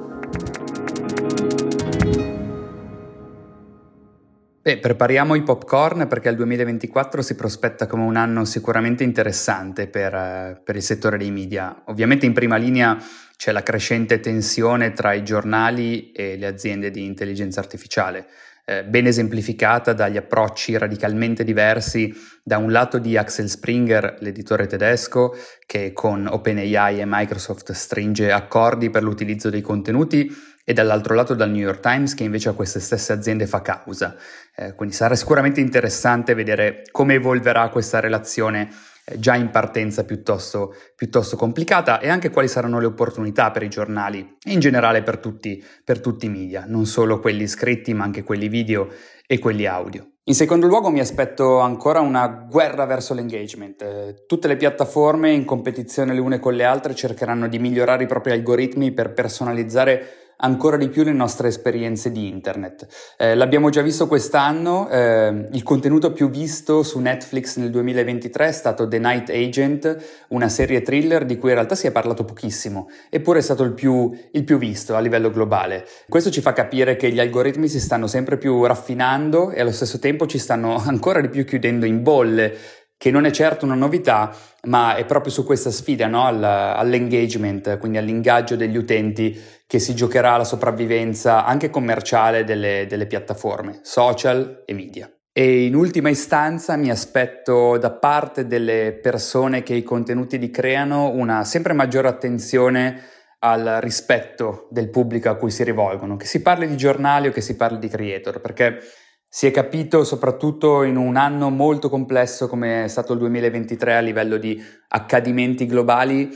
Beh, 4.62 4.76
prepariamo 4.76 5.36
i 5.36 5.42
popcorn 5.42 6.06
perché 6.06 6.28
il 6.28 6.36
2024 6.36 7.22
si 7.22 7.34
prospetta 7.34 7.86
come 7.86 8.02
un 8.02 8.16
anno 8.16 8.44
sicuramente 8.44 9.02
interessante 9.02 9.86
per, 9.86 10.14
eh, 10.14 10.60
per, 10.62 10.76
il 10.76 10.82
settore 10.82 11.16
dei 11.16 11.30
media. 11.30 11.84
Ovviamente 11.86 12.26
in 12.26 12.34
prima 12.34 12.56
linea 12.56 13.02
c'è 13.38 13.52
la 13.52 13.62
crescente 13.62 14.20
tensione 14.20 14.92
tra 14.92 15.14
i 15.14 15.24
giornali 15.24 16.12
e 16.12 16.36
le 16.36 16.46
aziende 16.46 16.90
di 16.90 17.06
intelligenza 17.06 17.58
artificiale, 17.58 18.26
eh, 18.66 18.84
ben 18.84 19.06
esemplificata 19.06 19.94
dagli 19.94 20.18
approcci 20.18 20.76
radicalmente 20.76 21.42
diversi 21.42 22.14
da 22.42 22.58
un 22.58 22.70
lato 22.70 22.98
di 22.98 23.16
Axel 23.16 23.48
Springer, 23.48 24.16
l'editore 24.20 24.66
tedesco, 24.66 25.34
che 25.64 25.94
con 25.94 26.26
OpenAI 26.26 27.00
e 27.00 27.04
Microsoft 27.06 27.72
stringe 27.72 28.30
accordi 28.30 28.90
per 28.90 29.04
l'utilizzo 29.04 29.48
dei 29.48 29.62
contenuti 29.62 30.30
e 30.64 30.72
dall'altro 30.72 31.14
lato 31.14 31.34
dal 31.34 31.50
New 31.50 31.60
York 31.60 31.80
Times 31.80 32.14
che 32.14 32.24
invece 32.24 32.48
a 32.48 32.52
queste 32.52 32.80
stesse 32.80 33.12
aziende 33.12 33.46
fa 33.46 33.62
causa. 33.62 34.16
Eh, 34.54 34.74
quindi 34.74 34.94
sarà 34.94 35.14
sicuramente 35.14 35.60
interessante 35.60 36.34
vedere 36.34 36.82
come 36.90 37.14
evolverà 37.14 37.68
questa 37.68 38.00
relazione 38.00 38.68
eh, 39.04 39.18
già 39.18 39.34
in 39.34 39.50
partenza 39.50 40.04
piuttosto, 40.04 40.74
piuttosto, 40.94 41.36
complicata 41.36 42.00
e 42.00 42.08
anche 42.08 42.30
quali 42.30 42.48
saranno 42.48 42.78
le 42.78 42.86
opportunità 42.86 43.50
per 43.50 43.62
i 43.62 43.68
giornali 43.68 44.36
e 44.42 44.52
in 44.52 44.60
generale 44.60 45.02
per 45.02 45.18
tutti, 45.18 45.64
per 45.84 46.00
tutti 46.00 46.26
i 46.26 46.30
media, 46.30 46.64
non 46.66 46.86
solo 46.86 47.20
quelli 47.20 47.46
scritti 47.46 47.94
ma 47.94 48.04
anche 48.04 48.22
quelli 48.22 48.48
video 48.48 48.88
e 49.26 49.38
quelli 49.38 49.66
audio. 49.66 50.06
In 50.24 50.34
secondo 50.34 50.66
luogo 50.66 50.90
mi 50.90 51.00
aspetto 51.00 51.58
ancora 51.58 51.98
una 52.00 52.28
guerra 52.28 52.84
verso 52.84 53.14
l'engagement. 53.14 53.82
Eh, 53.82 54.24
tutte 54.28 54.46
le 54.46 54.56
piattaforme 54.56 55.32
in 55.32 55.44
competizione 55.44 56.12
le 56.12 56.20
une 56.20 56.38
con 56.38 56.54
le 56.54 56.64
altre 56.64 56.94
cercheranno 56.94 57.48
di 57.48 57.58
migliorare 57.58 58.04
i 58.04 58.06
propri 58.06 58.30
algoritmi 58.32 58.92
per 58.92 59.12
personalizzare 59.12 60.19
ancora 60.40 60.76
di 60.76 60.88
più 60.88 61.02
le 61.02 61.12
nostre 61.12 61.48
esperienze 61.48 62.10
di 62.10 62.28
internet. 62.28 62.86
Eh, 63.16 63.34
l'abbiamo 63.34 63.70
già 63.70 63.82
visto 63.82 64.06
quest'anno, 64.06 64.88
eh, 64.88 65.48
il 65.52 65.62
contenuto 65.62 66.12
più 66.12 66.30
visto 66.30 66.82
su 66.82 66.98
Netflix 66.98 67.56
nel 67.56 67.70
2023 67.70 68.48
è 68.48 68.52
stato 68.52 68.86
The 68.86 68.98
Night 68.98 69.30
Agent, 69.30 70.24
una 70.28 70.48
serie 70.48 70.82
thriller 70.82 71.24
di 71.24 71.38
cui 71.38 71.50
in 71.50 71.56
realtà 71.56 71.74
si 71.74 71.86
è 71.86 71.92
parlato 71.92 72.24
pochissimo, 72.24 72.88
eppure 73.08 73.40
è 73.40 73.42
stato 73.42 73.62
il 73.62 73.72
più, 73.72 74.12
il 74.32 74.44
più 74.44 74.58
visto 74.58 74.94
a 74.94 75.00
livello 75.00 75.30
globale. 75.30 75.86
Questo 76.08 76.30
ci 76.30 76.40
fa 76.40 76.52
capire 76.52 76.96
che 76.96 77.10
gli 77.10 77.20
algoritmi 77.20 77.68
si 77.68 77.80
stanno 77.80 78.06
sempre 78.06 78.38
più 78.38 78.64
raffinando 78.64 79.50
e 79.50 79.60
allo 79.60 79.72
stesso 79.72 79.98
tempo 79.98 80.26
ci 80.26 80.38
stanno 80.38 80.76
ancora 80.84 81.20
di 81.20 81.28
più 81.28 81.44
chiudendo 81.44 81.86
in 81.86 82.02
bolle 82.02 82.78
che 83.00 83.10
non 83.10 83.24
è 83.24 83.30
certo 83.30 83.64
una 83.64 83.74
novità, 83.74 84.30
ma 84.64 84.94
è 84.94 85.06
proprio 85.06 85.32
su 85.32 85.42
questa 85.42 85.70
sfida 85.70 86.06
no? 86.06 86.26
All, 86.26 86.44
all'engagement, 86.44 87.78
quindi 87.78 87.96
all'ingaggio 87.96 88.56
degli 88.56 88.76
utenti, 88.76 89.40
che 89.70 89.78
si 89.78 89.94
giocherà 89.94 90.36
la 90.36 90.42
sopravvivenza 90.42 91.44
anche 91.44 91.70
commerciale 91.70 92.42
delle, 92.42 92.86
delle 92.88 93.06
piattaforme 93.06 93.78
social 93.82 94.64
e 94.66 94.74
media. 94.74 95.08
E 95.32 95.64
in 95.64 95.76
ultima 95.76 96.08
istanza 96.08 96.74
mi 96.74 96.90
aspetto 96.90 97.78
da 97.78 97.92
parte 97.92 98.48
delle 98.48 98.98
persone 99.00 99.62
che 99.62 99.74
i 99.74 99.84
contenuti 99.84 100.40
li 100.40 100.50
creano 100.50 101.10
una 101.10 101.44
sempre 101.44 101.72
maggiore 101.72 102.08
attenzione 102.08 103.00
al 103.38 103.78
rispetto 103.80 104.66
del 104.72 104.90
pubblico 104.90 105.30
a 105.30 105.36
cui 105.36 105.52
si 105.52 105.62
rivolgono, 105.62 106.16
che 106.16 106.26
si 106.26 106.42
parli 106.42 106.66
di 106.66 106.76
giornali 106.76 107.28
o 107.28 107.30
che 107.30 107.40
si 107.40 107.54
parli 107.54 107.78
di 107.78 107.86
creator, 107.86 108.40
perché 108.40 108.80
si 109.28 109.46
è 109.46 109.52
capito 109.52 110.02
soprattutto 110.02 110.82
in 110.82 110.96
un 110.96 111.14
anno 111.14 111.48
molto 111.48 111.88
complesso 111.88 112.48
come 112.48 112.82
è 112.82 112.88
stato 112.88 113.12
il 113.12 113.20
2023 113.20 113.94
a 113.94 114.00
livello 114.00 114.36
di 114.36 114.60
accadimenti 114.88 115.66
globali 115.66 116.28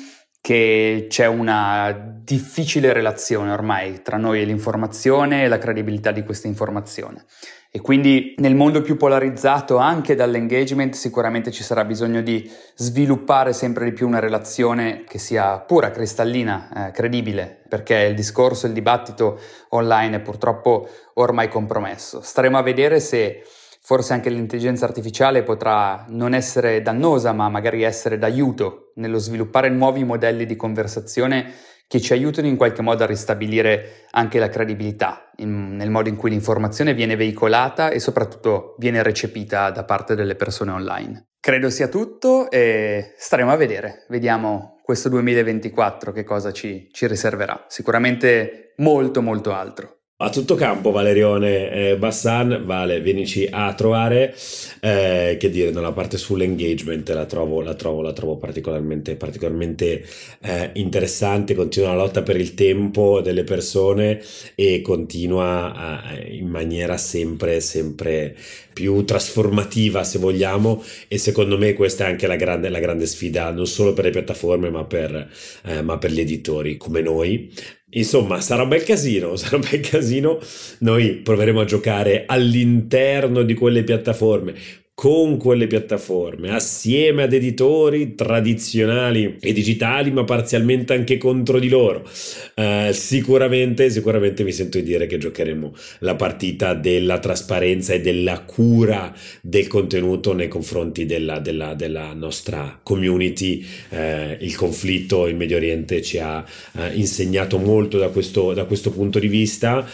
che 0.45 1.07
c'è 1.09 1.25
una 1.25 1.91
difficile 2.23 2.93
relazione 2.93 3.51
ormai 3.51 4.03
tra 4.03 4.19
noi 4.19 4.43
e 4.43 4.45
l'informazione 4.45 5.43
e 5.43 5.49
la 5.49 5.57
credibilità 5.57 6.13
di 6.13 6.23
questa 6.23 6.49
informazione. 6.49 7.25
E 7.71 7.81
quindi 7.81 8.35
nel 8.37 8.55
mondo 8.55 8.83
più 8.83 8.99
polarizzato 8.99 9.79
anche 9.79 10.15
dall'engagement 10.15 10.93
sicuramente 10.93 11.51
ci 11.51 11.63
sarà 11.63 11.87
bisogno 11.87 12.21
di 12.21 12.47
sviluppare 12.75 13.55
sempre 13.55 13.87
di 13.87 13.93
più 13.93 14.07
una 14.07 14.19
relazione 14.19 15.05
che 15.09 15.19
sia 15.19 15.61
pura, 15.61 15.91
cristallina, 15.91 16.89
eh, 16.89 16.91
credibile, 16.91 17.63
perché 17.67 18.01
il 18.01 18.15
discorso, 18.15 18.67
il 18.67 18.75
dibattito 18.75 19.41
online 19.71 20.17
è 20.17 20.21
purtroppo 20.21 20.87
ormai 21.15 21.49
compromesso. 21.49 22.21
Staremo 22.21 22.59
a 22.59 22.63
vedere 22.63 23.01
se 23.01 23.43
forse 23.85 24.14
anche 24.14 24.30
l'intelligenza 24.30 24.87
artificiale 24.87 25.43
potrà 25.43 26.07
non 26.09 26.32
essere 26.32 26.80
dannosa, 26.80 27.32
ma 27.32 27.51
magari 27.51 27.82
essere 27.82 28.16
d'aiuto 28.16 28.93
nello 28.95 29.18
sviluppare 29.18 29.68
nuovi 29.68 30.05
modelli 30.05 30.47
di 30.47 30.57
conversazione 30.57 31.53
che 31.87 32.01
ci 32.01 32.14
aiutano 32.14 32.47
in 32.47 32.57
qualche 32.57 32.80
modo 32.80 33.05
a 33.05 33.07
ristabilire 33.07 34.07
anche 34.12 34.39
la 34.39 34.49
credibilità 34.49 35.30
in, 35.37 35.76
nel 35.76 35.91
modo 35.91 36.09
in 36.09 36.16
cui 36.16 36.30
l'informazione 36.30 36.95
viene 36.95 37.14
veicolata 37.14 37.91
e 37.91 38.01
soprattutto 38.01 38.74
viene 38.78 39.03
recepita 39.03 39.70
da 39.70 39.85
parte 39.85 40.14
delle 40.14 40.35
persone 40.35 40.70
online. 40.70 41.26
Credo 41.39 41.68
sia 41.68 41.89
tutto 41.89 42.51
e 42.51 43.12
staremo 43.18 43.53
a 43.53 43.57
vedere, 43.57 44.07
vediamo 44.09 44.80
questo 44.82 45.11
2024 45.11 46.11
che 46.12 46.24
cosa 46.24 46.53
ci, 46.53 46.89
ci 46.91 47.07
riserverà. 47.07 47.66
Sicuramente 47.68 48.72
molto 48.78 49.20
molto 49.20 49.53
altro. 49.53 50.04
A 50.25 50.31
tutto 50.31 50.55
campo 50.55 50.91
Valerione 50.91 51.70
eh, 51.70 51.97
Bassan, 51.99 52.62
Vale, 52.64 53.03
vienici 53.03 53.47
a 53.51 53.75
trovare, 53.75 54.35
eh, 54.81 55.37
che 55.39 55.51
dire, 55.51 55.70
nella 55.70 55.93
parte 55.93 56.16
sull'engagement 56.16 57.07
la 57.11 57.27
trovo, 57.27 57.61
la 57.61 57.75
trovo, 57.75 58.01
la 58.01 58.14
trovo 58.14 58.37
particolarmente, 58.37 59.16
particolarmente 59.16 60.03
eh, 60.41 60.70
interessante, 60.72 61.55
continua 61.55 61.91
la 61.91 61.97
lotta 61.97 62.22
per 62.22 62.37
il 62.37 62.55
tempo 62.55 63.20
delle 63.20 63.45
persone 63.45 64.22
e 64.55 64.81
continua 64.81 66.01
in 66.29 66.49
maniera 66.49 66.97
sempre, 66.97 67.61
sempre 67.61 68.35
più 68.75 69.03
trasformativa 69.05 70.05
se 70.05 70.18
vogliamo 70.18 70.85
e 71.09 71.16
secondo 71.16 71.57
me 71.57 71.72
questa 71.72 72.05
è 72.05 72.11
anche 72.11 72.27
la 72.27 72.37
grande, 72.37 72.68
la 72.68 72.81
grande 72.81 73.07
sfida 73.07 73.51
non 73.51 73.66
solo 73.66 73.95
per 73.95 74.05
le 74.05 74.11
piattaforme 74.11 74.68
ma 74.68 74.85
per, 74.85 75.31
eh, 75.64 75.81
ma 75.81 75.97
per 75.97 76.11
gli 76.11 76.20
editori 76.20 76.77
come 76.77 77.01
noi 77.01 77.51
Insomma, 77.97 78.41
sarà 78.41 78.62
un 78.62 78.68
bel 78.68 78.83
casino, 78.83 79.35
sarà 79.37 79.57
un 79.57 79.66
bel 79.70 79.81
casino. 79.81 80.39
Noi 80.81 81.14
proveremo 81.16 81.61
a 81.61 81.64
giocare 81.64 82.25
all'interno 82.27 83.43
di 83.43 83.55
quelle 83.55 83.85
piattaforme, 83.85 84.55
con 84.95 85.39
quelle 85.39 85.67
piattaforme, 85.67 86.55
assieme 86.55 87.25
ad 87.25 87.33
editori 87.33 88.15
tradizionali 88.15 89.37
e 89.41 89.53
digitali, 89.53 90.13
ma 90.13 90.23
parzialmente 90.23 90.95
anche 90.95 91.19
contro 91.19 91.59
di 91.59 91.69
loro. 91.69 92.09
Uh, 92.55 92.93
sicuramente, 92.93 93.91
sicuramente 93.91 94.45
mi 94.45 94.53
sento 94.53 94.79
di 94.79 94.85
dire 94.85 95.07
che 95.07 95.19
giocheremo 95.19 95.75
la 96.01 96.15
partita 96.15 96.75
della 96.75 97.19
trasparenza 97.19 97.93
e 97.93 98.01
della 98.01 98.43
cura 98.43 99.13
del 99.43 99.67
contenuto 99.67 100.33
nei 100.33 100.47
confronti 100.47 101.07
della, 101.07 101.41
della, 101.41 101.75
della 101.75 102.13
nostra 102.13 102.79
community. 102.81 103.67
Uh, 103.89 104.37
il 104.39 104.55
conflitto 104.55 105.27
in 105.27 105.37
Medio 105.37 105.57
Oriente 105.57 106.03
ci 106.03 106.19
ha 106.19 106.39
uh, 106.39 106.81
insegnato 106.93 107.59
molto 107.59 107.99
da 107.99 108.11
questo, 108.11 108.53
da 108.55 108.65
questo 108.65 108.93
punto 108.93 109.19
di 109.19 109.29
vista. 109.29 109.85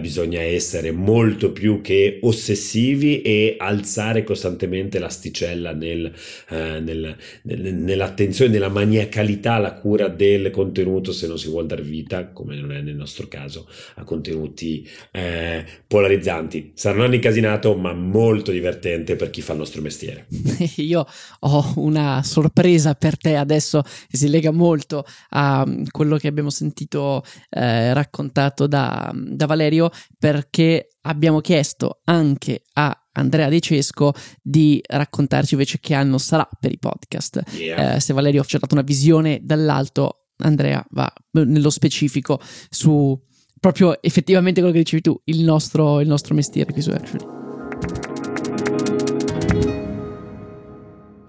bisogna 0.00 0.40
essere 0.40 0.90
molto 0.90 1.52
più 1.52 1.82
che 1.82 2.18
ossessivi 2.22 3.20
e 3.20 3.56
alzare 3.58 4.21
costantemente 4.24 4.98
l'asticella 4.98 5.72
nel, 5.72 6.12
eh, 6.48 6.80
nel, 6.80 7.16
nel, 7.42 7.74
nell'attenzione, 7.74 8.50
nella 8.50 8.68
maniacalità 8.68 9.54
alla 9.54 9.74
cura 9.74 10.08
del 10.08 10.50
contenuto 10.50 11.12
se 11.12 11.26
non 11.26 11.38
si 11.38 11.48
vuole 11.48 11.66
dar 11.66 11.82
vita, 11.82 12.28
come 12.28 12.56
non 12.56 12.72
è 12.72 12.80
nel 12.80 12.94
nostro 12.94 13.28
caso, 13.28 13.68
a 13.96 14.04
contenuti 14.04 14.88
eh, 15.10 15.64
polarizzanti. 15.86 16.72
Saranno 16.74 17.04
anni 17.04 17.18
casinato, 17.18 17.76
ma 17.76 17.92
molto 17.92 18.50
divertente 18.50 19.16
per 19.16 19.30
chi 19.30 19.40
fa 19.40 19.52
il 19.52 19.58
nostro 19.58 19.80
mestiere. 19.82 20.26
Io 20.76 21.06
ho 21.40 21.72
una 21.76 22.22
sorpresa 22.22 22.94
per 22.94 23.16
te 23.16 23.36
adesso 23.36 23.82
che 24.08 24.16
si 24.16 24.28
lega 24.28 24.50
molto 24.50 25.04
a 25.30 25.64
mm, 25.66 25.84
quello 25.90 26.16
che 26.16 26.28
abbiamo 26.28 26.50
sentito 26.50 27.22
eh, 27.50 27.92
raccontato 27.94 28.66
da, 28.66 29.12
da 29.14 29.46
Valerio 29.46 29.90
perché 30.18 30.88
abbiamo 31.02 31.40
chiesto 31.40 32.00
anche 32.04 32.62
a 32.74 33.01
Andrea 33.12 33.48
De 33.48 33.60
Cesco 33.60 34.12
di 34.40 34.80
raccontarci 34.86 35.54
invece 35.54 35.78
che 35.80 35.94
anno 35.94 36.18
sarà 36.18 36.48
per 36.58 36.72
i 36.72 36.78
podcast. 36.78 37.42
Yeah. 37.56 37.96
Eh, 37.96 38.00
se 38.00 38.12
Valerio 38.12 38.44
ci 38.44 38.56
ha 38.56 38.58
dato 38.58 38.74
una 38.74 38.82
visione 38.82 39.40
dall'alto, 39.42 40.28
Andrea 40.38 40.84
va 40.90 41.12
nello 41.32 41.70
specifico 41.70 42.40
su 42.70 43.18
proprio 43.60 44.02
effettivamente 44.02 44.60
quello 44.60 44.74
che 44.74 44.82
dicevi 44.82 45.02
tu, 45.02 45.20
il 45.24 45.42
nostro, 45.44 46.00
il 46.00 46.08
nostro 46.08 46.34
mestiere 46.34 46.72
qui 46.72 46.82
su 46.82 46.90
Actually. 46.90 47.41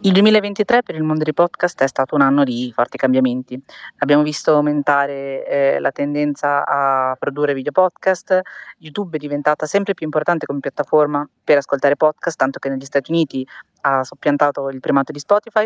Il 0.06 0.12
2023 0.12 0.84
per 0.84 0.95
il 0.95 1.04
mondo 1.04 1.24
dei 1.24 1.34
podcast 1.34 1.82
è 1.82 1.88
stato 1.88 2.16
un 2.16 2.20
anno 2.20 2.43
di 2.43 2.70
forti 2.76 2.97
cambiamenti. 2.97 3.58
Abbiamo 3.99 4.22
visto 4.22 4.54
aumentare 4.54 5.47
eh, 5.47 5.80
la 5.80 5.91
tendenza 5.91 6.66
a 6.66 7.16
produrre 7.18 7.54
video 7.54 7.72
podcast, 7.72 8.41
YouTube 8.80 9.16
è 9.16 9.20
diventata 9.20 9.66
sempre 9.66 9.93
più 9.93 10.06
importante 10.06 10.45
come 10.45 10.60
piattaforma 10.60 11.26
per 11.41 11.60
ascoltare 11.60 11.95
podcast, 11.95 12.38
tanto 12.38 12.60
che 12.60 12.68
negli 12.68 12.84
Stati 12.84 13.12
Uniti 13.12 13.47
ha 13.84 14.04
soppiantato 14.04 14.68
il 14.68 14.82
primato 14.82 15.14
di 15.14 15.20
Spotify. 15.20 15.66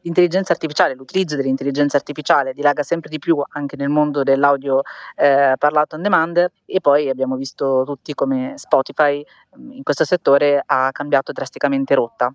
L'intelligenza 0.00 0.52
artificiale, 0.52 0.96
l'utilizzo 0.96 1.36
dell'intelligenza 1.36 1.96
artificiale 1.96 2.54
dilaga 2.54 2.82
sempre 2.82 3.08
di 3.08 3.20
più 3.20 3.40
anche 3.50 3.76
nel 3.76 3.88
mondo 3.88 4.24
dell'audio 4.24 4.80
eh, 5.14 5.54
parlato 5.56 5.94
on 5.94 6.02
demand 6.02 6.44
e 6.64 6.80
poi 6.80 7.08
abbiamo 7.08 7.36
visto 7.36 7.84
tutti 7.86 8.14
come 8.14 8.54
Spotify 8.56 9.24
in 9.70 9.84
questo 9.84 10.04
settore 10.04 10.60
ha 10.66 10.90
cambiato 10.90 11.30
drasticamente 11.30 11.94
rotta 11.94 12.34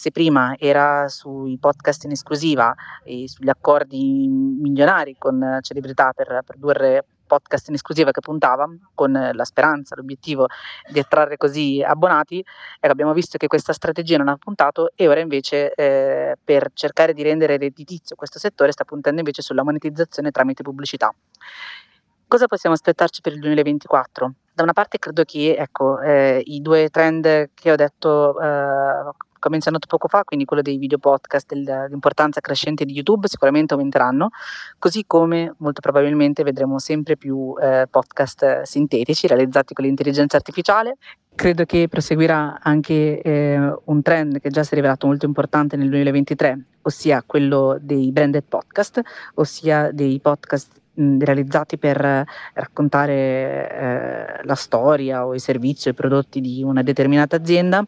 se 0.00 0.12
prima 0.12 0.54
era 0.56 1.08
sui 1.08 1.58
podcast 1.58 2.04
in 2.04 2.12
esclusiva 2.12 2.74
e 3.04 3.28
sugli 3.28 3.50
accordi 3.50 4.28
milionari 4.28 5.14
con 5.18 5.58
celebrità 5.60 6.12
per 6.16 6.40
produrre 6.42 7.04
podcast 7.26 7.68
in 7.68 7.74
esclusiva 7.74 8.10
che 8.10 8.20
puntava 8.22 8.66
con 8.94 9.12
la 9.12 9.44
speranza, 9.44 9.94
l'obiettivo 9.96 10.46
di 10.90 11.00
attrarre 11.00 11.36
così 11.36 11.82
abbonati, 11.86 12.38
ecco, 12.38 12.92
abbiamo 12.92 13.12
visto 13.12 13.36
che 13.36 13.46
questa 13.46 13.74
strategia 13.74 14.16
non 14.16 14.28
ha 14.28 14.36
puntato 14.36 14.90
e 14.94 15.06
ora 15.06 15.20
invece 15.20 15.74
eh, 15.74 16.34
per 16.42 16.70
cercare 16.72 17.12
di 17.12 17.22
rendere 17.22 17.58
redditizio 17.58 18.16
questo 18.16 18.38
settore 18.38 18.72
sta 18.72 18.84
puntando 18.84 19.18
invece 19.18 19.42
sulla 19.42 19.62
monetizzazione 19.62 20.30
tramite 20.30 20.62
pubblicità. 20.62 21.14
Cosa 22.30 22.46
possiamo 22.46 22.76
aspettarci 22.76 23.22
per 23.22 23.32
il 23.32 23.40
2024? 23.40 24.32
Da 24.54 24.62
una 24.62 24.72
parte 24.72 24.98
credo 24.98 25.24
che 25.24 25.56
ecco, 25.58 25.98
eh, 25.98 26.40
i 26.44 26.60
due 26.60 26.88
trend 26.88 27.50
che 27.52 27.72
ho 27.72 27.74
detto 27.74 28.40
eh, 28.40 29.10
che 29.36 29.48
menzionato 29.48 29.88
poco 29.88 30.06
fa, 30.06 30.22
quindi 30.22 30.44
quello 30.44 30.62
dei 30.62 30.76
video 30.76 30.98
podcast, 30.98 31.50
l'importanza 31.50 32.40
crescente 32.40 32.84
di 32.84 32.92
YouTube, 32.92 33.26
sicuramente 33.26 33.74
aumenteranno, 33.74 34.28
così 34.78 35.02
come 35.08 35.54
molto 35.56 35.80
probabilmente 35.80 36.44
vedremo 36.44 36.78
sempre 36.78 37.16
più 37.16 37.52
eh, 37.60 37.88
podcast 37.90 38.62
sintetici 38.62 39.26
realizzati 39.26 39.74
con 39.74 39.84
l'intelligenza 39.84 40.36
artificiale. 40.36 40.98
Credo 41.34 41.64
che 41.64 41.88
proseguirà 41.88 42.60
anche 42.62 43.20
eh, 43.22 43.74
un 43.86 44.02
trend 44.02 44.38
che 44.38 44.50
già 44.50 44.62
si 44.62 44.74
è 44.74 44.76
rivelato 44.76 45.08
molto 45.08 45.26
importante 45.26 45.74
nel 45.74 45.88
2023, 45.88 46.64
ossia 46.82 47.24
quello 47.26 47.76
dei 47.80 48.12
branded 48.12 48.44
podcast, 48.44 49.00
ossia 49.34 49.90
dei 49.90 50.20
podcast 50.20 50.79
realizzati 51.18 51.78
per 51.78 52.24
raccontare 52.54 53.12
eh, 53.12 54.44
la 54.44 54.54
storia 54.54 55.26
o 55.26 55.34
i 55.34 55.38
servizi 55.38 55.88
o 55.88 55.90
i 55.92 55.94
prodotti 55.94 56.40
di 56.40 56.62
una 56.62 56.82
determinata 56.82 57.36
azienda 57.36 57.84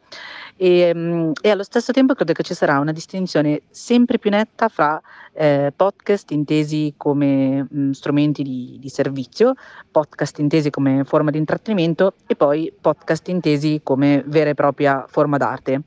e, 0.57 1.33
e, 1.41 1.51
allo 1.51 1.63
stesso 1.63 1.93
tempo 1.93 2.15
credo 2.15 2.33
che 2.33 2.43
ci 2.43 2.55
sarà 2.55 2.79
una 2.79 2.93
distinzione 2.93 3.63
sempre 3.71 4.19
più 4.19 4.31
netta 4.31 4.69
fra 4.69 5.01
eh, 5.33 5.73
podcast 5.75 6.31
intesi 6.31 6.95
come 6.97 7.67
mh, 7.69 7.91
strumenti 7.91 8.43
di, 8.43 8.77
di, 8.79 8.89
servizio, 8.89 9.55
podcast 9.91 10.39
intesi 10.39 10.71
come 10.71 11.05
forma 11.05 11.31
di 11.31 11.39
intrattenimento 11.39 12.15
e 12.27 12.37
poi 12.37 12.73
podcast 12.79 13.29
intesi 13.29 13.81
come 13.83 14.23
vera 14.27 14.51
e 14.51 14.55
propria 14.55 15.05
forma 15.09 15.37
d'arte. 15.37 15.83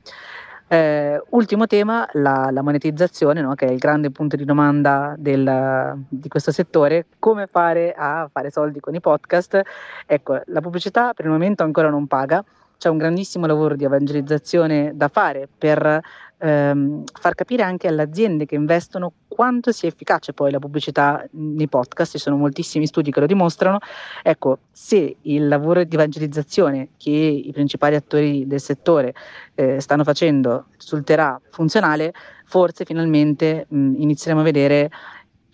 Eh, 0.68 1.22
ultimo 1.30 1.66
tema, 1.66 2.08
la, 2.14 2.48
la 2.50 2.62
monetizzazione, 2.62 3.40
no? 3.40 3.54
che 3.54 3.66
è 3.66 3.70
il 3.70 3.78
grande 3.78 4.10
punto 4.10 4.34
di 4.34 4.44
domanda 4.44 5.14
del, 5.16 6.04
di 6.08 6.28
questo 6.28 6.50
settore, 6.50 7.06
come 7.18 7.46
fare 7.46 7.94
a 7.96 8.28
fare 8.32 8.50
soldi 8.50 8.80
con 8.80 8.94
i 8.94 9.00
podcast. 9.00 9.60
Ecco, 10.06 10.40
la 10.46 10.60
pubblicità 10.60 11.14
per 11.14 11.26
il 11.26 11.30
momento 11.30 11.62
ancora 11.62 11.88
non 11.88 12.06
paga, 12.08 12.44
c'è 12.78 12.88
un 12.88 12.98
grandissimo 12.98 13.46
lavoro 13.46 13.74
di 13.74 13.84
evangelizzazione 13.84 14.92
da 14.94 15.08
fare 15.08 15.48
per 15.56 16.00
ehm, 16.38 17.04
far 17.18 17.34
capire 17.34 17.62
anche 17.62 17.88
alle 17.88 18.02
aziende 18.02 18.46
che 18.46 18.54
investono 18.54 19.12
quanto 19.28 19.72
sia 19.72 19.88
efficace 19.88 20.32
poi 20.32 20.50
la 20.50 20.58
pubblicità 20.58 21.24
nei 21.32 21.68
podcast, 21.68 22.12
ci 22.12 22.18
sono 22.18 22.36
moltissimi 22.36 22.86
studi 22.86 23.10
che 23.10 23.20
lo 23.20 23.26
dimostrano. 23.26 23.78
Ecco, 24.22 24.58
se 24.70 25.16
il 25.22 25.48
lavoro 25.48 25.84
di 25.84 25.94
evangelizzazione 25.94 26.88
che 26.96 27.10
i 27.10 27.50
principali 27.52 27.94
attori 27.94 28.46
del 28.46 28.60
settore 28.60 29.14
eh, 29.54 29.80
stanno 29.80 30.04
facendo 30.04 30.66
risulterà 30.78 31.40
funzionale, 31.50 32.12
forse 32.44 32.84
finalmente 32.84 33.66
mh, 33.68 33.94
inizieremo 34.00 34.40
a 34.40 34.44
vedere 34.44 34.90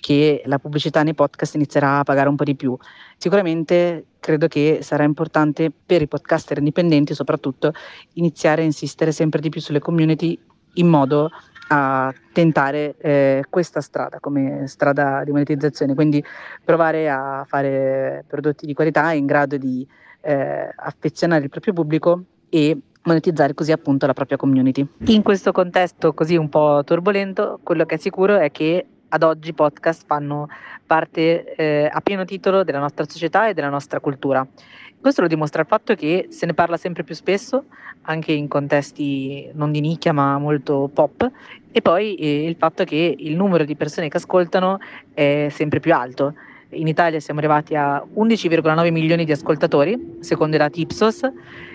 che 0.02 0.42
la 0.46 0.58
pubblicità 0.58 1.04
nei 1.04 1.14
podcast 1.14 1.54
inizierà 1.54 2.00
a 2.00 2.02
pagare 2.02 2.28
un 2.28 2.34
po' 2.34 2.42
di 2.42 2.56
più. 2.56 2.76
Sicuramente 3.16 4.06
credo 4.18 4.48
che 4.48 4.80
sarà 4.82 5.04
importante 5.04 5.70
per 5.70 6.02
i 6.02 6.08
podcaster 6.08 6.58
indipendenti 6.58 7.14
soprattutto 7.14 7.72
iniziare 8.14 8.62
a 8.62 8.64
insistere 8.64 9.12
sempre 9.12 9.40
di 9.40 9.48
più 9.48 9.60
sulle 9.60 9.78
community 9.78 10.36
in 10.74 10.88
modo 10.88 11.30
a 11.68 12.12
tentare 12.32 12.96
eh, 12.98 13.44
questa 13.48 13.80
strada 13.80 14.20
come 14.20 14.66
strada 14.66 15.22
di 15.24 15.30
monetizzazione, 15.30 15.94
quindi 15.94 16.22
provare 16.62 17.08
a 17.08 17.44
fare 17.48 18.24
prodotti 18.26 18.66
di 18.66 18.74
qualità 18.74 19.12
in 19.12 19.26
grado 19.26 19.56
di 19.56 19.86
eh, 20.20 20.68
affezionare 20.74 21.44
il 21.44 21.48
proprio 21.48 21.72
pubblico 21.72 22.24
e 22.48 22.78
monetizzare 23.04 23.54
così 23.54 23.72
appunto 23.72 24.06
la 24.06 24.12
propria 24.12 24.36
community. 24.36 24.86
In 25.06 25.22
questo 25.22 25.52
contesto 25.52 26.12
così 26.12 26.36
un 26.36 26.48
po' 26.48 26.82
turbolento, 26.84 27.58
quello 27.62 27.84
che 27.84 27.94
è 27.94 27.98
sicuro 27.98 28.36
è 28.36 28.50
che 28.50 28.86
ad 29.08 29.22
oggi 29.22 29.50
i 29.50 29.54
podcast 29.54 30.04
fanno 30.06 30.48
parte 30.86 31.54
eh, 31.54 31.88
a 31.90 32.00
pieno 32.00 32.24
titolo 32.24 32.64
della 32.64 32.78
nostra 32.78 33.04
società 33.06 33.48
e 33.48 33.54
della 33.54 33.68
nostra 33.68 34.00
cultura. 34.00 34.46
Questo 35.02 35.22
lo 35.22 35.26
dimostra 35.26 35.62
il 35.62 35.66
fatto 35.66 35.96
che 35.96 36.28
se 36.30 36.46
ne 36.46 36.54
parla 36.54 36.76
sempre 36.76 37.02
più 37.02 37.16
spesso, 37.16 37.64
anche 38.02 38.30
in 38.30 38.46
contesti 38.46 39.50
non 39.54 39.72
di 39.72 39.80
nicchia 39.80 40.12
ma 40.12 40.38
molto 40.38 40.88
pop, 40.94 41.28
e 41.72 41.82
poi 41.82 42.14
eh, 42.14 42.46
il 42.46 42.54
fatto 42.56 42.84
che 42.84 43.12
il 43.18 43.34
numero 43.34 43.64
di 43.64 43.74
persone 43.74 44.08
che 44.08 44.18
ascoltano 44.18 44.78
è 45.12 45.48
sempre 45.50 45.80
più 45.80 45.92
alto. 45.92 46.34
In 46.74 46.86
Italia 46.86 47.18
siamo 47.18 47.40
arrivati 47.40 47.74
a 47.74 48.00
11,9 48.14 48.92
milioni 48.92 49.24
di 49.24 49.32
ascoltatori, 49.32 50.18
secondo 50.20 50.54
i 50.54 50.60
dati 50.60 50.82
Ipsos, 50.82 51.22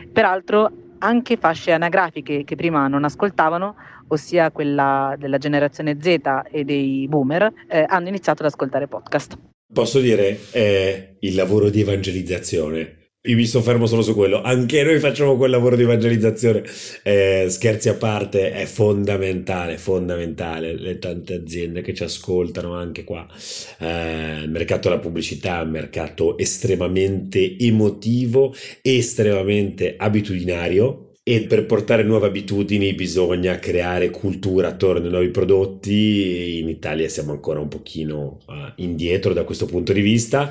peraltro 0.10 0.72
anche 1.00 1.36
fasce 1.36 1.74
anagrafiche 1.74 2.46
che 2.46 2.56
prima 2.56 2.88
non 2.88 3.04
ascoltavano 3.04 3.76
ossia 4.08 4.52
quella 4.52 5.16
della 5.20 5.38
generazione 5.38 5.98
Z 6.00 6.22
e 6.50 6.64
dei 6.64 7.06
boomer, 7.10 7.52
eh, 7.68 7.84
hanno 7.86 8.08
iniziato 8.08 8.42
ad 8.42 8.48
ascoltare 8.48 8.88
podcast. 8.88 9.38
Posso 9.74 10.00
dire, 10.00 10.50
è 10.52 11.16
il 11.20 11.36
lavoro 11.36 11.70
di 11.70 11.82
evangelizzazione. 11.82 12.97
Io 13.28 13.36
mi 13.36 13.46
soffermo 13.46 13.88
solo 13.88 14.02
su 14.02 14.14
quello. 14.16 14.42
Anche 14.42 14.84
noi 14.84 15.00
facciamo 15.00 15.36
quel 15.36 15.52
lavoro 15.52 15.76
di 15.76 15.84
evangelizzazione. 15.84 16.64
Eh, 17.04 17.48
scherzi 17.50 17.90
a 17.90 17.96
parte, 17.96 18.54
è 18.54 18.64
fondamentale, 18.64 19.78
fondamentale. 19.78 20.74
Le 20.74 20.98
tante 20.98 21.34
aziende 21.34 21.82
che 21.82 21.94
ci 21.94 22.04
ascoltano 22.04 22.74
anche 22.74 23.04
qua. 23.04 23.28
Eh, 23.80 24.44
il 24.44 24.50
mercato 24.50 24.88
della 24.88 25.02
pubblicità 25.02 25.60
è 25.60 25.64
un 25.64 25.72
mercato 25.72 26.38
estremamente 26.38 27.58
emotivo, 27.60 28.56
estremamente 28.82 29.96
abitudinario 29.98 31.08
e 31.22 31.42
per 31.42 31.66
portare 31.66 32.04
nuove 32.04 32.28
abitudini 32.28 32.94
bisogna 32.94 33.60
creare 33.60 34.10
cultura 34.10 34.70
attorno 34.70 35.04
ai 35.04 35.12
nuovi 35.12 35.28
prodotti. 35.28 36.60
In 36.60 36.70
Italia 36.70 37.10
siamo 37.10 37.34
ancora 37.34 37.60
un 37.60 37.68
pochino 37.68 38.38
uh, 38.46 38.54
indietro 38.78 39.34
da 39.34 39.44
questo 39.44 39.66
punto 39.66 39.92
di 39.92 40.00
vista. 40.00 40.50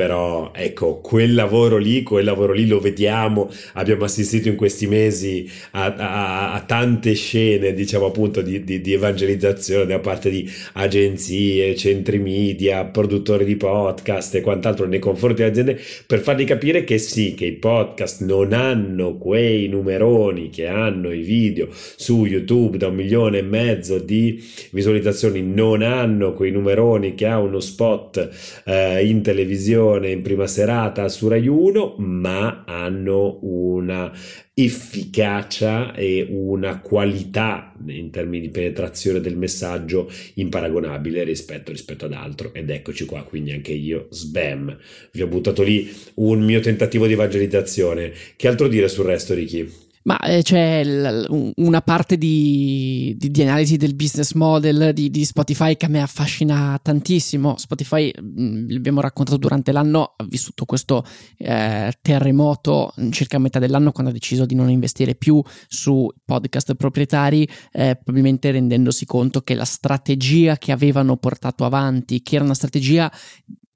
Però 0.00 0.50
ecco, 0.54 1.00
quel 1.00 1.34
lavoro 1.34 1.76
lì, 1.76 2.02
quel 2.02 2.24
lavoro 2.24 2.54
lì 2.54 2.66
lo 2.66 2.80
vediamo, 2.80 3.50
abbiamo 3.74 4.04
assistito 4.04 4.48
in 4.48 4.56
questi 4.56 4.86
mesi 4.86 5.46
a, 5.72 5.94
a, 5.94 6.52
a 6.54 6.60
tante 6.60 7.12
scene, 7.12 7.74
diciamo 7.74 8.06
appunto, 8.06 8.40
di, 8.40 8.64
di, 8.64 8.80
di, 8.80 8.94
evangelizzazione 8.94 9.84
da 9.84 9.98
parte 9.98 10.30
di 10.30 10.50
agenzie, 10.72 11.76
centri 11.76 12.18
media, 12.18 12.86
produttori 12.86 13.44
di 13.44 13.56
podcast 13.56 14.36
e 14.36 14.40
quant'altro 14.40 14.86
nei 14.86 15.00
confronti 15.00 15.42
delle 15.42 15.50
aziende, 15.50 15.78
per 16.06 16.20
fargli 16.20 16.44
capire 16.44 16.82
che 16.84 16.96
sì, 16.96 17.34
che 17.34 17.44
i 17.44 17.52
podcast 17.52 18.22
non 18.22 18.54
hanno 18.54 19.18
quei 19.18 19.68
numeroni 19.68 20.48
che 20.48 20.66
hanno 20.66 21.12
i 21.12 21.20
video 21.20 21.68
su 21.70 22.24
YouTube 22.24 22.78
da 22.78 22.86
un 22.86 22.94
milione 22.94 23.40
e 23.40 23.42
mezzo 23.42 23.98
di 23.98 24.42
visualizzazioni, 24.70 25.42
non 25.42 25.82
hanno 25.82 26.32
quei 26.32 26.52
numeroni 26.52 27.14
che 27.14 27.26
ha 27.26 27.38
uno 27.38 27.60
spot 27.60 28.62
eh, 28.64 29.06
in 29.06 29.20
televisione 29.20 29.88
in 29.96 30.22
prima 30.22 30.46
serata 30.46 31.08
su 31.08 31.28
Rai 31.28 31.46
1, 31.46 31.96
ma 31.98 32.64
hanno 32.66 33.38
una 33.42 34.12
efficacia 34.54 35.94
e 35.94 36.26
una 36.28 36.80
qualità 36.80 37.74
in 37.86 38.10
termini 38.10 38.46
di 38.46 38.50
penetrazione 38.50 39.20
del 39.20 39.36
messaggio 39.36 40.10
imparagonabile 40.34 41.24
rispetto, 41.24 41.70
rispetto 41.70 42.04
ad 42.04 42.12
altro 42.12 42.52
ed 42.52 42.68
eccoci 42.68 43.06
qua 43.06 43.22
quindi 43.22 43.52
anche 43.52 43.72
io 43.72 44.08
sbam 44.10 44.76
vi 45.12 45.22
ho 45.22 45.26
buttato 45.26 45.62
lì 45.62 45.90
un 46.16 46.42
mio 46.42 46.60
tentativo 46.60 47.06
di 47.06 47.14
evangelizzazione 47.14 48.12
che 48.36 48.48
altro 48.48 48.68
dire 48.68 48.88
sul 48.88 49.06
resto 49.06 49.32
Ricky? 49.32 49.88
Ma 50.02 50.18
eh, 50.20 50.42
c'è 50.42 50.82
l- 50.82 51.52
una 51.56 51.82
parte 51.82 52.16
di, 52.16 53.14
di, 53.18 53.30
di, 53.30 53.42
analisi 53.42 53.76
del 53.76 53.94
business 53.94 54.32
model 54.32 54.94
di, 54.94 55.10
di, 55.10 55.24
Spotify 55.26 55.76
che 55.76 55.86
a 55.86 55.88
me 55.90 56.00
affascina 56.00 56.78
tantissimo. 56.82 57.56
Spotify, 57.58 58.10
mh, 58.10 58.42
mm, 58.42 58.68
l'abbiamo 58.70 59.02
raccontato 59.02 59.36
durante 59.36 59.72
l'anno, 59.72 60.14
ha 60.16 60.24
vissuto 60.24 60.64
questo 60.64 61.04
eh, 61.36 61.92
terremoto 62.00 62.94
circa 63.10 63.36
a 63.36 63.40
metà 63.40 63.58
dell'anno 63.58 63.92
quando 63.92 64.10
ha 64.10 64.14
deciso 64.14 64.46
di 64.46 64.54
non 64.54 64.70
investire 64.70 65.14
più 65.14 65.42
su 65.68 66.08
podcast 66.24 66.74
proprietari, 66.76 67.46
eh, 67.72 67.96
probabilmente 67.96 68.50
rendendosi 68.50 69.04
conto 69.04 69.42
che 69.42 69.54
la 69.54 69.64
strategia 69.64 70.56
che 70.56 70.72
avevano 70.72 71.18
portato 71.18 71.66
avanti, 71.66 72.22
che 72.22 72.36
era 72.36 72.44
una 72.44 72.54
strategia 72.54 73.12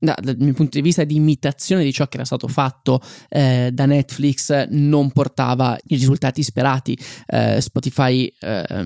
da, 0.04 0.16
dal 0.20 0.36
mio 0.38 0.52
punto 0.52 0.76
di 0.76 0.82
vista 0.82 1.04
di 1.04 1.16
imitazione 1.16 1.82
di 1.84 1.92
ciò 1.92 2.06
che 2.06 2.16
era 2.16 2.24
stato 2.24 2.48
fatto 2.48 3.00
eh, 3.28 3.70
da 3.72 3.86
Netflix 3.86 4.66
non 4.70 5.10
portava 5.10 5.76
i 5.86 5.96
risultati 5.96 6.42
sperati. 6.42 6.96
Eh, 7.26 7.60
Spotify, 7.60 8.32
eh, 8.38 8.84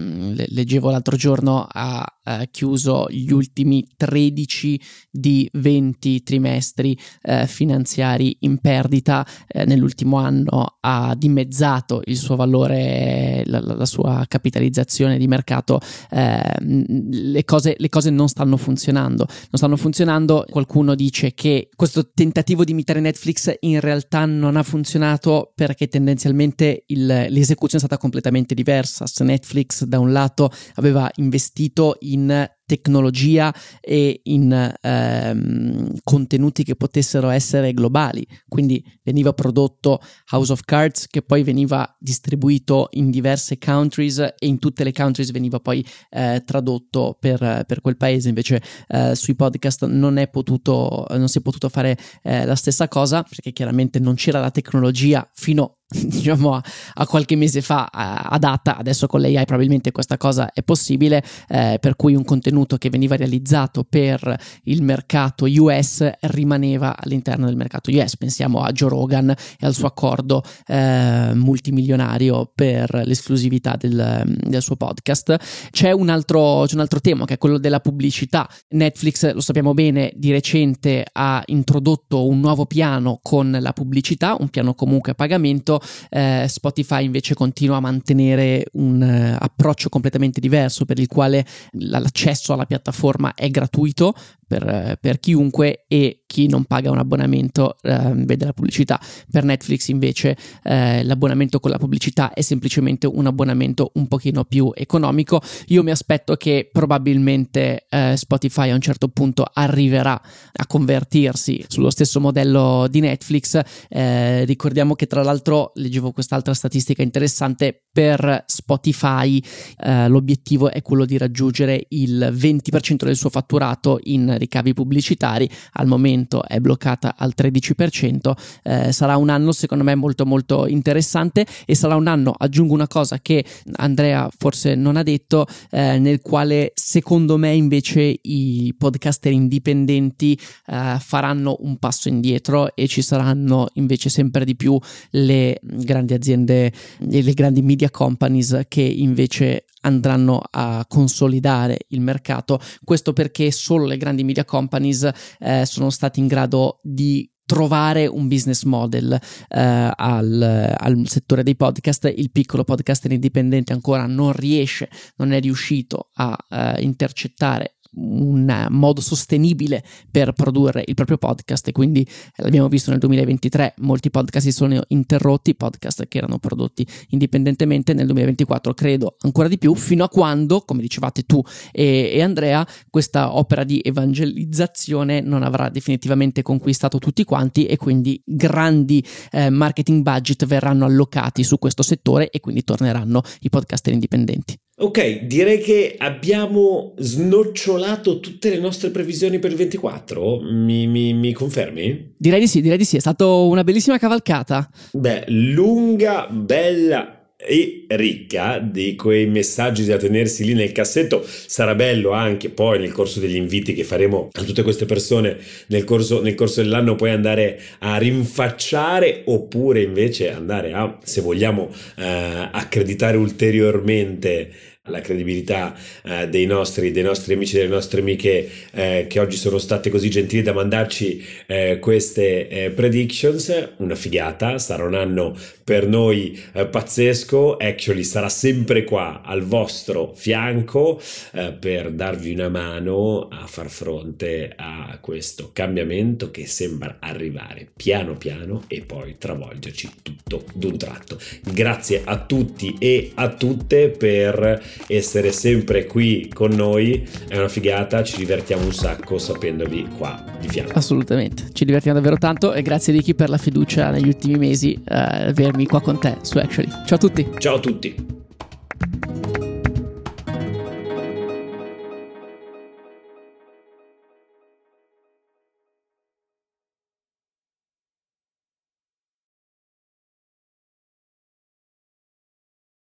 leggevo 0.48 0.90
l'altro 0.90 1.16
giorno, 1.16 1.66
ha 1.68 2.04
chiuso 2.50 3.06
gli 3.08 3.30
ultimi 3.32 3.86
13 3.96 4.80
di 5.10 5.48
20 5.50 6.22
trimestri 6.22 6.98
eh, 7.22 7.46
finanziari 7.46 8.36
in 8.40 8.58
perdita. 8.58 9.26
Eh, 9.46 9.64
nell'ultimo 9.64 10.18
anno 10.18 10.76
ha 10.80 11.14
dimezzato 11.16 12.02
il 12.04 12.16
suo 12.16 12.36
valore, 12.36 13.42
la, 13.46 13.60
la 13.60 13.86
sua 13.86 14.24
capitalizzazione 14.28 15.18
di 15.18 15.26
mercato. 15.26 15.80
Ehm, 16.10 16.84
le 17.10 17.44
cose, 17.44 17.74
le 17.78 17.88
cose 17.88 18.10
non 18.10 18.28
stanno 18.28 18.56
funzionando. 18.56 19.26
Non 19.26 19.52
stanno 19.52 19.76
funzionando. 19.76 20.44
Qualcuno 20.48 20.94
dice 20.94 21.07
dice 21.08 21.32
che 21.32 21.70
questo 21.74 22.10
tentativo 22.10 22.64
di 22.64 22.72
imitare 22.72 23.00
Netflix 23.00 23.54
in 23.60 23.80
realtà 23.80 24.26
non 24.26 24.56
ha 24.56 24.62
funzionato 24.62 25.52
perché 25.54 25.88
tendenzialmente 25.88 26.84
il, 26.88 27.06
l'esecuzione 27.06 27.82
è 27.82 27.86
stata 27.86 27.96
completamente 27.96 28.54
diversa. 28.54 29.06
Netflix 29.24 29.84
da 29.84 29.98
un 29.98 30.12
lato 30.12 30.50
aveva 30.74 31.10
investito 31.16 31.96
in 32.00 32.46
tecnologia 32.68 33.52
e 33.80 34.20
in 34.24 34.74
ehm, 34.82 35.96
contenuti 36.04 36.64
che 36.64 36.76
potessero 36.76 37.30
essere 37.30 37.72
globali. 37.72 38.26
Quindi 38.46 38.84
veniva 39.02 39.32
prodotto 39.32 40.00
House 40.32 40.52
of 40.52 40.60
Cards 40.64 41.06
che 41.06 41.22
poi 41.22 41.42
veniva 41.42 41.96
distribuito 41.98 42.88
in 42.92 43.10
diverse 43.10 43.56
countries 43.56 44.18
e 44.18 44.46
in 44.46 44.58
tutte 44.58 44.84
le 44.84 44.92
countries 44.92 45.30
veniva 45.30 45.60
poi 45.60 45.84
eh, 46.10 46.42
tradotto 46.44 47.16
per, 47.18 47.64
per, 47.66 47.80
quel 47.80 47.96
paese. 47.96 48.28
Invece 48.28 48.62
eh, 48.88 49.14
sui 49.14 49.34
podcast 49.34 49.86
non, 49.86 50.18
è 50.18 50.28
potuto, 50.28 51.06
non 51.08 51.28
si 51.28 51.38
è 51.38 51.40
potuto 51.40 51.70
fare 51.70 51.96
eh, 52.22 52.44
la 52.44 52.54
stessa 52.54 52.86
cosa 52.86 53.22
perché 53.22 53.52
chiaramente 53.52 53.98
non 53.98 54.14
c'era 54.14 54.40
la 54.40 54.50
tecnologia 54.50 55.26
fino 55.32 55.77
diciamo 56.04 56.54
a, 56.54 56.62
a, 56.94 57.06
qualche 57.06 57.34
mese 57.34 57.62
fa 57.62 57.86
adatta, 57.86 58.76
adesso 58.76 59.06
con 59.06 59.22
l'AI 59.22 59.46
probabilmente 59.46 59.90
questa 59.90 60.18
cosa 60.18 60.52
è 60.52 60.62
possibile, 60.62 61.24
eh, 61.48 61.78
per 61.80 61.96
cui 61.96 62.14
un 62.14 62.24
contenuto 62.24 62.76
che 62.76 62.90
veniva 62.90 63.16
realizzato 63.16 63.84
per 63.84 64.38
il 64.64 64.82
mercato 64.82 65.46
US 65.46 66.06
rimaneva 66.20 66.94
all'interno 66.98 67.46
del 67.46 67.56
mercato 67.56 67.90
US. 67.90 68.18
Pensiamo 68.18 68.60
a 68.60 68.70
Joe 68.70 68.90
Rogan 68.90 69.30
e 69.30 69.66
al 69.66 69.72
suo 69.72 69.86
accordo 69.86 70.42
eh, 70.66 71.30
multimilionario 71.32 72.50
per 72.54 73.02
l'esclusività 73.06 73.76
del, 73.76 74.36
del 74.44 74.60
suo 74.60 74.76
podcast. 74.76 75.70
C'è 75.70 75.90
un, 75.90 76.10
altro, 76.10 76.64
c'è 76.66 76.74
un 76.74 76.80
altro 76.80 77.00
tema 77.00 77.24
che 77.24 77.34
è 77.34 77.38
quello 77.38 77.56
della 77.56 77.80
pubblicità. 77.80 78.46
Netflix, 78.70 79.32
lo 79.32 79.40
sappiamo 79.40 79.72
bene, 79.72 80.12
di 80.14 80.32
recente 80.32 81.06
ha 81.10 81.42
introdotto 81.46 82.26
un 82.26 82.40
nuovo 82.40 82.66
piano 82.66 83.20
con 83.22 83.56
la 83.58 83.72
pubblicità, 83.72 84.36
un 84.38 84.50
piano 84.50 84.74
comunque 84.74 85.12
a 85.12 85.14
pagamento 85.14 85.76
eh, 86.10 86.46
Spotify 86.48 87.04
invece 87.04 87.34
continua 87.34 87.76
a 87.76 87.80
mantenere 87.80 88.66
un 88.72 89.00
uh, 89.00 89.36
approccio 89.38 89.88
completamente 89.88 90.40
diverso 90.40 90.84
per 90.84 90.98
il 90.98 91.06
quale 91.06 91.44
l'accesso 91.72 92.52
alla 92.52 92.66
piattaforma 92.66 93.34
è 93.34 93.48
gratuito 93.48 94.14
per, 94.48 94.98
per, 95.00 95.20
chiunque 95.20 95.84
e 95.86 96.22
chi 96.26 96.48
non 96.48 96.64
paga 96.64 96.90
un 96.90 96.98
abbonamento 96.98 97.76
eh, 97.82 98.12
vede 98.14 98.46
la 98.46 98.52
pubblicità. 98.52 99.00
Per 99.30 99.44
Netflix 99.44 99.88
invece 99.88 100.36
eh, 100.64 101.04
l'abbonamento 101.04 101.60
con 101.60 101.70
la 101.70 101.78
pubblicità 101.78 102.32
è 102.32 102.40
semplicemente 102.40 103.06
un 103.06 103.26
abbonamento 103.26 103.92
un 103.94 104.08
pochino 104.08 104.44
più 104.44 104.72
economico. 104.74 105.40
Io 105.66 105.82
mi 105.82 105.90
aspetto 105.90 106.34
che 106.36 106.68
probabilmente 106.72 107.86
eh, 107.88 108.16
Spotify 108.16 108.70
a 108.70 108.74
un 108.74 108.80
certo 108.80 109.08
punto 109.08 109.44
arriverà 109.52 110.20
a 110.52 110.66
convertirsi 110.66 111.64
sullo 111.68 111.90
stesso 111.90 112.18
modello 112.18 112.86
di 112.88 113.00
Netflix. 113.00 113.60
Eh, 113.88 114.44
ricordiamo 114.44 114.94
che 114.94 115.06
tra 115.06 115.22
l'altro 115.22 115.72
leggevo 115.74 116.12
quest'altra 116.12 116.54
statistica 116.54 117.02
interessante 117.02 117.82
per 117.92 118.44
Spotify 118.46 119.42
eh, 119.78 120.08
l'obiettivo 120.08 120.70
è 120.70 120.82
quello 120.82 121.04
di 121.04 121.18
raggiungere 121.18 121.86
il 121.90 122.32
20% 122.32 123.04
del 123.04 123.16
suo 123.16 123.28
fatturato 123.28 123.98
in 124.04 124.36
ricavi 124.38 124.72
pubblicitari, 124.72 125.48
al 125.72 125.86
momento 125.86 126.44
è 126.44 126.58
bloccata 126.60 127.14
al 127.16 127.34
13%, 127.36 128.32
eh, 128.62 128.92
sarà 128.92 129.16
un 129.16 129.28
anno 129.28 129.52
secondo 129.52 129.84
me 129.84 129.94
molto 129.94 130.24
molto 130.24 130.66
interessante 130.66 131.46
e 131.66 131.74
sarà 131.74 131.96
un 131.96 132.06
anno, 132.06 132.34
aggiungo 132.36 132.74
una 132.74 132.86
cosa 132.86 133.18
che 133.20 133.44
Andrea 133.76 134.28
forse 134.36 134.74
non 134.74 134.96
ha 134.96 135.02
detto, 135.02 135.46
eh, 135.70 135.98
nel 135.98 136.20
quale 136.20 136.72
secondo 136.74 137.36
me 137.36 137.52
invece 137.52 138.18
i 138.22 138.74
podcaster 138.76 139.32
indipendenti 139.32 140.38
eh, 140.66 140.96
faranno 140.98 141.56
un 141.60 141.76
passo 141.78 142.08
indietro 142.08 142.74
e 142.74 142.86
ci 142.86 143.02
saranno 143.02 143.68
invece 143.74 144.08
sempre 144.08 144.44
di 144.44 144.56
più 144.56 144.78
le 145.10 145.58
grandi 145.62 146.14
aziende 146.14 146.72
e 147.10 147.22
le 147.22 147.32
grandi 147.32 147.62
media 147.62 147.90
companies 147.90 148.64
che 148.68 148.82
invece 148.82 149.64
andranno 149.82 150.40
a 150.50 150.84
consolidare 150.88 151.78
il 151.88 152.00
mercato. 152.00 152.60
Questo 152.82 153.12
perché 153.12 153.50
solo 153.50 153.84
le 153.86 153.96
grandi 153.96 154.24
media 154.24 154.44
companies 154.44 155.08
eh, 155.38 155.64
sono 155.66 155.90
state 155.90 156.20
in 156.20 156.26
grado 156.26 156.80
di 156.82 157.30
trovare 157.48 158.06
un 158.06 158.28
business 158.28 158.64
model 158.64 159.10
eh, 159.48 159.90
al, 159.96 160.74
al, 160.76 161.02
settore 161.06 161.42
dei 161.42 161.56
podcast. 161.56 162.12
Il 162.14 162.30
piccolo 162.30 162.62
podcaster 162.62 163.10
indipendente 163.10 163.72
ancora 163.72 164.04
non 164.04 164.32
riesce, 164.32 164.90
non 165.16 165.32
è 165.32 165.40
riuscito 165.40 166.10
a 166.12 166.36
eh, 166.50 166.82
intercettare 166.82 167.77
un 167.98 168.66
modo 168.70 169.00
sostenibile 169.00 169.82
per 170.10 170.32
produrre 170.32 170.82
il 170.86 170.94
proprio 170.94 171.18
podcast 171.18 171.68
e 171.68 171.72
quindi 171.72 172.06
l'abbiamo 172.36 172.68
visto 172.68 172.90
nel 172.90 172.98
2023 173.00 173.74
molti 173.78 174.10
podcast 174.10 174.46
si 174.46 174.52
sono 174.52 174.80
interrotti 174.88 175.54
podcast 175.54 176.06
che 176.06 176.18
erano 176.18 176.38
prodotti 176.38 176.86
indipendentemente 177.08 177.92
nel 177.94 178.06
2024 178.06 178.74
credo 178.74 179.16
ancora 179.20 179.48
di 179.48 179.58
più 179.58 179.74
fino 179.74 180.04
a 180.04 180.08
quando 180.08 180.60
come 180.60 180.80
dicevate 180.80 181.22
tu 181.24 181.42
e, 181.72 182.10
e 182.12 182.22
Andrea 182.22 182.66
questa 182.90 183.36
opera 183.36 183.64
di 183.64 183.80
evangelizzazione 183.82 185.20
non 185.20 185.42
avrà 185.42 185.68
definitivamente 185.68 186.42
conquistato 186.42 186.98
tutti 186.98 187.24
quanti 187.24 187.66
e 187.66 187.76
quindi 187.76 188.20
grandi 188.24 189.04
eh, 189.30 189.50
marketing 189.50 190.02
budget 190.02 190.46
verranno 190.46 190.84
allocati 190.84 191.42
su 191.42 191.58
questo 191.58 191.82
settore 191.82 192.30
e 192.30 192.40
quindi 192.40 192.64
torneranno 192.64 193.22
i 193.40 193.48
podcaster 193.48 193.92
indipendenti 193.92 194.58
Ok, 194.80 195.22
direi 195.22 195.58
che 195.58 195.96
abbiamo 195.98 196.94
snocciolato 196.98 198.20
tutte 198.20 198.48
le 198.48 198.60
nostre 198.60 198.90
previsioni 198.90 199.40
per 199.40 199.50
il 199.50 199.56
24. 199.56 200.38
Mi, 200.40 200.86
mi, 200.86 201.12
mi, 201.14 201.32
confermi? 201.32 202.14
Direi 202.16 202.38
di 202.38 202.46
sì, 202.46 202.60
direi 202.60 202.78
di 202.78 202.84
sì. 202.84 202.96
È 202.96 203.00
stata 203.00 203.26
una 203.26 203.64
bellissima 203.64 203.98
cavalcata. 203.98 204.70
Beh, 204.92 205.24
lunga, 205.26 206.28
bella 206.30 207.17
e 207.40 207.84
ricca 207.90 208.58
di 208.58 208.96
quei 208.96 209.26
messaggi 209.26 209.84
da 209.84 209.96
tenersi 209.96 210.44
lì 210.44 210.54
nel 210.54 210.72
cassetto. 210.72 211.24
Sarà 211.24 211.76
bello 211.76 212.10
anche 212.10 212.50
poi 212.50 212.80
nel 212.80 212.90
corso 212.90 213.20
degli 213.20 213.36
inviti 213.36 213.74
che 213.74 213.84
faremo 213.84 214.28
a 214.32 214.42
tutte 214.42 214.64
queste 214.64 214.86
persone 214.86 215.38
nel 215.68 215.84
corso, 215.84 216.20
nel 216.20 216.34
corso 216.34 216.62
dell'anno 216.62 216.96
poi 216.96 217.10
andare 217.10 217.60
a 217.78 217.96
rinfacciare 217.96 219.22
oppure 219.26 219.82
invece 219.82 220.32
andare 220.32 220.72
a, 220.72 220.98
se 221.04 221.20
vogliamo, 221.20 221.70
eh, 221.96 222.48
accreditare 222.50 223.16
ulteriormente 223.16 224.50
la 224.88 225.00
credibilità 225.00 225.74
eh, 226.02 226.28
dei, 226.28 226.46
nostri, 226.46 226.90
dei, 226.90 227.02
nostri, 227.02 227.34
amici 227.34 227.56
e 227.56 227.60
delle 227.60 227.72
nostre 227.72 228.00
amiche 228.00 228.48
eh, 228.72 229.06
che 229.08 229.20
oggi 229.20 229.36
sono 229.36 229.58
state 229.58 229.90
così 229.90 230.10
gentili 230.10 230.42
da 230.42 230.52
mandarci 230.52 231.24
eh, 231.46 231.78
queste 231.78 232.48
eh, 232.48 232.70
predictions. 232.70 233.72
Una 233.78 233.94
figata, 233.94 234.58
sarà 234.58 234.84
un 234.84 234.94
anno 234.94 235.36
per 235.68 235.86
noi 235.86 236.40
eh, 236.52 236.66
pazzesco. 236.66 237.56
Actually 237.58 238.02
sarà 238.02 238.30
sempre 238.30 238.84
qua 238.84 239.20
al 239.22 239.42
vostro 239.42 240.12
fianco 240.14 240.98
eh, 241.32 241.52
per 241.52 241.90
darvi 241.90 242.32
una 242.32 242.48
mano 242.48 243.28
a 243.30 243.46
far 243.46 243.68
fronte 243.68 244.52
a 244.56 244.98
questo 245.00 245.50
cambiamento 245.52 246.30
che 246.30 246.46
sembra 246.46 246.96
arrivare 247.00 247.68
piano 247.76 248.16
piano 248.16 248.64
e 248.66 248.80
poi 248.80 249.16
travolgerci 249.18 249.90
tutto 250.02 250.44
d'un 250.54 250.78
tratto. 250.78 251.18
Grazie 251.42 252.00
a 252.04 252.18
tutti 252.18 252.76
e 252.78 253.12
a 253.14 253.28
tutte 253.28 253.90
per 253.90 254.62
essere 254.86 255.32
sempre 255.32 255.86
qui 255.86 256.30
con 256.32 256.50
noi. 256.52 257.06
È 257.28 257.36
una 257.36 257.48
figata, 257.48 258.02
ci 258.02 258.16
divertiamo 258.16 258.64
un 258.64 258.72
sacco 258.72 259.18
sapendovi 259.18 259.88
qua 259.96 260.24
di 260.40 260.48
fianco. 260.48 260.72
Assolutamente, 260.78 261.48
ci 261.52 261.64
divertiamo 261.64 261.98
davvero 261.98 262.18
tanto 262.18 262.52
e 262.52 262.62
grazie 262.62 262.92
Ricky 262.92 263.14
per 263.14 263.28
la 263.28 263.38
fiducia 263.38 263.90
negli 263.90 264.08
ultimi 264.08 264.38
mesi, 264.38 264.74
eh, 264.74 264.94
avermi 265.28 265.66
qua 265.66 265.80
con 265.80 265.98
te 265.98 266.16
su 266.22 266.38
Actually. 266.38 266.70
Ciao 266.86 266.96
a 266.96 266.98
tutti. 266.98 267.28
Ciao 267.38 267.56
a 267.56 267.60
tutti. 267.60 269.46